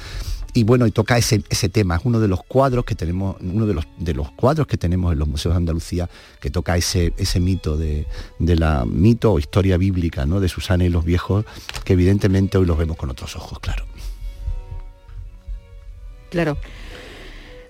Y 0.52 0.64
bueno, 0.64 0.86
y 0.86 0.90
toca 0.90 1.16
ese, 1.16 1.42
ese 1.48 1.68
tema, 1.68 1.96
es 1.96 2.02
uno 2.04 2.20
de 2.20 2.28
los 2.28 2.42
cuadros 2.42 2.84
que 2.84 2.94
tenemos, 2.94 3.36
uno 3.40 3.66
de 3.66 3.74
los, 3.74 3.86
de 3.98 4.14
los 4.14 4.30
cuadros 4.32 4.66
que 4.66 4.76
tenemos 4.76 5.12
en 5.12 5.18
los 5.18 5.28
museos 5.28 5.54
de 5.54 5.58
Andalucía, 5.58 6.08
que 6.40 6.50
toca 6.50 6.76
ese, 6.76 7.12
ese 7.16 7.40
mito 7.40 7.76
de, 7.76 8.06
de 8.38 8.56
la 8.56 8.84
mito 8.84 9.32
o 9.32 9.38
historia 9.38 9.76
bíblica, 9.76 10.26
¿no? 10.26 10.40
De 10.40 10.48
Susana 10.48 10.84
y 10.84 10.88
los 10.88 11.04
viejos, 11.04 11.44
que 11.84 11.92
evidentemente 11.92 12.58
hoy 12.58 12.66
los 12.66 12.76
vemos 12.78 12.96
con 12.96 13.10
otros 13.10 13.36
ojos, 13.36 13.58
claro. 13.60 13.84
Claro. 16.30 16.56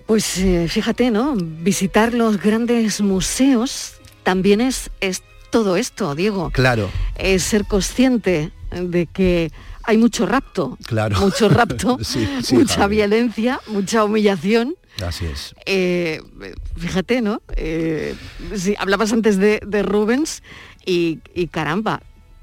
Pues 0.05 0.37
eh, 0.39 0.67
fíjate, 0.67 1.11
¿no? 1.11 1.35
Visitar 1.35 2.13
los 2.13 2.41
grandes 2.41 3.01
museos 3.01 3.93
también 4.23 4.61
es, 4.61 4.91
es 4.99 5.23
todo 5.51 5.75
esto, 5.77 6.15
Diego. 6.15 6.51
Claro. 6.51 6.89
Es 7.17 7.43
ser 7.43 7.65
consciente 7.65 8.51
de 8.71 9.05
que 9.05 9.51
hay 9.83 9.97
mucho 9.97 10.25
rapto. 10.25 10.77
Claro. 10.85 11.19
Mucho 11.19 11.49
rapto, 11.49 11.97
Sí, 12.03 12.27
sí, 12.43 12.55
mucha 12.55 12.75
Javi. 12.81 12.97
violencia, 12.97 13.59
mucha 13.67 14.03
humillación. 14.03 14.75
Así 15.05 15.25
es. 15.25 15.55
Eh, 15.65 16.21
fíjate, 16.77 17.21
¿no? 17.21 17.41
Eh, 17.55 18.15
sí, 18.55 18.75
hablabas 18.77 19.13
antes 19.13 19.37
de, 19.37 19.61
de 19.65 19.83
Rubens 19.83 20.43
y, 20.85 21.19
y 21.33 21.47
caramba, 21.47 22.01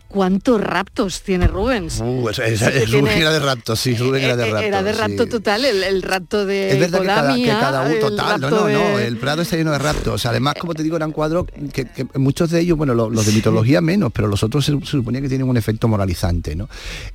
¿cuántos 0.09 0.61
raptos 0.61 1.22
tiene 1.22 1.46
Rubens? 1.46 2.00
Uh, 2.00 2.28
es- 2.30 2.59
Sí 2.59 2.84
Rubén 2.86 3.18
era 3.18 3.30
de 3.30 3.38
rapto, 3.38 3.76
sí, 3.76 3.94
Rubén 3.96 4.24
era 4.24 4.36
de 4.36 4.48
Eh, 4.48 4.50
rapto. 4.50 4.66
Era 4.66 4.82
de 4.82 4.94
sí. 5.24 5.28
total, 5.28 5.64
el, 5.64 5.82
el 5.82 6.02
rapto 6.02 6.46
de 6.46 6.70
Es 6.72 6.90
verdad 6.90 7.00
que 7.00 7.06
cada, 7.06 7.34
que 7.36 7.46
cada 7.48 8.00
total, 8.00 8.40
no, 8.40 8.50
no, 8.50 8.68
no, 8.68 8.98
el 8.98 9.16
Prado 9.18 9.42
está 9.42 9.56
lleno 9.56 9.70
de 9.72 9.78
raptos. 9.78 10.24
Además, 10.26 10.54
como 10.59 10.74
te 10.74 10.82
digo, 10.82 10.96
eran 10.96 11.12
cuadros 11.12 11.46
que, 11.72 11.84
que 11.84 12.06
muchos 12.18 12.50
de 12.50 12.61
ellos, 12.61 12.76
bueno, 12.78 12.94
lo- 12.94 13.11
los, 13.11 13.26
de 13.26 13.32
mitología 13.32 13.80
menos, 13.80 14.11
pero 14.12 14.28
los 14.28 14.42
otros 14.42 14.64
se, 14.64 14.72
se 14.80 14.86
suponía 14.86 15.20
que 15.20 15.28
tienen 15.28 15.48
un 15.48 15.56
efecto 15.56 15.88
moralizante, 15.88 16.56
¿no? 16.56 16.68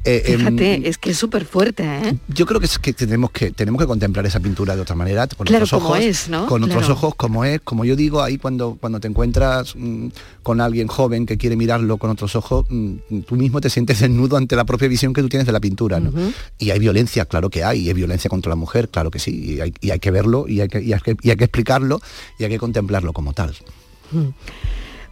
Eh, 0.03 0.23
em, 0.27 0.37
Fíjate, 0.39 0.87
es 0.89 0.97
que 0.97 1.11
es 1.11 1.17
súper 1.17 1.45
fuerte, 1.45 1.83
¿eh? 1.83 2.15
yo 2.27 2.45
creo 2.45 2.59
que, 2.59 2.67
es 2.67 2.77
que 2.79 2.93
tenemos 2.93 3.31
que 3.31 3.51
tenemos 3.51 3.81
que 3.81 3.87
contemplar 3.87 4.25
esa 4.25 4.39
pintura 4.39 4.75
de 4.75 4.81
otra 4.81 4.95
manera, 4.95 5.27
con 5.27 5.47
Claro, 5.47 5.65
otros 5.65 5.81
ojos, 5.81 5.99
es, 5.99 6.29
¿no? 6.29 6.45
con 6.47 6.63
otros 6.63 6.89
ojos 6.89 7.15
como 7.15 7.43
es, 7.45 7.59
como 7.61 7.85
yo 7.85 7.95
digo, 7.95 8.21
ahí 8.21 8.37
cuando 8.37 8.77
cuando 8.79 8.99
te 8.99 9.07
encuentras 9.07 9.75
mm, 9.75 10.07
con 10.43 10.61
alguien 10.61 10.87
joven 10.87 11.25
que 11.25 11.37
quiere 11.37 11.55
mirarlo 11.55 11.97
con 11.97 12.09
otros 12.11 12.35
ojos, 12.35 12.65
mm, 12.69 12.82
tú 13.27 13.35
mismo 13.35 13.61
te 13.61 13.69
sientes 13.69 13.99
desnudo 13.99 14.37
ante 14.37 14.55
la 14.55 14.65
propia 14.65 14.87
visión 14.87 15.13
que 15.13 15.21
tú 15.21 15.29
tienes 15.29 15.45
de 15.45 15.53
la 15.53 15.59
pintura. 15.59 16.01
Y 16.57 16.71
hay 16.71 16.79
violencia, 16.79 17.25
claro 17.25 17.49
que 17.49 17.63
hay, 17.63 17.79
y 17.81 17.87
hay 17.87 17.93
violencia 17.93 18.29
contra 18.29 18.49
la 18.49 18.55
mujer, 18.55 18.89
claro 18.89 19.11
que 19.11 19.19
sí, 19.19 19.55
y 19.55 19.61
hay, 19.61 19.73
y 19.81 19.91
hay 19.91 19.99
que 19.99 20.11
verlo, 20.11 20.45
y 20.47 20.61
hay 20.61 20.67
que, 20.67 20.81
y 20.81 20.93
hay 20.93 20.99
que- 20.99 21.15
y 21.21 21.29
hay 21.29 21.35
que 21.35 21.43
explicarlo, 21.45 21.99
y 22.39 22.43
hay 22.43 22.49
que 22.49 22.59
contemplarlo 22.59 23.13
como 23.13 23.33
tal. 23.33 23.55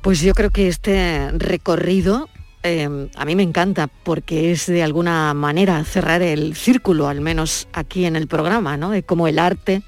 Pues 0.01 0.21
yo 0.21 0.33
creo 0.33 0.49
que 0.49 0.67
este 0.67 1.31
recorrido 1.31 2.27
eh, 2.63 3.07
a 3.15 3.25
mí 3.25 3.35
me 3.35 3.41
encanta 3.43 3.87
porque 3.87 4.51
es 4.51 4.67
de 4.67 4.83
alguna 4.83 5.33
manera 5.33 5.83
cerrar 5.83 6.21
el 6.21 6.55
círculo, 6.55 7.07
al 7.07 7.19
menos 7.19 7.67
aquí 7.73 8.05
en 8.05 8.15
el 8.15 8.27
programa, 8.27 8.77
¿no? 8.77 8.91
De 8.91 9.01
cómo 9.01 9.27
el 9.27 9.39
arte 9.39 9.81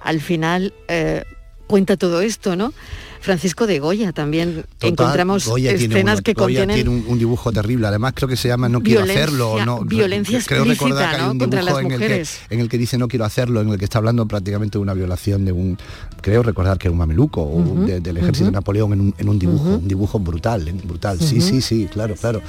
al 0.00 0.20
final 0.20 0.74
eh, 0.88 1.22
cuenta 1.68 1.96
todo 1.96 2.20
esto, 2.20 2.56
¿no? 2.56 2.72
Francisco 3.20 3.66
de 3.66 3.78
Goya 3.80 4.12
también 4.12 4.64
Total, 4.78 4.90
encontramos 4.90 5.46
Goya 5.46 5.76
tiene 5.76 5.94
escenas 5.94 6.14
uno- 6.16 6.22
que 6.22 6.32
Goya 6.32 6.60
contienen 6.60 6.74
tiene 6.76 6.90
un, 6.90 7.04
un 7.12 7.18
dibujo 7.18 7.52
terrible. 7.52 7.86
Además 7.86 8.12
creo 8.16 8.28
que 8.28 8.36
se 8.36 8.48
llama 8.48 8.68
No 8.68 8.80
quiero 8.80 9.02
Violencia- 9.02 9.24
hacerlo. 9.24 9.50
o 9.52 9.64
no, 9.64 9.84
violencia 9.84 10.40
creo 10.46 10.64
recordar 10.64 11.10
que 11.16 11.22
hay 11.22 11.28
un 11.28 11.38
dibujo 11.38 11.62
las 11.62 11.78
en 11.80 11.90
el, 11.92 11.98
que, 11.98 12.24
en 12.50 12.60
el 12.60 12.68
que 12.68 12.78
dice 12.78 12.98
no 12.98 13.08
quiero 13.08 13.24
hacerlo, 13.24 13.60
en 13.60 13.68
el 13.68 13.78
que 13.78 13.84
está 13.84 13.98
hablando 13.98 14.26
prácticamente 14.26 14.78
de 14.78 14.82
una 14.82 14.94
violación 14.94 15.44
de 15.44 15.52
un, 15.52 15.76
creo 16.22 16.42
recordar 16.42 16.78
que 16.78 16.88
era 16.88 16.92
un 16.92 16.98
mameluco 16.98 17.42
o 17.42 17.62
de- 17.86 18.00
del 18.00 18.16
ejército 18.16 18.46
de 18.46 18.52
Napoleón 18.52 18.92
en 18.94 19.00
un, 19.00 19.14
en 19.18 19.28
un 19.28 19.38
dibujo, 19.38 19.64
un 19.68 19.86
dibujo 19.88 20.18
brutal, 20.18 20.72
brutal. 20.84 21.18
Sí, 21.20 21.40
sí, 21.40 21.60
sí, 21.60 21.88
claro, 21.92 22.14
claro. 22.14 22.40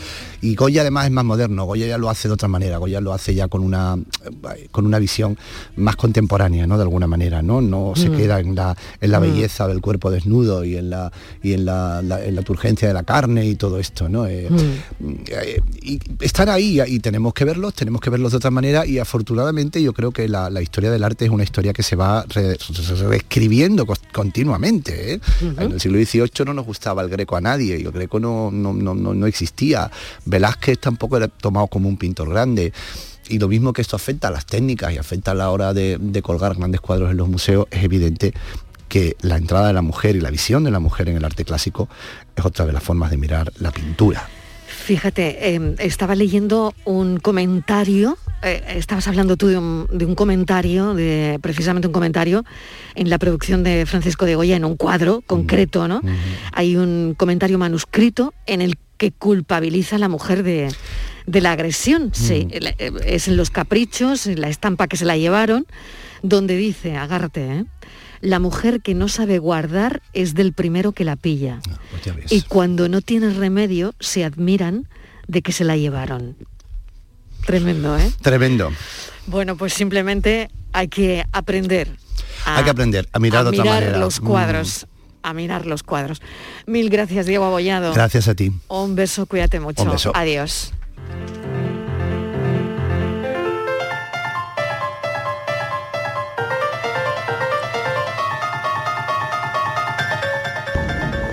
Y 0.41 0.55
Goya 0.55 0.81
además 0.81 1.05
es 1.05 1.11
más 1.11 1.23
moderno. 1.25 1.65
Goya 1.65 1.87
ya 1.87 1.97
lo 1.97 2.09
hace 2.09 2.27
de 2.27 2.33
otra 2.33 2.47
manera. 2.47 2.77
Goya 2.77 2.99
lo 3.01 3.13
hace 3.13 3.33
ya 3.35 3.47
con 3.47 3.61
una 3.63 3.97
eh, 4.55 4.67
con 4.71 4.85
una 4.85 4.99
visión 4.99 5.37
más 5.75 5.95
contemporánea, 5.95 6.65
¿no? 6.67 6.77
De 6.77 6.83
alguna 6.83 7.07
manera, 7.07 7.41
¿no? 7.41 7.61
No 7.61 7.93
se 7.95 8.09
Mm. 8.09 8.17
queda 8.17 8.39
en 8.39 8.55
la 8.55 8.75
en 8.99 9.11
la 9.11 9.19
Mm. 9.19 9.23
belleza 9.23 9.67
del 9.67 9.81
cuerpo 9.81 10.09
desnudo 10.11 10.63
y 10.63 10.75
en 10.77 10.89
la 10.89 11.11
y 11.43 11.53
en 11.53 11.65
la, 11.65 12.01
la- 12.01 12.23
en 12.25 12.35
la 12.35 12.41
turgencia 12.41 12.87
de 12.87 12.93
la 12.93 13.03
carne 13.03 13.45
y 13.45 13.55
todo 13.55 13.77
esto, 13.79 14.09
¿no? 14.09 14.25
Eh, 14.27 14.49
eh, 15.27 15.61
y 15.81 15.99
están 16.19 16.49
ahí 16.49 16.79
y 16.87 16.99
tenemos 16.99 17.33
que 17.33 17.45
verlos, 17.45 17.73
tenemos 17.73 18.01
que 18.01 18.09
verlos 18.09 18.31
de 18.31 18.37
otra 18.37 18.51
manera 18.51 18.85
y 18.85 18.99
afortunadamente 18.99 19.81
yo 19.81 19.93
creo 19.93 20.11
que 20.11 20.27
la, 20.27 20.49
la 20.49 20.61
historia 20.61 20.91
del 20.91 21.03
arte 21.03 21.25
es 21.25 21.31
una 21.31 21.43
historia 21.43 21.73
que 21.73 21.83
se 21.83 21.95
va 21.95 22.23
re- 22.29 22.57
re- 22.57 22.95
reescribiendo 23.07 23.85
continuamente. 24.11 25.13
¿eh? 25.15 25.19
En 25.57 25.71
el 25.73 25.79
siglo 25.81 25.97
XVIII 25.99 26.45
no 26.45 26.53
nos 26.53 26.65
gustaba 26.65 27.01
el 27.01 27.09
greco 27.09 27.35
a 27.35 27.41
nadie 27.41 27.77
y 27.79 27.83
el 27.83 27.91
greco 27.91 28.19
no, 28.19 28.49
no, 28.51 28.73
no, 28.73 28.93
no, 28.93 29.13
no 29.13 29.25
existía. 29.27 29.89
Velázquez 30.31 30.79
tampoco 30.79 31.17
era 31.17 31.27
tomado 31.27 31.67
como 31.67 31.87
un 31.87 31.97
pintor 31.97 32.29
grande. 32.29 32.73
Y 33.29 33.37
lo 33.37 33.47
mismo 33.47 33.71
que 33.71 33.81
esto 33.81 33.95
afecta 33.95 34.29
a 34.29 34.31
las 34.31 34.45
técnicas 34.45 34.91
y 34.93 34.97
afecta 34.97 35.31
a 35.31 35.35
la 35.35 35.51
hora 35.51 35.73
de, 35.73 35.97
de 35.99 36.21
colgar 36.23 36.55
grandes 36.55 36.81
cuadros 36.81 37.11
en 37.11 37.17
los 37.17 37.29
museos, 37.29 37.67
es 37.69 37.83
evidente 37.83 38.33
que 38.89 39.15
la 39.21 39.37
entrada 39.37 39.67
de 39.67 39.73
la 39.73 39.81
mujer 39.81 40.15
y 40.15 40.21
la 40.21 40.31
visión 40.31 40.63
de 40.63 40.71
la 40.71 40.79
mujer 40.79 41.07
en 41.07 41.15
el 41.15 41.23
arte 41.23 41.45
clásico 41.45 41.87
es 42.35 42.43
otra 42.43 42.65
de 42.65 42.73
las 42.73 42.83
formas 42.83 43.11
de 43.11 43.17
mirar 43.17 43.53
la 43.59 43.71
pintura. 43.71 44.27
Fíjate, 44.91 45.55
eh, 45.55 45.75
estaba 45.79 46.15
leyendo 46.15 46.73
un 46.83 47.15
comentario, 47.15 48.17
eh, 48.43 48.61
estabas 48.75 49.07
hablando 49.07 49.37
tú 49.37 49.47
de 49.47 49.57
un, 49.57 49.87
de 49.89 50.05
un 50.05 50.15
comentario, 50.15 50.93
de 50.93 51.39
precisamente 51.41 51.87
un 51.87 51.93
comentario 51.93 52.43
en 52.95 53.09
la 53.09 53.17
producción 53.17 53.63
de 53.63 53.85
Francisco 53.85 54.25
de 54.25 54.35
Goya 54.35 54.57
en 54.57 54.65
un 54.65 54.75
cuadro 54.75 55.21
concreto, 55.25 55.87
¿no? 55.87 56.01
Hay 56.51 56.75
un 56.75 57.15
comentario 57.17 57.57
manuscrito 57.57 58.33
en 58.47 58.59
el 58.59 58.75
que 58.97 59.13
culpabiliza 59.13 59.95
a 59.95 59.99
la 59.99 60.09
mujer 60.09 60.43
de, 60.43 60.67
de 61.25 61.39
la 61.39 61.53
agresión. 61.53 62.09
Sí, 62.13 62.49
eh, 62.51 62.91
es 63.05 63.29
en 63.29 63.37
los 63.37 63.49
caprichos, 63.49 64.27
en 64.27 64.41
la 64.41 64.49
estampa 64.49 64.87
que 64.87 64.97
se 64.97 65.05
la 65.05 65.15
llevaron, 65.15 65.65
donde 66.21 66.57
dice, 66.57 66.97
agárrate, 66.97 67.45
¿eh? 67.45 67.65
La 68.21 68.39
mujer 68.39 68.81
que 68.81 68.93
no 68.93 69.07
sabe 69.07 69.39
guardar 69.39 70.01
es 70.13 70.33
del 70.33 70.53
primero 70.53 70.91
que 70.91 71.03
la 71.05 71.15
pilla. 71.15 71.59
Y 72.29 72.41
cuando 72.43 72.87
no 72.89 73.01
tiene 73.01 73.29
remedio, 73.31 73.93
se 73.99 74.23
admiran 74.23 74.87
de 75.27 75.41
que 75.41 75.51
se 75.51 75.63
la 75.63 75.75
llevaron. 75.77 76.35
Tremendo, 77.45 77.97
¿eh? 77.97 78.11
Tremendo. 78.21 78.71
Bueno, 79.27 79.55
pues 79.57 79.73
simplemente 79.73 80.49
hay 80.73 80.87
que 80.87 81.25
aprender 81.31 81.95
a, 82.45 82.57
Hay 82.57 82.63
que 82.63 82.69
aprender 82.69 83.07
a 83.11 83.19
mirar 83.19 83.41
a 83.41 83.43
de 83.45 83.49
otra 83.49 83.63
mirar 83.63 83.79
manera. 83.83 83.97
los 83.99 84.21
Mm. 84.21 84.25
cuadros, 84.25 84.87
a 85.23 85.33
mirar 85.33 85.65
los 85.65 85.83
cuadros. 85.83 86.21
Mil 86.67 86.89
gracias, 86.89 87.25
Diego 87.25 87.45
Abollado. 87.45 87.93
Gracias 87.93 88.27
a 88.27 88.35
ti. 88.35 88.51
Un 88.67 88.95
beso, 88.95 89.25
cuídate 89.25 89.59
mucho. 89.59 89.83
Un 89.83 89.91
beso. 89.91 90.11
Adiós. 90.15 90.71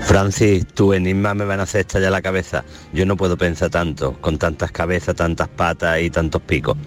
Francis, 0.08 0.66
tu 0.68 0.94
enigma 0.94 1.34
me 1.34 1.44
van 1.44 1.60
a 1.60 1.64
hacer 1.64 1.82
estallar 1.82 2.10
la 2.10 2.22
cabeza. 2.22 2.64
Yo 2.94 3.04
no 3.04 3.14
puedo 3.14 3.36
pensar 3.36 3.68
tanto, 3.68 4.14
con 4.22 4.38
tantas 4.38 4.72
cabezas, 4.72 5.14
tantas 5.14 5.48
patas 5.48 6.00
y 6.00 6.08
tantos 6.08 6.40
picos. 6.40 6.78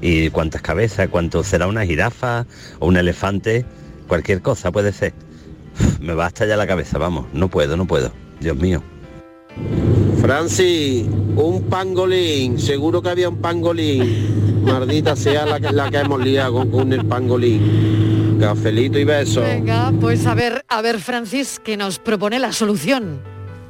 ¿Y 0.00 0.28
cuántas 0.30 0.60
cabezas? 0.60 1.08
¿Cuánto 1.08 1.44
será 1.44 1.68
una 1.68 1.86
jirafa 1.86 2.44
o 2.80 2.88
un 2.88 2.96
elefante? 2.96 3.64
Cualquier 4.08 4.42
cosa 4.42 4.72
puede 4.72 4.92
ser. 4.92 5.14
Me 6.00 6.14
va 6.14 6.24
a 6.24 6.28
estallar 6.28 6.58
la 6.58 6.66
cabeza, 6.66 6.98
vamos. 6.98 7.26
No 7.32 7.46
puedo, 7.46 7.76
no 7.76 7.86
puedo. 7.86 8.10
Dios 8.40 8.56
mío. 8.56 8.82
Francis, 10.20 11.06
un 11.36 11.62
pangolín, 11.70 12.58
seguro 12.58 13.00
que 13.00 13.10
había 13.10 13.28
un 13.28 13.36
pangolín. 13.36 14.64
Maldita 14.64 15.14
sea 15.14 15.46
la 15.46 15.60
que, 15.60 15.70
la 15.70 15.88
que 15.92 15.98
hemos 15.98 16.20
liado 16.20 16.54
con, 16.54 16.70
con 16.72 16.92
el 16.92 17.04
pangolín. 17.06 18.21
Cafelito 18.42 18.98
y 18.98 19.04
beso. 19.04 19.40
Venga, 19.40 19.92
pues 20.00 20.26
a 20.26 20.34
ver, 20.34 20.64
a 20.68 20.82
ver, 20.82 20.98
Francis, 20.98 21.60
que 21.62 21.76
nos 21.76 22.00
propone 22.00 22.40
la 22.40 22.50
solución. 22.50 23.20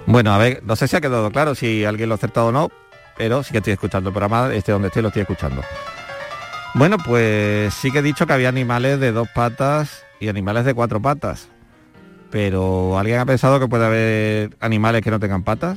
Bueno, 0.07 0.33
a 0.33 0.39
ver, 0.39 0.63
no 0.65 0.77
sé 0.77 0.89
si 0.89 0.97
ha 0.97 1.03
quedado 1.03 1.31
claro 1.31 1.55
si 1.55 1.85
alguien 1.85 2.09
lo 2.09 2.15
ha 2.15 2.17
acertado 2.17 2.47
o 2.47 2.53
no, 2.53 2.71
pero 3.19 3.43
sí 3.43 3.53
que 3.53 3.59
estoy 3.59 3.75
escuchando 3.75 4.09
el 4.09 4.15
programa, 4.15 4.51
este 4.55 4.73
donde 4.73 4.89
estoy 4.89 5.03
lo 5.03 5.09
estoy 5.09 5.23
escuchando. 5.23 5.61
Bueno, 6.73 6.97
pues 6.97 7.75
sí 7.75 7.91
que 7.91 7.99
he 7.99 8.03
dicho 8.03 8.27
que 8.27 8.33
había 8.33 8.49
animales 8.49 8.99
de 8.99 9.13
dos 9.13 9.29
patas 9.35 10.05
y 10.21 10.29
animales 10.29 10.65
de 10.65 10.73
cuatro 10.73 11.03
patas. 11.03 11.49
Pero 12.31 12.99
¿alguien 12.99 13.19
ha 13.19 13.27
pensado 13.27 13.61
que 13.61 13.69
puede 13.69 13.85
haber 13.85 14.57
animales 14.61 15.03
que 15.03 15.11
no 15.11 15.21
tengan 15.21 15.43
patas? 15.43 15.77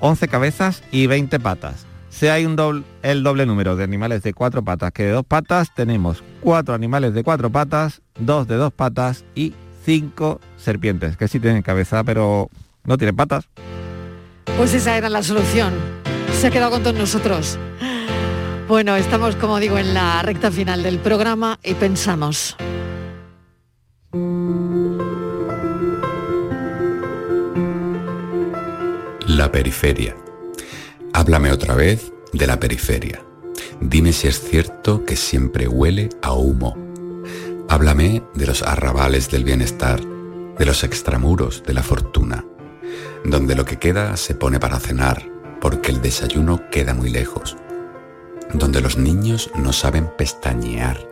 11 0.00 0.28
cabezas 0.28 0.82
y 0.90 1.06
20 1.06 1.40
patas. 1.40 1.86
Si 2.20 2.28
hay 2.28 2.44
un 2.44 2.54
doble, 2.54 2.82
el 3.02 3.22
doble 3.22 3.46
número 3.46 3.76
de 3.76 3.84
animales 3.84 4.22
de 4.22 4.34
cuatro 4.34 4.62
patas 4.62 4.92
que 4.92 5.04
de 5.04 5.10
dos 5.12 5.24
patas, 5.24 5.74
tenemos 5.74 6.22
cuatro 6.42 6.74
animales 6.74 7.14
de 7.14 7.24
cuatro 7.24 7.48
patas, 7.48 8.02
dos 8.18 8.46
de 8.46 8.56
dos 8.56 8.74
patas 8.74 9.24
y 9.34 9.54
cinco 9.86 10.38
serpientes, 10.58 11.16
que 11.16 11.28
sí 11.28 11.40
tienen 11.40 11.62
cabeza, 11.62 12.04
pero 12.04 12.50
no 12.84 12.98
tienen 12.98 13.16
patas. 13.16 13.48
Pues 14.58 14.74
esa 14.74 14.98
era 14.98 15.08
la 15.08 15.22
solución. 15.22 15.72
Se 16.34 16.48
ha 16.48 16.50
quedado 16.50 16.72
con 16.72 16.82
todos 16.82 16.98
nosotros. 16.98 17.58
Bueno, 18.68 18.96
estamos, 18.96 19.34
como 19.36 19.58
digo, 19.58 19.78
en 19.78 19.94
la 19.94 20.20
recta 20.20 20.50
final 20.50 20.82
del 20.82 20.98
programa 20.98 21.58
y 21.62 21.72
pensamos. 21.72 22.54
La 29.26 29.50
periferia. 29.50 30.14
Háblame 31.12 31.50
otra 31.50 31.74
vez 31.74 32.12
de 32.32 32.46
la 32.46 32.60
periferia. 32.60 33.22
Dime 33.80 34.12
si 34.12 34.28
es 34.28 34.40
cierto 34.40 35.04
que 35.04 35.16
siempre 35.16 35.66
huele 35.66 36.08
a 36.22 36.32
humo. 36.34 36.76
Háblame 37.68 38.22
de 38.34 38.46
los 38.46 38.62
arrabales 38.62 39.28
del 39.28 39.42
bienestar, 39.42 40.00
de 40.56 40.64
los 40.64 40.84
extramuros 40.84 41.64
de 41.66 41.74
la 41.74 41.82
fortuna, 41.82 42.44
donde 43.24 43.56
lo 43.56 43.64
que 43.64 43.78
queda 43.78 44.16
se 44.16 44.36
pone 44.36 44.60
para 44.60 44.78
cenar, 44.78 45.28
porque 45.60 45.90
el 45.90 46.00
desayuno 46.00 46.70
queda 46.70 46.94
muy 46.94 47.10
lejos, 47.10 47.56
donde 48.54 48.80
los 48.80 48.96
niños 48.96 49.50
no 49.56 49.72
saben 49.72 50.10
pestañear, 50.16 51.08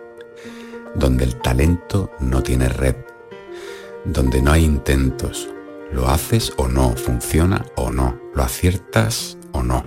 donde 0.95 1.25
el 1.25 1.37
talento 1.37 2.13
no 2.21 2.43
tiene 2.43 2.69
red, 2.69 2.97
donde 4.05 4.43
no 4.43 4.53
hay 4.53 4.65
intentos, 4.65 5.49
lo 5.93 6.09
haces 6.09 6.53
o 6.57 6.69
no, 6.69 6.95
funciona 6.95 7.65
o 7.75 7.91
no, 7.91 8.21
lo 8.35 8.43
aciertas 8.43 9.38
o 9.53 9.63
no. 9.63 9.85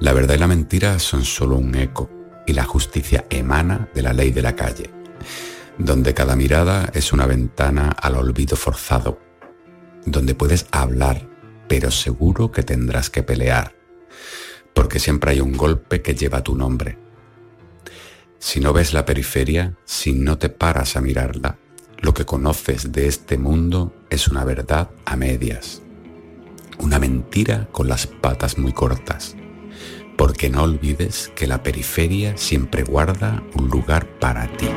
La 0.00 0.12
verdad 0.12 0.34
y 0.34 0.38
la 0.38 0.46
mentira 0.46 0.98
son 0.98 1.24
solo 1.24 1.56
un 1.56 1.74
eco 1.74 2.10
y 2.46 2.52
la 2.52 2.64
justicia 2.64 3.26
emana 3.30 3.88
de 3.94 4.02
la 4.02 4.12
ley 4.12 4.30
de 4.30 4.42
la 4.42 4.56
calle, 4.56 4.90
donde 5.78 6.14
cada 6.14 6.36
mirada 6.36 6.90
es 6.94 7.12
una 7.12 7.26
ventana 7.26 7.90
al 7.90 8.16
olvido 8.16 8.56
forzado, 8.56 9.20
donde 10.06 10.34
puedes 10.34 10.66
hablar, 10.70 11.28
pero 11.68 11.90
seguro 11.90 12.50
que 12.50 12.62
tendrás 12.62 13.10
que 13.10 13.22
pelear, 13.22 13.74
porque 14.74 14.98
siempre 14.98 15.32
hay 15.32 15.40
un 15.40 15.56
golpe 15.56 16.02
que 16.02 16.14
lleva 16.14 16.42
tu 16.42 16.56
nombre. 16.56 16.98
Si 18.38 18.58
no 18.58 18.72
ves 18.72 18.94
la 18.94 19.04
periferia, 19.04 19.76
si 19.84 20.12
no 20.12 20.38
te 20.38 20.48
paras 20.48 20.96
a 20.96 21.02
mirarla, 21.02 21.58
lo 21.98 22.14
que 22.14 22.24
conoces 22.24 22.90
de 22.90 23.06
este 23.06 23.36
mundo 23.36 23.94
es 24.08 24.28
una 24.28 24.44
verdad 24.44 24.90
a 25.04 25.16
medias, 25.16 25.82
una 26.80 26.98
mentira 26.98 27.68
con 27.72 27.88
las 27.88 28.06
patas 28.06 28.58
muy 28.58 28.72
cortas, 28.72 29.36
porque 30.16 30.50
no 30.50 30.62
olvides 30.62 31.30
que 31.34 31.46
la 31.46 31.62
periferia 31.62 32.36
siempre 32.36 32.82
guarda 32.82 33.42
un 33.54 33.68
lugar 33.68 34.06
para 34.18 34.46
ti. 34.56 34.68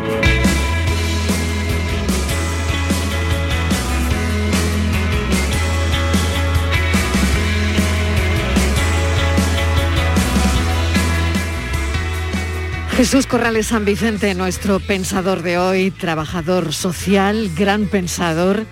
Jesús 12.95 13.25
Corrales 13.25 13.67
San 13.67 13.85
Vicente, 13.85 14.35
nuestro 14.35 14.79
pensador 14.79 15.41
de 15.41 15.57
hoy, 15.57 15.89
trabajador 15.89 16.73
social, 16.73 17.49
gran 17.57 17.87
pensador 17.87 18.67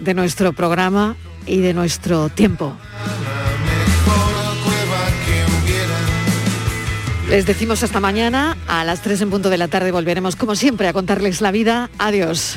de 0.00 0.14
nuestro 0.14 0.54
programa 0.54 1.16
y 1.48 1.58
de 1.58 1.74
nuestro 1.74 2.28
tiempo. 2.28 2.76
Les 7.28 7.44
decimos 7.44 7.82
hasta 7.82 8.00
mañana, 8.00 8.56
a 8.66 8.84
las 8.84 9.02
3 9.02 9.22
en 9.22 9.30
punto 9.30 9.50
de 9.50 9.58
la 9.58 9.68
tarde 9.68 9.92
volveremos 9.92 10.34
como 10.34 10.54
siempre 10.54 10.88
a 10.88 10.94
contarles 10.94 11.42
la 11.42 11.50
vida. 11.50 11.90
Adiós. 11.98 12.56